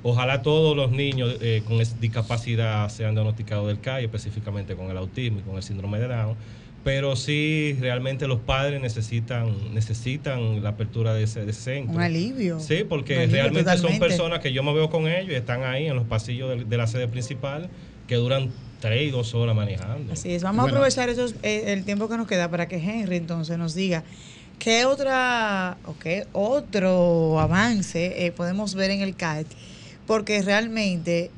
ojalá 0.03 0.41
todos 0.41 0.75
los 0.77 0.91
niños 0.91 1.35
eh, 1.41 1.63
con 1.65 1.79
discapacidad 1.99 2.87
sean 2.89 3.13
diagnosticados 3.15 3.67
del 3.67 3.79
CAI, 3.81 4.05
específicamente 4.05 4.75
con 4.75 4.89
el 4.89 4.97
autismo 4.97 5.39
y 5.39 5.41
con 5.43 5.55
el 5.57 5.63
síndrome 5.63 5.99
de 5.99 6.07
Down. 6.07 6.37
Pero 6.83 7.15
sí, 7.15 7.77
realmente 7.79 8.27
los 8.27 8.39
padres 8.39 8.81
necesitan, 8.81 9.73
necesitan 9.73 10.63
la 10.63 10.69
apertura 10.69 11.13
de 11.13 11.23
ese, 11.23 11.45
de 11.45 11.51
ese 11.51 11.61
centro. 11.61 11.95
Un 11.95 12.01
alivio. 12.01 12.59
Sí, 12.59 12.83
porque 12.87 13.17
alivio 13.17 13.35
realmente 13.35 13.77
son 13.77 13.99
personas 13.99 14.39
que 14.39 14.51
yo 14.51 14.63
me 14.63 14.73
veo 14.73 14.89
con 14.89 15.07
ellos 15.07 15.31
y 15.31 15.35
están 15.35 15.63
ahí 15.63 15.87
en 15.87 15.95
los 15.95 16.07
pasillos 16.07 16.49
de, 16.49 16.65
de 16.65 16.77
la 16.77 16.87
sede 16.87 17.07
principal 17.07 17.69
que 18.07 18.15
duran 18.15 18.49
tres 18.81 19.03
y 19.07 19.11
dos 19.11 19.33
horas 19.35 19.55
manejando. 19.55 20.11
Así 20.11 20.33
es, 20.33 20.43
vamos 20.43 20.63
Bueno, 20.63 20.75
a 20.75 20.79
aprovechar 20.79 21.07
esos, 21.09 21.35
eh, 21.43 21.65
el 21.67 21.85
tiempo 21.85 22.09
que 22.09 22.17
nos 22.17 22.27
queda 22.27 22.49
para 22.49 22.67
que 22.67 22.77
Henry 22.77 23.15
entonces 23.15 23.57
nos 23.57 23.73
diga 23.73 24.03
qué 24.59 24.85
otra 24.85 25.77
o 25.85 25.97
qué 25.97 26.27
otro 26.33 27.39
avance 27.39 28.25
eh, 28.25 28.31
podemos 28.31 28.75
ver 28.75 28.91
en 28.91 29.01
el 29.01 29.15
CAE, 29.15 29.45
porque 30.07 30.41
realmente 30.41 31.31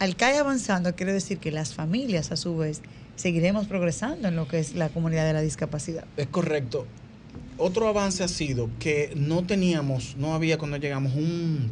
al 0.00 0.16
CAE 0.16 0.38
avanzando 0.38 0.94
quiere 0.94 1.12
decir 1.12 1.38
que 1.38 1.50
las 1.50 1.72
familias 1.72 2.32
a 2.32 2.36
su 2.36 2.56
vez 2.56 2.82
seguiremos 3.16 3.66
progresando 3.66 4.28
en 4.28 4.36
lo 4.36 4.48
que 4.48 4.58
es 4.58 4.74
la 4.74 4.88
comunidad 4.88 5.26
de 5.26 5.32
la 5.32 5.40
discapacidad. 5.42 6.04
Es 6.16 6.26
correcto. 6.26 6.86
Otro 7.58 7.86
avance 7.88 8.24
ha 8.24 8.28
sido 8.28 8.68
que 8.78 9.12
no 9.16 9.44
teníamos, 9.44 10.16
no 10.16 10.34
había 10.34 10.58
cuando 10.58 10.76
llegamos 10.78 11.14
un 11.14 11.70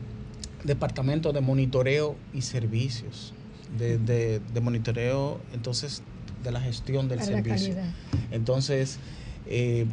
departamento 0.64 1.32
de 1.32 1.40
monitoreo 1.40 2.16
y 2.34 2.42
servicios. 2.42 3.34
De, 3.78 3.98
de- 3.98 4.40
de 4.52 4.60
monitoreo, 4.60 5.40
entonces 5.54 6.02
de 6.42 6.50
la 6.50 6.60
gestión 6.60 7.08
del 7.08 7.20
Para 7.20 7.30
la 7.30 7.36
servicio. 7.36 7.74
calidad. 7.74 7.94
Entonces, 8.32 8.98
eh, 9.46 9.86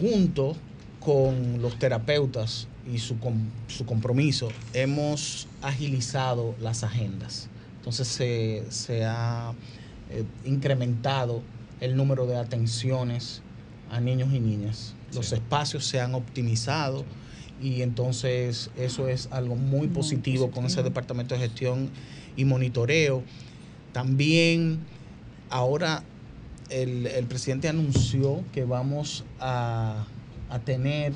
junto 0.00 0.56
con 1.00 1.60
los 1.62 1.78
terapeutas 1.78 2.66
y 2.92 2.98
su, 2.98 3.18
com- 3.18 3.50
su 3.68 3.84
compromiso, 3.86 4.48
hemos 4.72 5.46
agilizado 5.62 6.54
las 6.60 6.82
agendas. 6.84 7.48
Entonces 7.78 8.08
se, 8.08 8.64
se 8.70 9.04
ha 9.04 9.52
eh, 10.10 10.24
incrementado 10.44 11.42
el 11.80 11.96
número 11.96 12.26
de 12.26 12.36
atenciones 12.36 13.42
a 13.90 14.00
niños 14.00 14.32
y 14.32 14.40
niñas. 14.40 14.94
Los 15.14 15.32
espacios 15.32 15.84
se 15.86 16.00
han 16.00 16.14
optimizado 16.14 17.04
y 17.62 17.82
entonces 17.82 18.70
eso 18.76 19.08
es 19.08 19.28
algo 19.30 19.56
muy 19.56 19.88
positivo 19.88 20.50
con 20.50 20.64
ese 20.66 20.82
departamento 20.82 21.34
de 21.34 21.40
gestión 21.40 21.90
y 22.36 22.44
monitoreo. 22.44 23.22
También 23.92 24.80
ahora 25.50 26.04
el, 26.70 27.06
el 27.06 27.26
presidente 27.26 27.68
anunció 27.68 28.44
que 28.52 28.64
vamos 28.64 29.24
a, 29.40 30.06
a 30.50 30.58
tener 30.60 31.14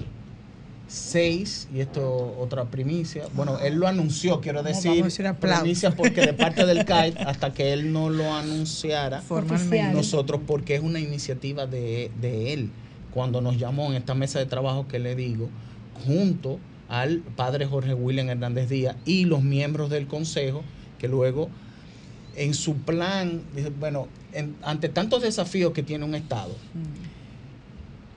seis, 0.92 1.68
y 1.74 1.80
esto 1.80 2.36
otra 2.38 2.66
primicia, 2.66 3.24
bueno, 3.34 3.58
él 3.60 3.76
lo 3.76 3.88
anunció, 3.88 4.40
quiero 4.42 4.62
decir, 4.62 5.02
aplausos. 5.26 5.60
primicia 5.62 5.90
porque 5.96 6.20
de 6.20 6.34
parte 6.34 6.66
del 6.66 6.84
CAIT, 6.86 7.16
hasta 7.20 7.54
que 7.54 7.72
él 7.72 7.92
no 7.92 8.10
lo 8.10 8.34
anunciara, 8.34 9.22
Formalmente. 9.22 9.94
nosotros, 9.94 10.42
porque 10.46 10.74
es 10.74 10.82
una 10.82 11.00
iniciativa 11.00 11.66
de, 11.66 12.10
de 12.20 12.52
él, 12.52 12.70
cuando 13.10 13.40
nos 13.40 13.56
llamó 13.58 13.86
en 13.90 13.94
esta 13.94 14.14
mesa 14.14 14.38
de 14.38 14.44
trabajo 14.46 14.86
que 14.86 14.98
le 14.98 15.14
digo, 15.16 15.48
junto 16.06 16.58
al 16.88 17.18
padre 17.20 17.64
Jorge 17.64 17.94
William 17.94 18.28
Hernández 18.28 18.68
Díaz 18.68 18.96
y 19.06 19.24
los 19.24 19.42
miembros 19.42 19.88
del 19.88 20.06
consejo, 20.06 20.62
que 20.98 21.08
luego 21.08 21.48
en 22.36 22.52
su 22.54 22.76
plan, 22.76 23.42
bueno, 23.80 24.08
en- 24.34 24.56
ante 24.62 24.88
tantos 24.90 25.22
desafíos 25.22 25.72
que 25.72 25.82
tiene 25.82 26.04
un 26.04 26.14
Estado 26.14 26.54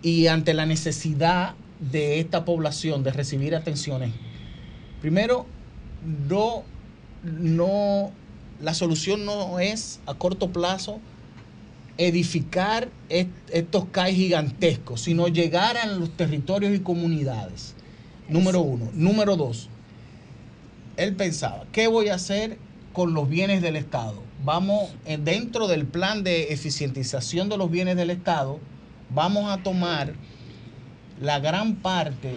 y 0.02 0.28
ante 0.28 0.54
la 0.54 0.66
necesidad 0.66 1.56
de 1.80 2.20
esta 2.20 2.46
población 2.46 3.04
de 3.04 3.12
recibir 3.12 3.56
atenciones, 3.56 4.12
primero, 5.02 5.46
no, 6.30 6.64
no, 7.24 8.12
la 8.62 8.74
solución 8.74 9.26
no 9.26 9.60
es 9.60 10.00
a 10.06 10.14
corto 10.14 10.52
plazo 10.52 11.00
edificar 11.98 12.90
est- 13.10 13.30
estos 13.52 13.86
CAI 13.92 14.16
gigantescos, 14.16 15.02
sino 15.02 15.28
llegar 15.28 15.78
a 15.78 15.86
los 15.86 16.10
territorios 16.16 16.76
y 16.76 16.80
comunidades. 16.80 17.76
Número 18.28 18.60
uno. 18.62 18.90
Número 18.94 19.36
dos, 19.36 19.70
él 20.98 21.16
pensaba, 21.16 21.66
¿qué 21.72 21.88
voy 21.88 22.10
a 22.10 22.16
hacer 22.16 22.58
con 22.94 23.14
los 23.14 23.30
bienes 23.30 23.62
del 23.62 23.76
Estado? 23.76 24.22
Vamos, 24.44 24.92
dentro 25.24 25.68
del 25.68 25.86
plan 25.86 26.24
de 26.24 26.54
eficientización 26.54 27.50
de 27.50 27.58
los 27.58 27.70
bienes 27.72 27.96
del 27.96 28.10
Estado, 28.10 28.60
vamos 29.14 29.52
a 29.52 29.64
tomar 29.64 30.14
la 31.22 31.39
gran 31.39 31.76
parte 31.76 32.32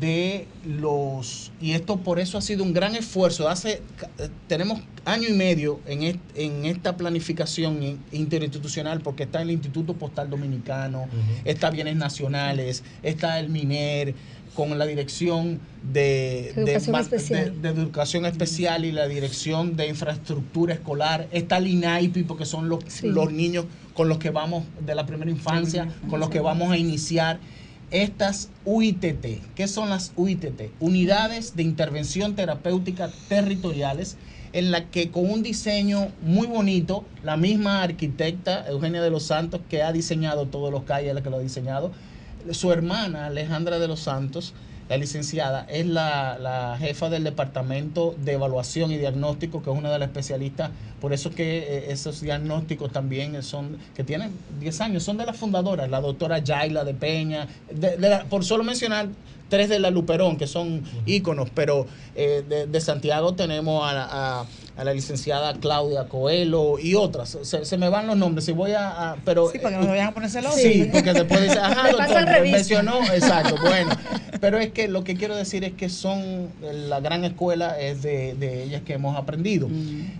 de 0.00 0.46
los, 0.64 1.52
y 1.60 1.72
esto 1.72 1.98
por 1.98 2.18
eso 2.18 2.36
ha 2.38 2.40
sido 2.42 2.64
un 2.64 2.72
gran 2.72 2.96
esfuerzo, 2.96 3.48
hace, 3.48 3.82
eh, 4.18 4.28
tenemos 4.48 4.80
año 5.04 5.28
y 5.28 5.32
medio 5.32 5.78
en, 5.86 6.02
est- 6.02 6.18
en 6.34 6.64
esta 6.64 6.96
planificación 6.96 7.80
in- 7.84 7.98
interinstitucional 8.10 9.00
porque 9.00 9.22
está 9.22 9.42
el 9.42 9.50
Instituto 9.52 9.94
Postal 9.94 10.28
Dominicano, 10.28 11.06
está 11.44 11.70
Bienes 11.70 11.94
Nacionales, 11.94 12.82
está 13.04 13.38
el 13.38 13.48
MINER, 13.48 14.14
con 14.56 14.76
la 14.78 14.86
dirección 14.86 15.60
de, 15.92 16.48
Educación 16.56 16.96
especial. 16.96 17.62
de- 17.62 17.72
de 17.72 17.80
educación 17.82 18.26
especial 18.26 18.84
y 18.86 18.90
la 18.90 19.06
dirección 19.06 19.76
de 19.76 19.86
infraestructura 19.86 20.74
escolar, 20.74 21.28
está 21.30 21.58
el 21.58 21.68
INAIPI 21.68 22.24
porque 22.24 22.44
son 22.46 22.68
los, 22.68 22.80
Sí. 22.88 23.06
los 23.06 23.30
niños 23.30 23.66
con 23.94 24.08
los 24.08 24.18
que 24.18 24.30
vamos 24.30 24.64
de 24.84 24.94
la 24.96 25.06
primera 25.06 25.30
infancia, 25.30 25.86
con 26.10 26.18
los 26.18 26.28
que 26.30 26.40
vamos 26.40 26.72
a 26.72 26.76
iniciar 26.76 27.38
estas 27.90 28.50
UITT. 28.64 29.54
¿Qué 29.54 29.68
son 29.68 29.90
las 29.90 30.12
UITT? 30.16 30.70
Unidades 30.80 31.56
de 31.56 31.62
Intervención 31.62 32.34
Terapéutica 32.34 33.10
Territoriales, 33.28 34.16
en 34.52 34.70
la 34.70 34.86
que 34.86 35.10
con 35.10 35.30
un 35.30 35.42
diseño 35.42 36.08
muy 36.22 36.46
bonito, 36.46 37.04
la 37.22 37.36
misma 37.36 37.82
arquitecta 37.82 38.66
Eugenia 38.68 39.02
de 39.02 39.10
los 39.10 39.24
Santos, 39.24 39.60
que 39.68 39.82
ha 39.82 39.92
diseñado 39.92 40.46
todos 40.46 40.72
los 40.72 40.84
calles, 40.84 41.14
la 41.14 41.22
que 41.22 41.30
lo 41.30 41.36
ha 41.36 41.40
diseñado, 41.40 41.92
su 42.50 42.72
hermana 42.72 43.26
Alejandra 43.26 43.78
de 43.78 43.88
los 43.88 44.00
Santos, 44.00 44.54
la 44.88 44.96
licenciada, 44.96 45.66
es 45.68 45.86
la, 45.86 46.38
la 46.38 46.76
jefa 46.78 47.10
del 47.10 47.24
departamento 47.24 48.14
de 48.18 48.32
evaluación 48.32 48.92
y 48.92 48.98
diagnóstico, 48.98 49.62
que 49.62 49.70
es 49.70 49.76
una 49.76 49.90
de 49.90 49.98
las 49.98 50.08
especialistas. 50.08 50.70
Por 51.00 51.12
eso 51.12 51.30
que 51.30 51.58
eh, 51.58 51.92
esos 51.92 52.20
diagnósticos 52.20 52.92
también 52.92 53.42
son, 53.42 53.78
que 53.94 54.04
tienen 54.04 54.30
10 54.60 54.80
años, 54.80 55.02
son 55.02 55.16
de 55.16 55.26
las 55.26 55.36
fundadoras, 55.36 55.90
la 55.90 56.00
doctora 56.00 56.38
Yaila 56.38 56.84
de 56.84 56.94
Peña, 56.94 57.48
por 58.30 58.44
solo 58.44 58.64
mencionar 58.64 59.08
tres 59.48 59.68
de 59.68 59.78
la 59.78 59.90
Luperón, 59.90 60.36
que 60.36 60.46
son 60.46 60.82
íconos, 61.06 61.48
pero 61.54 61.86
eh, 62.14 62.42
de, 62.48 62.66
de 62.66 62.80
Santiago 62.80 63.34
tenemos 63.34 63.88
a, 63.88 63.92
la- 63.94 64.08
a- 64.10 64.46
a 64.76 64.84
la 64.84 64.92
licenciada 64.92 65.54
Claudia 65.54 66.04
Coelho 66.08 66.78
y 66.78 66.94
otras. 66.96 67.38
Se, 67.42 67.64
se 67.64 67.78
me 67.78 67.88
van 67.88 68.06
los 68.06 68.16
nombres, 68.16 68.44
si 68.44 68.52
voy 68.52 68.72
a... 68.72 69.12
a- 69.12 69.16
pero, 69.24 69.50
Sí, 69.50 69.58
para 69.58 69.78
que 69.78 69.84
no 69.84 69.90
vayan 69.90 70.08
a 70.08 70.14
ponerse 70.14 70.42
locos. 70.42 70.60
Sí, 70.60 70.88
porque 70.92 71.12
después 71.14 71.40
dice, 71.42 71.58
ajá, 71.58 71.90
doctor, 71.92 72.24
me 72.26 72.50
mencionó, 72.52 73.00
exacto, 73.14 73.54
bueno. 73.62 73.90
Pero 74.40 74.58
es 74.58 74.72
que 74.72 74.88
lo 74.88 75.02
que 75.02 75.16
quiero 75.16 75.34
decir 75.34 75.64
es 75.64 75.72
que 75.72 75.88
son, 75.88 76.48
la 76.88 77.00
gran 77.00 77.24
escuela 77.24 77.80
es 77.80 78.02
de, 78.02 78.34
de 78.34 78.64
ellas 78.64 78.82
que 78.84 78.92
hemos 78.94 79.16
aprendido. 79.16 79.68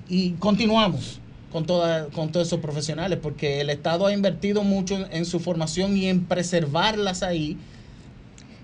Y 0.08 0.30
continuamos 0.38 1.20
con, 1.52 1.66
toda, 1.66 2.06
con 2.06 2.32
todos 2.32 2.46
esos 2.46 2.60
profesionales, 2.60 3.18
porque 3.22 3.60
el 3.60 3.68
Estado 3.68 4.06
ha 4.06 4.12
invertido 4.14 4.62
mucho 4.62 4.96
en, 4.96 5.06
en 5.10 5.24
su 5.26 5.38
formación 5.38 5.96
y 5.98 6.06
en 6.06 6.24
preservarlas 6.24 7.22
ahí. 7.22 7.58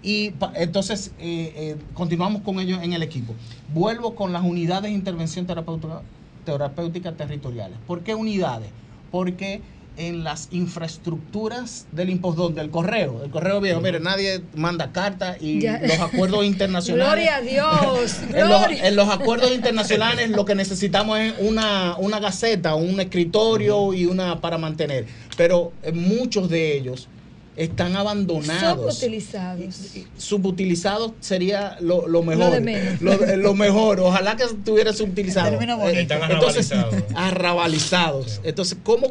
Y 0.03 0.33
entonces 0.55 1.13
eh, 1.19 1.53
eh, 1.57 1.77
continuamos 1.95 2.43
con 2.43 2.59
ellos 2.59 2.81
en 2.83 2.93
el 2.93 3.03
equipo. 3.03 3.35
Vuelvo 3.73 4.15
con 4.15 4.33
las 4.33 4.43
unidades 4.43 4.85
de 4.85 4.91
intervención 4.91 5.47
terapéutica, 5.47 6.03
terapéutica 6.45 7.13
territoriales. 7.13 7.79
¿Por 7.87 8.03
qué 8.03 8.15
unidades? 8.15 8.71
Porque 9.13 9.61
en 9.97 10.25
las 10.25 10.49
infraestructuras 10.53 11.87
del 11.93 12.09
impostón, 12.11 12.55
del 12.55 12.71
correo, 12.71 13.23
el 13.23 13.31
correo 13.31 13.61
viejo, 13.61 13.81
mire, 13.81 14.01
nadie 14.01 14.43
manda 14.55 14.91
cartas 14.91 15.37
y 15.41 15.61
Ya. 15.61 15.81
los 15.83 16.01
acuerdos 16.01 16.45
internacionales. 16.47 17.07
Gloria 17.07 17.37
a 17.37 17.41
Dios. 17.43 18.17
En 18.35 18.49
los, 18.49 18.63
en 18.71 18.97
los 18.97 19.09
acuerdos 19.09 19.53
internacionales 19.53 20.31
lo 20.31 20.45
que 20.45 20.55
necesitamos 20.55 21.19
es 21.21 21.35
una, 21.41 21.97
una 21.99 22.19
gaceta, 22.21 22.75
un 22.75 22.99
escritorio 23.01 23.93
y 23.93 24.07
una 24.07 24.41
para 24.41 24.57
mantener. 24.59 25.07
Pero 25.37 25.73
eh, 25.83 25.93
muchos 25.93 26.49
de 26.49 26.77
ellos 26.77 27.09
están 27.57 27.97
abandonados. 27.97 28.95
Subutilizados. 28.95 29.75
Subutilizados 30.17 31.13
sería 31.21 31.77
lo, 31.81 32.09
lo 32.09 32.23
mejor. 32.23 32.47
Lo 32.47 32.51
de 32.51 32.61
menos. 32.61 33.01
Lo, 33.03 33.37
lo 33.37 33.55
mejor. 33.55 34.01
Ojalá 34.01 34.37
que 34.37 34.45
estuviera 34.45 34.93
subutilizado. 34.93 35.61
Eh, 35.61 36.01
Están 36.03 36.31
Entonces, 36.31 36.73
arrabalizados. 36.73 37.05
arrabalizados. 37.15 38.41
Entonces, 38.45 38.79
¿cómo 38.83 39.09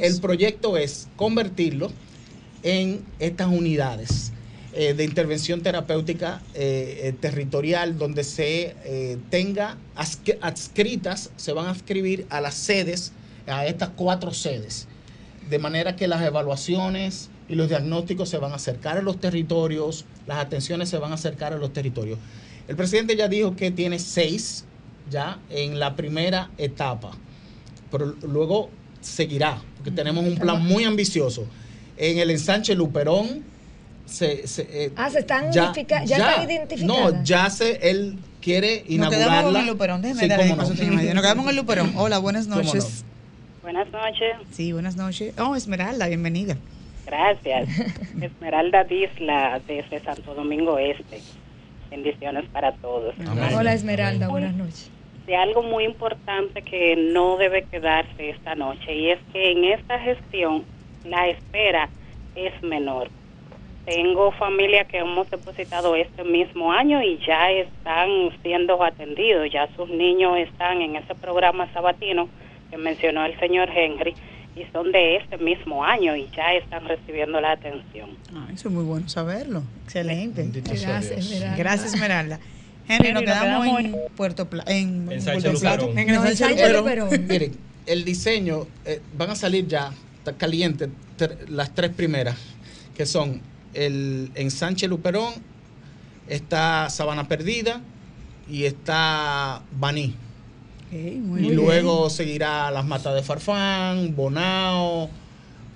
el 0.00 0.20
proyecto 0.20 0.76
es 0.76 1.08
convertirlo 1.16 1.92
en 2.62 3.04
estas 3.20 3.46
unidades 3.48 4.32
eh, 4.72 4.94
de 4.94 5.04
intervención 5.04 5.62
terapéutica 5.62 6.42
eh, 6.54 7.00
eh, 7.04 7.12
territorial 7.18 7.98
donde 7.98 8.22
se 8.24 8.76
eh, 8.84 9.16
tenga 9.30 9.76
adscri- 9.96 10.38
adscritas, 10.40 11.30
se 11.36 11.52
van 11.52 11.66
a 11.66 11.70
adscribir 11.70 12.26
a 12.30 12.40
las 12.40 12.54
sedes, 12.54 13.12
a 13.46 13.66
estas 13.66 13.88
cuatro 13.96 14.32
sedes, 14.32 14.86
de 15.48 15.58
manera 15.58 15.96
que 15.96 16.06
las 16.06 16.22
evaluaciones 16.22 17.30
y 17.50 17.56
los 17.56 17.68
diagnósticos 17.68 18.28
se 18.28 18.38
van 18.38 18.52
a 18.52 18.54
acercar 18.54 18.96
a 18.98 19.02
los 19.02 19.18
territorios, 19.20 20.04
las 20.26 20.38
atenciones 20.38 20.88
se 20.88 20.98
van 20.98 21.10
a 21.10 21.16
acercar 21.16 21.52
a 21.52 21.56
los 21.56 21.72
territorios. 21.72 22.18
El 22.68 22.76
presidente 22.76 23.16
ya 23.16 23.26
dijo 23.28 23.56
que 23.56 23.72
tiene 23.72 23.98
seis 23.98 24.64
ya 25.10 25.38
en 25.50 25.80
la 25.80 25.96
primera 25.96 26.50
etapa, 26.56 27.10
pero 27.90 28.14
luego 28.22 28.70
seguirá, 29.00 29.60
porque 29.76 29.90
tenemos 29.90 30.24
un 30.24 30.36
plan 30.36 30.64
muy 30.64 30.84
ambicioso. 30.84 31.44
En 31.96 32.18
el 32.18 32.30
ensanche 32.30 32.74
Luperón, 32.76 33.42
se, 34.06 34.46
se, 34.46 34.62
eh, 34.70 34.92
Ah, 34.96 35.10
se 35.10 35.18
están 35.20 35.52
identifica- 35.52 36.04
ya 36.04 36.16
están 36.18 36.48
identificadas. 36.50 37.14
No, 37.14 37.24
ya 37.24 37.50
se, 37.50 37.90
él 37.90 38.16
quiere 38.40 38.84
Nos 38.88 39.08
quedamos 39.10 39.12
inaugurarla. 39.16 39.58
en 39.58 39.64
el 39.64 39.70
Luperón, 39.72 40.02
déjeme 40.02 40.20
Sí, 40.22 40.28
dar 40.28 40.38
no. 40.46 40.56
Nos 40.56 40.70
quedamos 41.22 41.44
en 41.44 41.48
el 41.50 41.56
Luperón. 41.56 41.92
Hola, 41.96 42.18
buenas 42.18 42.46
noches. 42.46 43.04
Buenas 43.62 43.88
noches, 43.90 44.36
Sí, 44.52 44.72
buenas 44.72 44.96
noches. 44.96 45.34
Oh, 45.38 45.54
Esmeralda, 45.56 46.06
bienvenida. 46.06 46.56
Gracias. 47.10 47.68
Esmeralda 48.22 48.84
Disla 48.84 49.60
desde 49.66 50.00
Santo 50.00 50.34
Domingo 50.34 50.78
Este. 50.78 51.20
Bendiciones 51.90 52.44
para 52.52 52.72
todos. 52.72 53.14
Amén. 53.26 53.52
Hola 53.54 53.72
Esmeralda, 53.72 54.28
buenas 54.28 54.54
noches. 54.54 54.90
De 55.26 55.36
algo 55.36 55.62
muy 55.62 55.84
importante 55.84 56.62
que 56.62 56.96
no 56.96 57.36
debe 57.36 57.64
quedarse 57.64 58.30
esta 58.30 58.54
noche 58.54 58.94
y 58.94 59.10
es 59.10 59.18
que 59.32 59.50
en 59.52 59.64
esta 59.64 59.98
gestión 59.98 60.64
la 61.04 61.28
espera 61.28 61.88
es 62.36 62.62
menor. 62.62 63.08
Tengo 63.84 64.30
familia 64.32 64.84
que 64.84 64.98
hemos 64.98 65.28
depositado 65.30 65.96
este 65.96 66.22
mismo 66.22 66.72
año 66.72 67.02
y 67.02 67.18
ya 67.26 67.50
están 67.50 68.30
siendo 68.42 68.82
atendidos, 68.84 69.50
ya 69.50 69.68
sus 69.74 69.88
niños 69.88 70.36
están 70.38 70.80
en 70.80 70.96
ese 70.96 71.14
programa 71.16 71.72
sabatino 71.72 72.28
que 72.70 72.76
mencionó 72.76 73.24
el 73.24 73.38
señor 73.40 73.68
Henry 73.74 74.14
y 74.56 74.64
son 74.72 74.90
de 74.92 75.16
este 75.16 75.38
mismo 75.38 75.84
año 75.84 76.14
y 76.16 76.28
ya 76.36 76.52
están 76.54 76.86
recibiendo 76.86 77.40
la 77.40 77.52
atención. 77.52 78.10
Ah, 78.34 78.48
eso 78.52 78.68
es 78.68 78.74
muy 78.74 78.84
bueno 78.84 79.08
saberlo. 79.08 79.62
Excelente. 79.84 80.48
Gracias, 80.52 81.08
Dios. 81.08 81.18
Esmeralda. 81.26 81.56
Gracias, 81.56 81.94
Esmeralda. 81.94 82.40
Henry, 82.88 83.12
nos 83.12 83.22
Henry, 83.22 83.26
nos 83.26 83.40
quedamos 83.40 83.64
quedamos 83.66 83.84
en 84.08 84.14
Puerto 84.16 84.50
Pla 84.50 84.64
en, 84.66 85.12
En 85.12 85.22
Sánchez 85.22 85.42
Puerto 85.44 85.60
Plata. 85.60 85.76
Luperón. 85.82 85.98
En 85.98 86.08
el 86.10 86.14
No, 86.16 86.20
en 86.26 86.36
Sánchez 86.36 86.38
Sánchez 86.58 86.72
Luperón. 86.76 87.04
Luperón. 87.10 87.26
Miren, 87.28 87.52
el 87.86 88.04
diseño, 88.04 88.66
eh, 88.84 89.00
van 89.16 89.30
a 89.30 89.34
salir 89.36 89.66
ya, 89.68 89.92
está 90.18 90.32
caliente, 90.32 90.88
tre- 91.18 91.48
las 91.48 91.72
tres 91.74 91.90
primeras, 91.90 92.36
que 92.96 93.06
son 93.06 93.40
el 93.74 94.30
en 94.34 94.50
Sánchez 94.50 94.88
Luperón, 94.90 95.32
está 96.28 96.90
Sabana 96.90 97.28
Perdida 97.28 97.80
y 98.48 98.64
está 98.64 99.62
Baní. 99.78 100.14
Muy 100.90 101.40
y 101.40 101.42
bien. 101.42 101.56
luego 101.56 102.10
seguirá 102.10 102.70
Las 102.70 102.84
Matas 102.84 103.14
de 103.14 103.22
Farfán, 103.22 104.14
Bonao, 104.16 105.08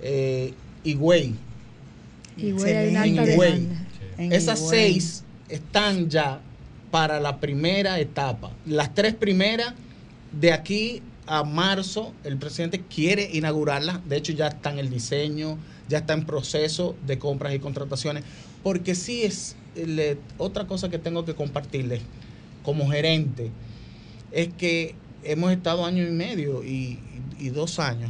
eh, 0.01 0.53
Higüey. 0.83 1.35
Higüey. 2.37 3.67
Esas 4.17 4.59
Higüey. 4.59 4.69
seis 4.69 5.23
están 5.49 6.09
ya 6.09 6.41
para 6.91 7.19
la 7.19 7.39
primera 7.39 7.99
etapa. 7.99 8.51
Las 8.65 8.93
tres 8.93 9.13
primeras, 9.13 9.73
de 10.33 10.51
aquí 10.51 11.01
a 11.27 11.43
marzo, 11.43 12.13
el 12.23 12.37
presidente 12.37 12.81
quiere 12.81 13.29
inaugurarlas. 13.33 14.07
De 14.07 14.17
hecho, 14.17 14.33
ya 14.33 14.47
está 14.47 14.71
en 14.71 14.79
el 14.79 14.89
diseño, 14.89 15.57
ya 15.87 15.99
está 15.99 16.13
en 16.13 16.25
proceso 16.25 16.95
de 17.07 17.17
compras 17.17 17.53
y 17.55 17.59
contrataciones. 17.59 18.23
Porque 18.63 18.95
sí 18.95 19.23
es 19.23 19.55
le- 19.75 20.17
otra 20.37 20.65
cosa 20.67 20.89
que 20.89 20.99
tengo 20.99 21.23
que 21.25 21.35
compartirles 21.35 22.01
como 22.63 22.89
gerente, 22.89 23.51
es 24.31 24.49
que 24.57 24.95
hemos 25.25 25.51
estado 25.51 25.85
año 25.85 26.07
y 26.07 26.11
medio 26.11 26.63
y, 26.63 26.99
dos 27.53 27.77
años 27.77 28.09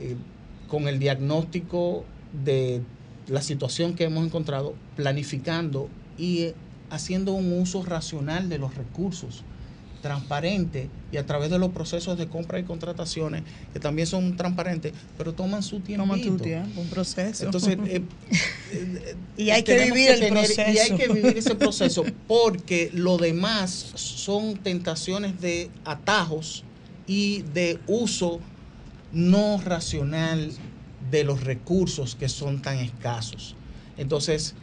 eh, 0.00 0.16
con 0.68 0.88
el 0.88 0.98
diagnóstico 0.98 2.04
de 2.44 2.82
la 3.28 3.42
situación 3.42 3.94
que 3.94 4.04
hemos 4.04 4.26
encontrado, 4.26 4.74
planificando 4.96 5.88
y 6.18 6.40
eh, 6.40 6.54
haciendo 6.90 7.32
un 7.32 7.52
uso 7.52 7.84
racional 7.84 8.48
de 8.48 8.58
los 8.58 8.74
recursos, 8.74 9.44
transparente 10.04 10.90
y 11.10 11.16
a 11.16 11.24
través 11.24 11.48
de 11.50 11.58
los 11.58 11.70
procesos 11.70 12.18
de 12.18 12.26
compra 12.28 12.58
y 12.58 12.64
contrataciones, 12.64 13.42
que 13.72 13.80
también 13.80 14.06
son 14.06 14.36
transparentes, 14.36 14.92
pero 15.16 15.32
toman 15.32 15.62
su 15.62 15.80
tiempo. 15.80 16.04
Toma 16.06 16.20
tu 16.22 16.36
tiempo, 16.36 16.82
un 16.82 16.88
proceso. 16.88 17.42
Entonces, 17.46 17.78
eh, 17.86 18.02
eh, 18.72 19.16
Y 19.38 19.48
hay 19.48 19.62
que 19.62 19.82
vivir 19.82 20.10
el 20.10 20.20
tener- 20.20 20.44
Y 20.50 20.60
hay 20.78 20.90
proceso. 20.90 20.96
que 20.98 21.08
vivir 21.08 21.38
ese 21.38 21.54
proceso 21.64 22.04
porque 22.28 22.90
lo 22.92 23.16
demás 23.16 23.70
son 23.94 24.58
tentaciones 24.58 25.40
de 25.40 25.70
atajos 25.86 26.64
y 27.06 27.40
de 27.54 27.80
uso 27.86 28.40
no 29.10 29.58
racional 29.64 30.52
de 31.10 31.24
los 31.24 31.44
recursos 31.44 32.14
que 32.14 32.28
son 32.28 32.60
tan 32.60 32.76
escasos. 32.76 33.54
Entonces, 33.96 34.54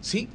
sí, 0.00 0.28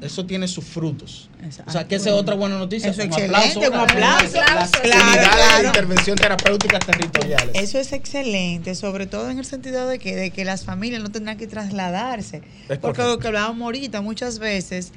eso 0.00 0.24
tiene 0.26 0.48
sus 0.48 0.64
frutos. 0.64 1.28
O 1.66 1.70
sea, 1.70 1.86
que 1.86 1.96
esa 1.96 2.10
es 2.10 2.14
otra 2.14 2.34
buena 2.34 2.58
noticia. 2.58 2.90
Eso 2.90 3.02
es 3.02 3.08
un 3.08 3.12
excelente, 3.14 3.68
un 3.68 3.72
para 3.72 3.82
aplauso. 3.92 4.36
las 4.36 4.70
Claro, 4.70 5.60
de 5.62 5.66
intervención 5.66 6.16
terapéutica 6.16 6.78
territoriales. 6.78 7.50
Eso 7.54 7.78
es 7.78 7.92
excelente, 7.92 8.74
sobre 8.74 9.06
todo 9.06 9.30
en 9.30 9.38
el 9.38 9.44
sentido 9.44 9.86
de 9.88 9.98
que, 9.98 10.16
de 10.16 10.30
que 10.30 10.44
las 10.44 10.64
familias 10.64 11.02
no 11.02 11.10
tendrán 11.10 11.36
que 11.38 11.46
trasladarse. 11.46 12.42
Es 12.68 12.78
Porque 12.78 13.02
lo 13.02 13.18
que 13.18 13.28
hablábamos 13.28 13.62
ahorita, 13.64 14.00
muchas 14.00 14.38
veces 14.38 14.92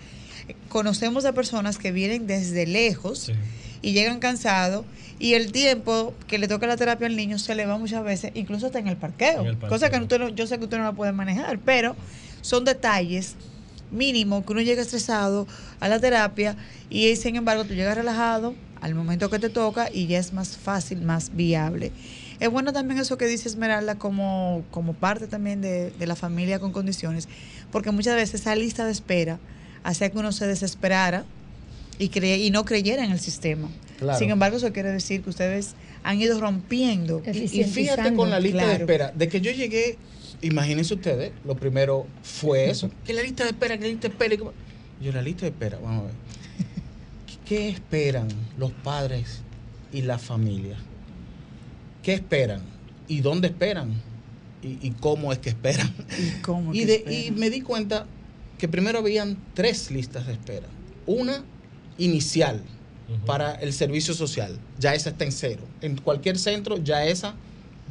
eh, 0.47 0.55
conocemos 0.69 1.25
a 1.25 1.33
personas 1.33 1.77
que 1.77 1.91
vienen 1.91 2.27
desde 2.27 2.65
lejos 2.65 3.31
y 3.81 3.91
llegan 3.93 4.19
cansados 4.19 4.85
y 5.19 5.35
el 5.35 5.51
tiempo 5.51 6.13
que 6.27 6.37
le 6.37 6.47
toca 6.47 6.67
la 6.67 6.75
terapia 6.77 7.07
al 7.07 7.15
niño 7.15 7.37
se 7.39 7.55
le 7.55 7.65
va 7.65 7.77
muchas 7.77 8.03
veces, 8.03 8.31
incluso 8.35 8.65
hasta 8.65 8.79
en 8.79 8.87
el 8.87 8.97
parqueo. 8.97 9.41
En 9.41 9.47
el 9.47 9.57
parqueo. 9.57 9.69
Cosa 9.69 9.89
que 9.89 9.97
usted 9.97 10.19
no- 10.19 10.29
yo 10.29 10.47
sé 10.47 10.57
que 10.57 10.65
usted 10.65 10.77
no 10.77 10.83
la 10.83 10.91
puede 10.93 11.11
manejar, 11.13 11.59
pero 11.59 11.95
son 12.41 12.65
detalles 12.65 13.35
mínimos 13.93 14.45
que 14.45 14.51
uno 14.51 14.61
llega 14.61 14.81
estresado 14.81 15.47
a 15.79 15.87
la 15.87 15.99
terapia 15.99 16.57
y 16.89 17.15
sin 17.15 17.35
embargo 17.35 17.63
tú 17.63 17.73
llegas 17.73 17.95
relajado 17.95 18.55
al 18.81 18.95
momento 18.95 19.29
que 19.29 19.39
te 19.39 19.49
toca 19.49 19.89
y 19.91 20.07
ya 20.07 20.19
es 20.19 20.33
más 20.33 20.57
fácil, 20.57 21.01
más 21.01 21.35
viable. 21.35 21.91
Es 22.39 22.49
bueno 22.49 22.73
también 22.73 22.99
eso 22.99 23.17
que 23.17 23.25
dice 23.25 23.47
Esmeralda 23.47 23.95
como, 23.95 24.63
como 24.71 24.93
parte 24.93 25.27
también 25.27 25.61
de, 25.61 25.91
de 25.91 26.07
la 26.07 26.15
familia 26.15 26.59
con 26.59 26.73
condiciones, 26.73 27.29
porque 27.71 27.91
muchas 27.91 28.15
veces 28.15 28.41
esa 28.41 28.55
lista 28.55 28.85
de 28.85 28.91
espera 28.91 29.39
hacía 29.83 30.09
que 30.09 30.17
uno 30.17 30.31
se 30.31 30.47
desesperara 30.47 31.25
y, 31.99 32.09
cree, 32.09 32.39
y 32.39 32.51
no 32.51 32.65
creyera 32.65 33.05
en 33.05 33.11
el 33.11 33.19
sistema. 33.19 33.69
Claro. 33.99 34.19
Sin 34.19 34.29
embargo, 34.29 34.57
eso 34.57 34.73
quiere 34.73 34.91
decir 34.91 35.21
que 35.21 35.29
ustedes 35.29 35.75
han 36.03 36.21
ido 36.21 36.39
rompiendo. 36.39 37.21
Y, 37.25 37.61
y 37.61 37.63
fíjate 37.63 38.13
con 38.13 38.29
la 38.29 38.39
lista 38.39 38.67
de 38.67 38.75
espera, 38.75 39.11
de 39.11 39.27
que 39.27 39.41
yo 39.41 39.51
llegué, 39.51 39.97
imagínense 40.41 40.93
ustedes, 40.93 41.31
lo 41.45 41.55
primero 41.55 42.05
fue 42.21 42.69
eso, 42.69 42.91
que 43.05 43.13
la 43.13 43.21
lista 43.23 43.43
de 43.43 43.51
espera, 43.51 43.77
que 43.77 43.83
la 43.83 43.89
lista 43.89 44.07
de 44.07 44.13
espera. 44.13 44.35
Yo, 45.01 45.11
la 45.11 45.21
lista 45.21 45.41
de 45.41 45.47
espera, 45.49 45.79
vamos 45.81 46.03
a 46.03 46.05
ver. 46.07 46.15
¿Qué 47.45 47.69
esperan 47.69 48.27
los 48.57 48.71
padres 48.71 49.41
y 49.91 50.01
la 50.01 50.17
familia? 50.17 50.77
¿Qué 52.01 52.13
esperan? 52.13 52.61
¿Y 53.07 53.21
dónde 53.21 53.47
esperan? 53.47 53.93
¿Y, 54.61 54.77
y 54.85 54.91
cómo 54.99 55.31
es 55.33 55.39
que 55.39 55.49
esperan? 55.49 55.93
¿Y 56.17 56.41
cómo 56.41 56.73
Y, 56.73 56.79
que 56.79 56.85
de, 56.85 56.95
esperan? 56.95 57.23
y 57.23 57.31
me 57.31 57.49
di 57.49 57.61
cuenta 57.61 58.05
que 58.57 58.67
primero 58.67 58.99
habían 58.99 59.37
tres 59.53 59.91
listas 59.91 60.27
de 60.27 60.33
espera. 60.33 60.67
Una 61.05 61.43
inicial 61.97 62.63
para 63.25 63.53
el 63.55 63.73
servicio 63.73 64.13
social, 64.13 64.57
ya 64.79 64.93
esa 64.95 65.09
está 65.11 65.23
en 65.25 65.31
cero. 65.31 65.61
En 65.81 65.97
cualquier 65.97 66.37
centro 66.37 66.77
ya 66.83 67.05
esa 67.05 67.35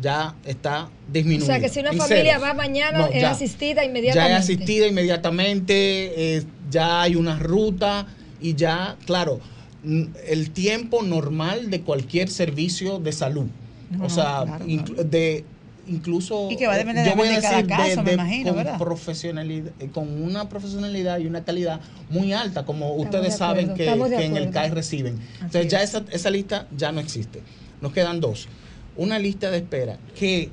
ya 0.01 0.35
está 0.47 0.89
disminuida. 1.13 1.45
O 1.45 1.47
sea, 1.47 1.61
que 1.61 1.69
si 1.69 1.81
una 1.81 1.93
familia 1.93 2.35
ceros. 2.35 2.43
va 2.43 2.55
mañana, 2.55 2.99
No, 2.99 3.07
es 3.07 3.21
ya. 3.21 3.31
asistida 3.31 3.83
Ya 3.83 3.85
inmediatamente. 3.89 4.33
es 4.39 4.39
asistida 4.45 4.87
inmediatamente, 4.87 6.37
eh, 6.37 6.43
ya 6.71 7.03
hay 7.03 7.15
una 7.17 7.39
ruta 7.39 8.07
y 8.41 8.55
ya, 8.55 8.97
claro, 9.07 9.41
mm, 9.85 10.03
el 10.29 10.51
tiempo 10.51 11.03
normal 11.03 11.71
de 11.71 11.83
cualquier 11.83 12.29
servicio 12.31 12.99
de 12.99 13.13
salud. 13.13 13.47
No, 13.91 14.07
o 14.07 14.11
sea, 14.11 14.45
claro, 14.47 14.65
inclu- 14.67 14.95
claro. 14.95 15.05
de 15.05 15.45
incluso 15.87 16.49
Y 16.51 16.57
que 16.57 16.67
va 16.67 16.75
a 16.75 16.77
eh, 16.77 16.79
depender 16.81 17.07
yo 17.07 17.17
voy 17.17 17.29
a 17.29 17.41
cada 17.41 17.57
decir 17.57 17.69
caso, 17.69 18.03
me 18.03 18.13
imagino, 18.13 18.49
con 18.51 18.57
¿verdad? 18.57 18.79
profesionalidad 18.79 19.73
eh, 19.81 19.89
con 19.93 20.23
una 20.23 20.49
profesionalidad 20.49 21.19
y 21.19 21.27
una 21.27 21.45
calidad 21.45 21.81
muy 22.11 22.33
alta 22.33 22.65
como 22.65 22.87
Estamos 22.87 23.05
ustedes 23.05 23.33
de 23.33 23.39
saben 23.39 23.75
que, 23.75 23.89
en 23.89 24.37
el. 24.37 24.51
CAI 24.51 24.71
reciben 24.71 25.19
Así 25.19 25.45
entonces 25.45 25.69
ya 25.69 25.83
es. 25.83 25.91
esa, 25.91 26.05
esa 26.11 26.31
lista 26.31 26.67
ya 26.77 26.93
no 26.93 27.01
existe 27.01 27.43
nos 27.81 27.93
quedan 27.93 28.21
dos 28.21 28.49
una 28.97 29.19
lista 29.19 29.51
de 29.51 29.59
espera 29.59 29.99
que 30.15 30.51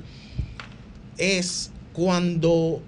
es 1.18 1.70
cuando 1.92 2.80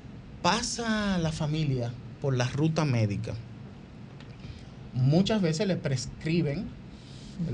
pasa 0.43 1.19
la 1.19 1.33
familia 1.33 1.93
por 2.21 2.37
la 2.37 2.49
ruta 2.49 2.85
médica 2.85 3.35
muchas 4.95 5.41
veces 5.43 5.67
le 5.67 5.77
prescriben 5.77 6.67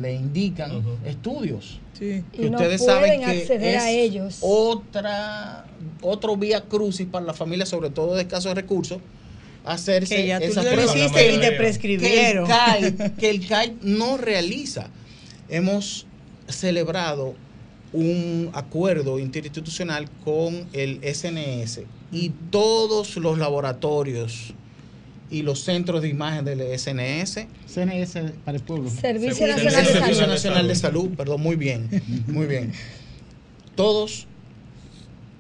le 0.01 0.14
indican 0.14 0.82
estudios 1.05 1.80
Sí. 1.99 2.23
que 2.33 2.47
Y 2.47 2.51
no 2.51 2.59
ustedes 2.59 2.81
pueden 2.83 3.01
saben 3.01 3.21
que 3.21 3.43
acceder 3.43 3.75
es 3.77 3.83
a 3.83 3.91
ellos. 3.91 4.39
otra 4.41 5.67
otro 6.03 6.37
vía 6.37 6.61
crucis 6.63 7.07
para 7.07 7.25
la 7.27 7.35
familia 7.35 7.67
sobre 7.67 7.91
todo 7.91 8.15
de 8.15 8.23
escasos 8.23 8.55
recursos 8.55 8.99
hacerse 9.65 10.17
Que 10.17 10.27
ya 10.29 10.39
tú 10.39 10.47
esa 10.47 10.63
lo 10.63 10.71
prueba. 10.71 10.97
hiciste 10.97 11.33
y 11.33 11.35
te 11.35 11.41
Que 11.41 11.47
el 11.49 11.57
prescribieron. 11.57 12.47
CAI, 12.47 12.95
que 13.19 13.31
el 13.31 13.47
CAI 13.47 13.77
no 13.83 14.17
realiza 14.17 14.89
hemos 15.49 16.07
celebrado 16.49 17.35
un 17.93 18.51
acuerdo 18.53 19.19
interinstitucional 19.19 20.09
con 20.25 20.67
el 20.73 21.01
SNS 21.03 21.81
y 22.13 22.31
todos 22.51 23.17
los 23.17 23.39
laboratorios 23.39 24.53
y 25.31 25.43
los 25.43 25.61
centros 25.61 26.03
de 26.03 26.09
imagen 26.09 26.45
del 26.45 26.61
SNS 26.79 27.47
CNS 27.66 28.14
para 28.45 28.57
el 28.57 28.62
pueblo. 28.62 28.91
Servicio 28.91 29.47
Nacional 29.47 29.85
de 29.85 29.93
Servicio 29.93 30.14
Salud. 30.14 30.33
Nacional 30.33 30.68
de 30.68 30.74
Salud, 30.74 31.11
perdón, 31.16 31.41
muy 31.41 31.57
bien, 31.57 31.89
muy 32.26 32.47
bien. 32.47 32.72
Todos, 33.74 34.26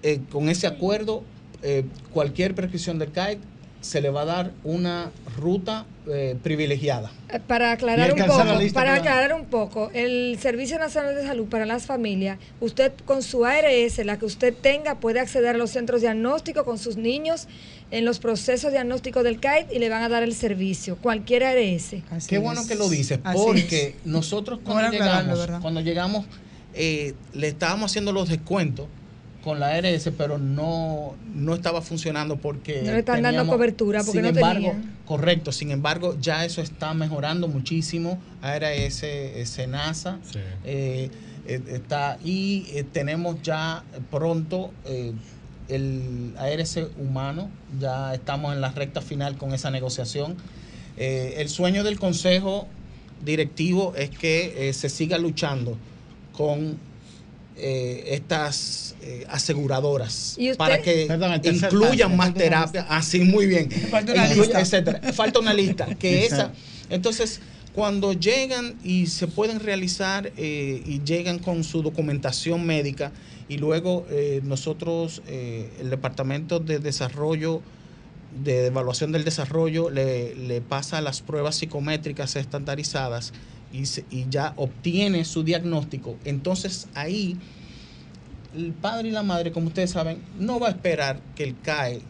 eh, 0.02 0.20
con 0.30 0.48
ese 0.48 0.66
acuerdo, 0.66 1.24
eh, 1.62 1.84
cualquier 2.12 2.54
prescripción 2.54 2.98
del 2.98 3.10
CAID 3.12 3.38
se 3.80 4.00
le 4.00 4.10
va 4.10 4.22
a 4.22 4.24
dar 4.24 4.52
una 4.64 5.10
ruta 5.36 5.86
eh, 6.08 6.36
privilegiada. 6.42 7.12
Eh, 7.32 7.38
Para 7.38 7.72
aclarar 7.72 8.12
un 8.12 8.18
poco, 8.18 8.72
para 8.72 8.94
aclarar 8.94 9.34
un 9.34 9.44
poco, 9.46 9.90
el 9.94 10.38
Servicio 10.40 10.78
Nacional 10.78 11.14
de 11.14 11.22
Salud 11.22 11.46
para 11.46 11.66
las 11.66 11.86
familias, 11.86 12.38
usted 12.60 12.92
con 13.04 13.22
su 13.22 13.44
ARS, 13.44 13.98
la 14.04 14.18
que 14.18 14.24
usted 14.24 14.54
tenga, 14.54 14.96
puede 14.96 15.20
acceder 15.20 15.54
a 15.54 15.58
los 15.58 15.70
centros 15.70 16.00
diagnósticos 16.00 16.64
con 16.64 16.78
sus 16.78 16.96
niños 16.96 17.46
en 17.90 18.04
los 18.04 18.18
procesos 18.18 18.72
diagnósticos 18.72 19.22
del 19.22 19.38
CAID 19.40 19.70
y 19.70 19.78
le 19.78 19.88
van 19.88 20.02
a 20.02 20.08
dar 20.08 20.22
el 20.22 20.34
servicio, 20.34 20.96
cualquier 20.96 21.44
ARS. 21.44 21.94
Qué 22.26 22.38
bueno 22.38 22.66
que 22.66 22.74
lo 22.74 22.88
dices, 22.88 23.20
Así 23.22 23.38
porque 23.44 23.96
nosotros 24.04 24.60
cuando 24.64 24.90
llegamos, 24.90 25.48
cuando 25.62 25.80
llegamos, 25.80 26.26
eh, 26.74 27.14
le 27.32 27.48
estábamos 27.48 27.90
haciendo 27.90 28.12
los 28.12 28.28
descuentos 28.28 28.86
con 29.42 29.60
la 29.60 29.68
ARS, 29.74 30.10
pero 30.18 30.36
no, 30.38 31.14
no 31.34 31.54
estaba 31.54 31.80
funcionando 31.80 32.36
porque 32.36 32.82
No 32.82 32.92
le 32.92 32.98
están 33.00 33.22
dando 33.22 33.46
cobertura 33.46 34.00
porque 34.00 34.12
sin 34.12 34.22
no 34.22 34.28
embargo, 34.28 34.70
tenían. 34.70 34.96
correcto, 35.06 35.52
sin 35.52 35.70
embargo, 35.70 36.16
ya 36.20 36.44
eso 36.44 36.60
está 36.60 36.92
mejorando 36.94 37.48
muchísimo. 37.48 38.18
ARS, 38.42 39.02
eh, 39.04 39.42
SENASA, 39.46 40.18
eh, 40.64 41.10
eh, 41.46 41.60
está 41.68 42.18
y 42.24 42.66
eh, 42.72 42.84
tenemos 42.84 43.40
ya 43.42 43.84
pronto 44.10 44.72
eh, 44.84 45.12
el 45.68 46.34
ARC 46.38 46.88
humano, 46.98 47.48
ya 47.78 48.14
estamos 48.14 48.54
en 48.54 48.60
la 48.60 48.70
recta 48.72 49.00
final 49.02 49.36
con 49.38 49.54
esa 49.54 49.70
negociación. 49.70 50.36
Eh, 50.96 51.34
el 51.38 51.48
sueño 51.48 51.84
del 51.84 51.98
consejo 51.98 52.66
directivo 53.24 53.94
es 53.96 54.10
que 54.10 54.68
eh, 54.68 54.72
se 54.72 54.88
siga 54.88 55.18
luchando 55.18 55.76
con 56.32 56.78
eh, 57.58 58.04
estas 58.14 58.94
eh, 59.02 59.26
aseguradoras 59.28 60.36
para 60.56 60.80
que 60.80 61.06
Perdón, 61.06 61.40
incluyan 61.44 62.16
más 62.16 62.34
terapia. 62.34 62.86
Así, 62.88 63.20
muy 63.20 63.46
bien. 63.46 63.70
Falta 63.70 64.12
una 64.12 64.26
lista. 64.26 64.60
etcétera. 64.60 65.12
Falta 65.12 65.38
una 65.40 65.54
lista. 65.54 65.86
Que 65.98 66.26
esa. 66.26 66.52
Entonces, 66.90 67.40
cuando 67.78 68.12
llegan 68.12 68.74
y 68.82 69.06
se 69.06 69.28
pueden 69.28 69.60
realizar 69.60 70.32
eh, 70.36 70.82
y 70.84 71.00
llegan 71.04 71.38
con 71.38 71.62
su 71.62 71.80
documentación 71.82 72.66
médica 72.66 73.12
y 73.48 73.58
luego 73.58 74.04
eh, 74.10 74.40
nosotros, 74.42 75.22
eh, 75.28 75.70
el 75.80 75.88
Departamento 75.88 76.58
de 76.58 76.80
Desarrollo, 76.80 77.62
de 78.42 78.66
Evaluación 78.66 79.12
del 79.12 79.22
Desarrollo, 79.22 79.90
le, 79.90 80.34
le 80.34 80.60
pasa 80.60 81.00
las 81.00 81.22
pruebas 81.22 81.54
psicométricas 81.54 82.34
estandarizadas 82.34 83.32
y, 83.72 83.86
se- 83.86 84.04
y 84.10 84.26
ya 84.30 84.52
obtiene 84.56 85.24
su 85.24 85.42
diagnóstico, 85.44 86.16
entonces 86.24 86.88
ahí 86.94 87.36
el 88.56 88.72
padre 88.72 89.08
y 89.08 89.10
la 89.12 89.22
madre, 89.22 89.52
como 89.52 89.68
ustedes 89.68 89.90
saben, 89.90 90.18
no 90.38 90.58
va 90.58 90.68
a 90.68 90.70
esperar 90.70 91.20
que 91.34 91.44
el 91.44 91.54
CAE, 91.60 92.00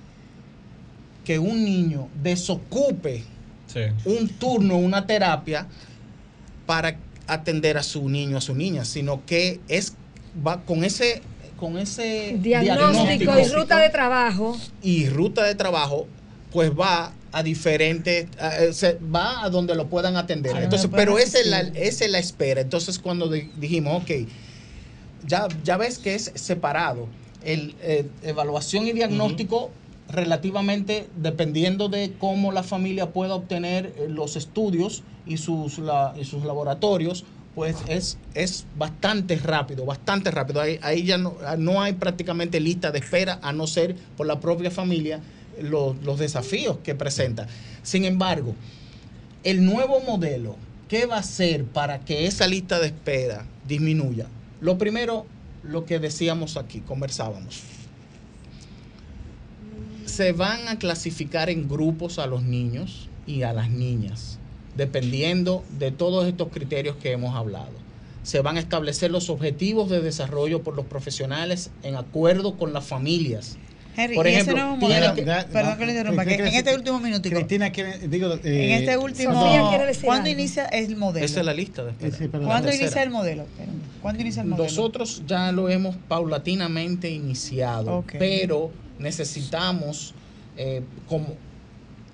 que 1.25 1.39
un 1.39 1.65
niño 1.65 2.09
desocupe 2.23 3.25
Sí. 3.67 3.81
un 4.07 4.29
turno, 4.29 4.77
una 4.79 5.07
terapia 5.07 5.67
para 6.65 6.97
atender 7.27 7.77
a 7.77 7.83
su 7.83 8.09
niño, 8.09 8.39
a 8.39 8.41
su 8.41 8.55
niña, 8.55 8.85
sino 8.87 9.27
que 9.27 9.61
es 9.69 9.95
va 10.47 10.63
con 10.63 10.85
ese 10.85 11.21
con 11.59 11.77
ese 11.77 12.37
Diagnóstico 12.41 13.37
y 13.39 13.45
ruta 13.49 13.79
de 13.79 13.91
trabajo. 13.91 14.57
y 14.81 15.09
ruta 15.09 15.43
de 15.45 15.55
trabajo, 15.57 16.07
pues 16.53 16.71
va 16.71 17.13
a 17.33 17.43
diferentes, 17.43 18.27
a- 18.41 18.65
eh, 18.65 18.73
se- 18.73 18.99
va 19.15 19.45
a 19.45 19.51
donde 19.51 19.75
lo 19.75 19.89
puedan 19.89 20.17
atender. 20.17 20.53
A 20.53 20.55
donde 20.61 20.65
Entonces, 20.65 20.91
pero 20.95 21.19
esa 21.19 21.39
es, 21.39 21.47
la, 21.47 21.61
esa 21.61 22.05
es 22.05 22.11
la 22.11 22.19
espera. 22.19 22.61
Entonces, 22.61 22.99
cuando 22.99 23.29
di- 23.29 23.51
dijimos, 23.57 24.03
ok, 24.03 24.11
ya, 25.27 25.49
ya 25.65 25.77
ves 25.77 25.99
que 25.99 26.15
es 26.15 26.33
separado. 26.35 27.07
El 27.45 27.75
eh, 27.83 28.07
evaluación 28.23 28.87
y 28.87 28.93
diagnóstico 28.93 29.71
relativamente 30.09 31.07
dependiendo 31.17 31.89
de 31.89 32.15
cómo 32.19 32.51
la 32.51 32.63
familia 32.63 33.11
pueda 33.13 33.35
obtener 33.35 33.95
eh, 33.99 34.07
los 34.09 34.37
estudios 34.37 35.03
y 35.27 35.37
sus, 35.37 35.79
la- 35.79 36.15
y 36.19 36.25
sus 36.25 36.45
laboratorios, 36.45 37.25
pues 37.55 37.77
es, 37.89 38.17
es 38.35 38.65
bastante 38.77 39.37
rápido, 39.37 39.85
bastante 39.85 40.31
rápido. 40.31 40.61
Ahí, 40.61 40.79
ahí 40.83 41.03
ya 41.05 41.19
no, 41.19 41.37
no 41.59 41.83
hay 41.83 41.93
prácticamente 41.95 42.61
lista 42.61 42.91
de 42.91 43.01
espera, 43.01 43.39
a 43.43 43.53
no 43.53 43.67
ser 43.67 43.97
por 44.17 44.27
la 44.27 44.41
propia 44.41 44.71
familia 44.71 45.21
los, 45.63 46.19
desafíos 46.19 46.79
que 46.83 46.95
presenta. 46.95 47.47
Sin 47.83 48.05
embargo, 48.05 48.55
el 49.45 49.65
nuevo 49.65 50.01
modelo, 50.01 50.57
¿qué 50.89 51.07
va 51.07 51.17
a 51.17 51.21
hacer 51.21 51.65
para 51.65 52.01
que 52.01 52.27
esa 52.27 52.47
lista 52.47 52.79
de 52.81 52.89
espera 52.89 53.47
disminuya? 53.67 54.27
Lo 54.61 54.79
primero, 54.79 55.27
lo 55.63 55.85
que 55.85 55.99
decíamos 55.99 56.57
aquí, 56.57 56.81
conversábamos. 56.81 57.63
Se 60.07 60.33
van 60.33 60.69
a 60.69 60.79
clasificar 60.79 61.51
en 61.51 61.69
grupos 61.69 62.19
a 62.19 62.27
los 62.27 62.43
niños 62.43 63.09
y 63.27 63.43
a 63.43 63.53
las 63.53 63.71
niñas, 63.71 64.39
dependiendo 64.77 65.63
de 65.79 65.93
todos 65.93 66.27
estos 66.27 66.49
criterios 66.49 66.97
que 66.97 67.13
hemos 67.13 67.37
hablado. 67.37 67.89
Se 68.23 68.41
van 68.41 68.57
a 68.57 68.61
establecer 68.61 69.11
los 69.11 69.31
objetivos 69.31 69.89
de 69.89 70.01
desarrollo 70.01 70.63
por 70.63 70.75
los 70.75 70.87
profesionales 70.87 71.71
en 71.83 71.97
acuerdo 71.97 72.57
con 72.57 72.73
las 72.73 72.85
familias. 72.85 73.57
Henry, 73.99 74.15
Por 74.15 74.27
y 74.27 74.31
ese 74.31 74.41
ejemplo, 74.43 74.63
nuevo 74.63 74.77
modelo, 74.77 75.15
que- 75.15 75.23
perdón 75.25 75.77
que 75.79 75.87
le 75.87 75.93
interrumpa, 75.93 76.25
¿Qué 76.25 76.37
que 76.37 76.43
en 76.47 76.55
este 76.55 76.75
último 76.75 77.01
minutico, 77.01 77.35
Cristina, 77.35 77.73
quiere- 77.73 77.99
digo, 78.07 78.33
en 78.33 78.41
eh, 78.45 78.77
este 78.77 78.97
último, 78.97 79.45
decir 79.87 80.05
¿cuándo 80.05 80.31
inicia 80.31 80.67
el 80.67 80.95
modelo? 80.97 81.27
Esa 81.27 81.41
es 81.41 81.47
la 81.47 81.53
lista 81.53 81.83
de 81.85 81.91
espera. 81.91 82.17
Sí. 82.17 82.29
¿Cuándo 82.29 82.69
La 82.69 82.75
inicia 82.77 83.03
el 83.03 83.11
modelo? 83.11 83.45
¿Cuándo 84.01 84.21
inicia 84.23 84.43
el 84.43 84.49
modelo? 84.49 84.65
Nosotros 84.69 85.23
ya 85.27 85.51
lo 85.51 85.69
hemos 85.69 85.97
paulatinamente 86.07 87.11
iniciado, 87.11 87.99
Ok. 87.99 88.15
pero 88.21 88.71
necesitamos 89.01 90.15
eh, 90.57 90.83
como 91.09 91.35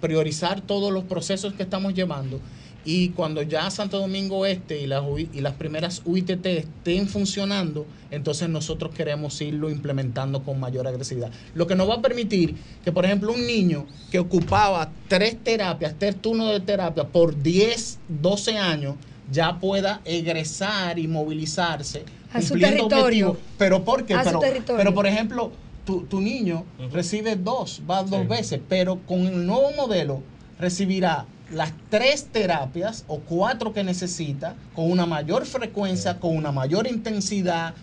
priorizar 0.01 0.61
todos 0.61 0.93
los 0.93 1.05
procesos 1.05 1.53
que 1.55 1.63
estamos 1.63 1.95
llevando 1.95 2.41
y 2.85 3.11
cuando 3.11 3.43
ya 3.43 3.71
Santo 3.71 3.99
Domingo 3.99 4.45
Este 4.47 4.81
y 4.81 4.87
las, 4.87 5.03
UI 5.03 5.31
y 5.33 5.41
las 5.41 5.55
primeras 5.55 6.03
UITT 6.05 6.45
estén 6.47 7.09
funcionando, 7.09 7.87
entonces 8.11 8.49
nosotros 8.49 8.95
queremos 8.95 9.41
irlo 9.41 9.71
implementando 9.71 10.43
con 10.43 10.61
mayor 10.61 10.87
agresividad. 10.87 11.31
Lo 11.55 11.67
que 11.67 11.75
nos 11.77 11.89
va 11.89 11.95
a 11.95 12.03
permitir 12.03 12.57
que, 12.85 12.93
por 12.93 13.05
ejemplo, 13.07 13.33
un 13.33 13.47
niño 13.47 13.87
que 14.11 14.19
ocupaba 14.19 14.93
tres 15.09 15.43
terapias, 15.43 15.95
tres 15.99 16.21
turnos 16.21 16.53
de 16.53 16.61
terapia 16.61 17.05
por 17.05 17.43
10, 17.43 17.99
12 18.09 18.59
años, 18.59 18.97
ya 19.31 19.59
pueda 19.59 20.03
egresar 20.05 20.99
y 20.99 21.09
movilizarse 21.09 22.05
A 22.35 22.43
su 22.43 22.59
territorio. 22.59 23.29
objetivos. 23.31 23.39
Pero 23.57 23.83
¿por 23.85 24.05
qué? 24.05 24.13
A 24.15 24.23
su 24.25 24.29
Pero, 24.29 24.39
territorio. 24.41 24.77
pero, 24.77 24.95
por 24.95 25.07
ejemplo, 25.07 25.53
tu, 25.87 26.03
tu 26.03 26.21
niño 26.21 26.65
recibe 26.93 27.35
dos, 27.37 27.81
va 27.89 28.03
dos 28.03 28.21
Sí. 28.23 28.27
veces, 28.27 28.61
pero 28.69 28.99
con 29.07 29.21
el 29.27 29.47
nuevo 29.47 29.71
modelo 29.77 30.23
recibirá 30.59 31.27
las 31.53 31.73
tres 31.91 32.27
terapias 32.33 33.05
o 33.07 33.19
cuatro 33.21 33.73
que 33.73 33.85
necesita 33.85 34.55
con 34.75 34.91
una 34.91 35.07
mayor 35.07 35.47
frecuencia, 35.47 36.19
con 36.19 36.37
una 36.37 36.53
mayor 36.53 36.87
intensidad, 36.87 37.75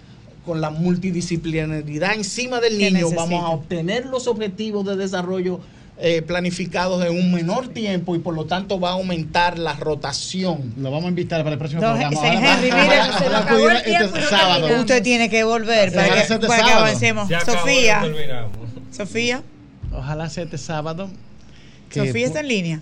con 0.45 0.61
la 0.61 0.69
multidisciplinaridad 0.69 2.15
encima 2.15 2.59
del 2.59 2.77
niño, 2.77 2.91
necesita. 2.91 3.21
vamos 3.21 3.43
a 3.43 3.49
obtener 3.49 4.05
los 4.07 4.27
objetivos 4.27 4.85
de 4.85 4.95
desarrollo 4.95 5.59
eh, 6.03 6.23
planificados 6.23 7.05
en 7.05 7.11
un 7.11 7.31
menor 7.31 7.67
tiempo 7.67 8.15
y 8.15 8.19
por 8.19 8.33
lo 8.33 8.45
tanto 8.45 8.79
va 8.79 8.89
a 8.89 8.93
aumentar 8.93 9.59
la 9.59 9.75
rotación. 9.75 10.73
Lo 10.77 10.89
vamos 10.89 11.05
a 11.05 11.09
invitar 11.09 11.43
para 11.43 11.53
el 11.53 11.59
próximo 11.59 11.81
programa. 11.81 12.09
Henry, 12.23 12.71
se 12.71 13.27
acabó 13.27 13.69
el 13.69 13.83
tiempo 13.83 14.17
este 14.17 14.21
sábado. 14.29 14.53
terminamos. 14.53 14.79
Usted 14.79 15.03
tiene 15.03 15.29
que 15.29 15.43
volver 15.43 15.91
Se 15.91 15.95
para 15.97 16.27
que, 16.27 16.47
para 16.47 16.77
avancemos. 16.77 17.29
Sofía. 17.45 18.03
Sofía, 18.91 19.43
Ojalá 19.93 20.27
sea 20.29 20.45
este 20.45 20.57
sábado. 20.57 21.07
Sofía 21.91 22.25
está 22.25 22.39
en 22.39 22.47
línea. 22.47 22.81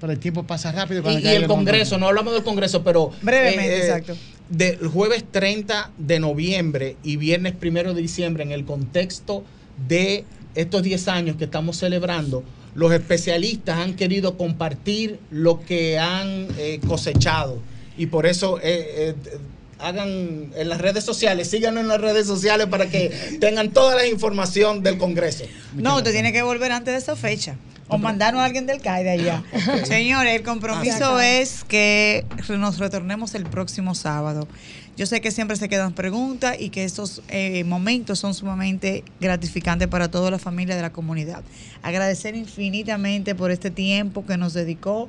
Pero 0.00 0.12
el 0.12 0.18
tiempo 0.18 0.44
pasa 0.44 0.72
rápido. 0.72 1.00
Y, 1.00 1.02
cuando 1.02 1.20
y 1.20 1.22
caiga 1.22 1.36
el 1.36 1.48
momento. 1.48 1.70
Congreso, 1.70 1.98
no 1.98 2.06
hablamos 2.06 2.32
del 2.34 2.42
Congreso, 2.42 2.82
pero... 2.84 3.10
Brevemente, 3.22 3.78
exacto. 3.78 4.16
Del 4.48 4.86
jueves 4.88 5.24
30 5.30 5.90
de 5.98 6.20
noviembre 6.20 6.96
y 7.02 7.16
viernes 7.16 7.54
1 7.60 7.94
de 7.94 8.00
diciembre, 8.00 8.44
en 8.44 8.52
el 8.52 8.64
contexto 8.64 9.44
de 9.88 10.24
estos 10.54 10.82
10 10.82 11.08
años 11.08 11.36
que 11.36 11.44
estamos 11.44 11.76
celebrando, 11.76 12.44
los 12.74 12.92
especialistas 12.92 13.78
han 13.78 13.94
querido 13.94 14.36
compartir 14.36 15.18
lo 15.30 15.60
que 15.60 15.98
han 15.98 16.46
eh, 16.58 16.80
cosechado. 16.86 17.58
Y 17.96 18.06
por 18.06 18.26
eso... 18.26 18.58
eh, 18.62 19.14
eh, 19.24 19.38
Hagan 19.80 20.50
en 20.56 20.68
las 20.68 20.80
redes 20.80 21.04
sociales, 21.04 21.50
síganos 21.50 21.82
en 21.82 21.88
las 21.88 22.00
redes 22.00 22.26
sociales 22.26 22.66
para 22.66 22.88
que 22.90 23.10
tengan 23.40 23.70
toda 23.70 23.94
la 23.94 24.08
información 24.08 24.82
del 24.82 24.98
Congreso. 24.98 25.44
No, 25.76 25.98
usted 25.98 26.10
tiene 26.10 26.32
que 26.32 26.42
volver 26.42 26.72
antes 26.72 26.94
de 26.94 26.98
esa 26.98 27.14
fecha. 27.14 27.54
O 27.88 27.98
mandarnos 27.98 28.42
a 28.42 28.44
alguien 28.44 28.66
del 28.66 28.80
CAIDE 28.80 29.10
allá. 29.10 29.42
Señores, 29.84 30.34
el 30.34 30.42
compromiso 30.42 31.16
Ah, 31.16 31.26
es 31.26 31.64
que 31.64 32.24
nos 32.48 32.78
retornemos 32.78 33.34
el 33.34 33.44
próximo 33.44 33.94
sábado. 33.94 34.46
Yo 34.98 35.06
sé 35.06 35.20
que 35.20 35.30
siempre 35.30 35.56
se 35.56 35.68
quedan 35.68 35.92
preguntas 35.92 36.56
y 36.58 36.70
que 36.70 36.82
estos 36.84 37.22
eh, 37.28 37.62
momentos 37.62 38.18
son 38.18 38.34
sumamente 38.34 39.04
gratificantes 39.20 39.86
para 39.86 40.10
toda 40.10 40.30
la 40.30 40.40
familia 40.40 40.74
de 40.74 40.82
la 40.82 40.90
comunidad. 40.90 41.44
Agradecer 41.82 42.34
infinitamente 42.34 43.36
por 43.36 43.52
este 43.52 43.70
tiempo 43.70 44.26
que 44.26 44.36
nos 44.36 44.54
dedicó 44.54 45.08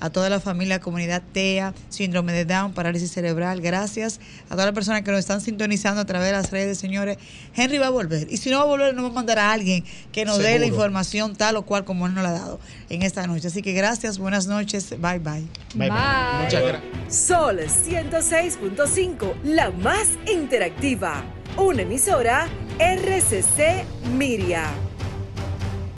a 0.00 0.10
toda 0.10 0.28
la 0.28 0.40
familia, 0.40 0.80
comunidad 0.80 1.22
TEA, 1.32 1.74
síndrome 1.88 2.32
de 2.32 2.44
Down, 2.44 2.72
parálisis 2.72 3.10
cerebral. 3.10 3.60
Gracias 3.60 4.20
a 4.46 4.50
todas 4.50 4.66
las 4.66 4.74
personas 4.74 5.02
que 5.02 5.10
nos 5.10 5.20
están 5.20 5.40
sintonizando 5.40 6.00
a 6.00 6.04
través 6.04 6.28
de 6.28 6.32
las 6.32 6.50
redes, 6.50 6.78
señores. 6.78 7.18
Henry 7.54 7.78
va 7.78 7.86
a 7.86 7.90
volver. 7.90 8.26
Y 8.30 8.36
si 8.36 8.50
no 8.50 8.58
va 8.58 8.64
a 8.64 8.66
volver, 8.66 8.94
nos 8.94 9.04
va 9.04 9.08
a 9.08 9.12
mandar 9.12 9.38
a 9.38 9.52
alguien 9.52 9.84
que 10.12 10.24
nos 10.24 10.38
dé 10.38 10.58
la 10.58 10.66
información 10.66 11.36
tal 11.36 11.56
o 11.56 11.62
cual 11.62 11.84
como 11.84 12.06
él 12.06 12.14
nos 12.14 12.22
la 12.22 12.30
ha 12.30 12.32
dado 12.32 12.60
en 12.88 13.02
esta 13.02 13.26
noche. 13.26 13.48
Así 13.48 13.62
que 13.62 13.72
gracias, 13.72 14.18
buenas 14.18 14.46
noches, 14.46 14.90
bye 14.90 15.18
bye. 15.18 15.46
Bye, 15.74 15.88
bye. 15.88 15.88
Bye. 15.88 16.44
Muchas 16.44 16.62
gracias. 16.62 17.16
Sol 17.16 17.58
106.5, 17.60 19.42
la 19.44 19.70
más 19.70 20.08
interactiva. 20.30 21.24
Una 21.56 21.82
emisora 21.82 22.48
RCC 22.78 23.84
Miria. 24.16 24.85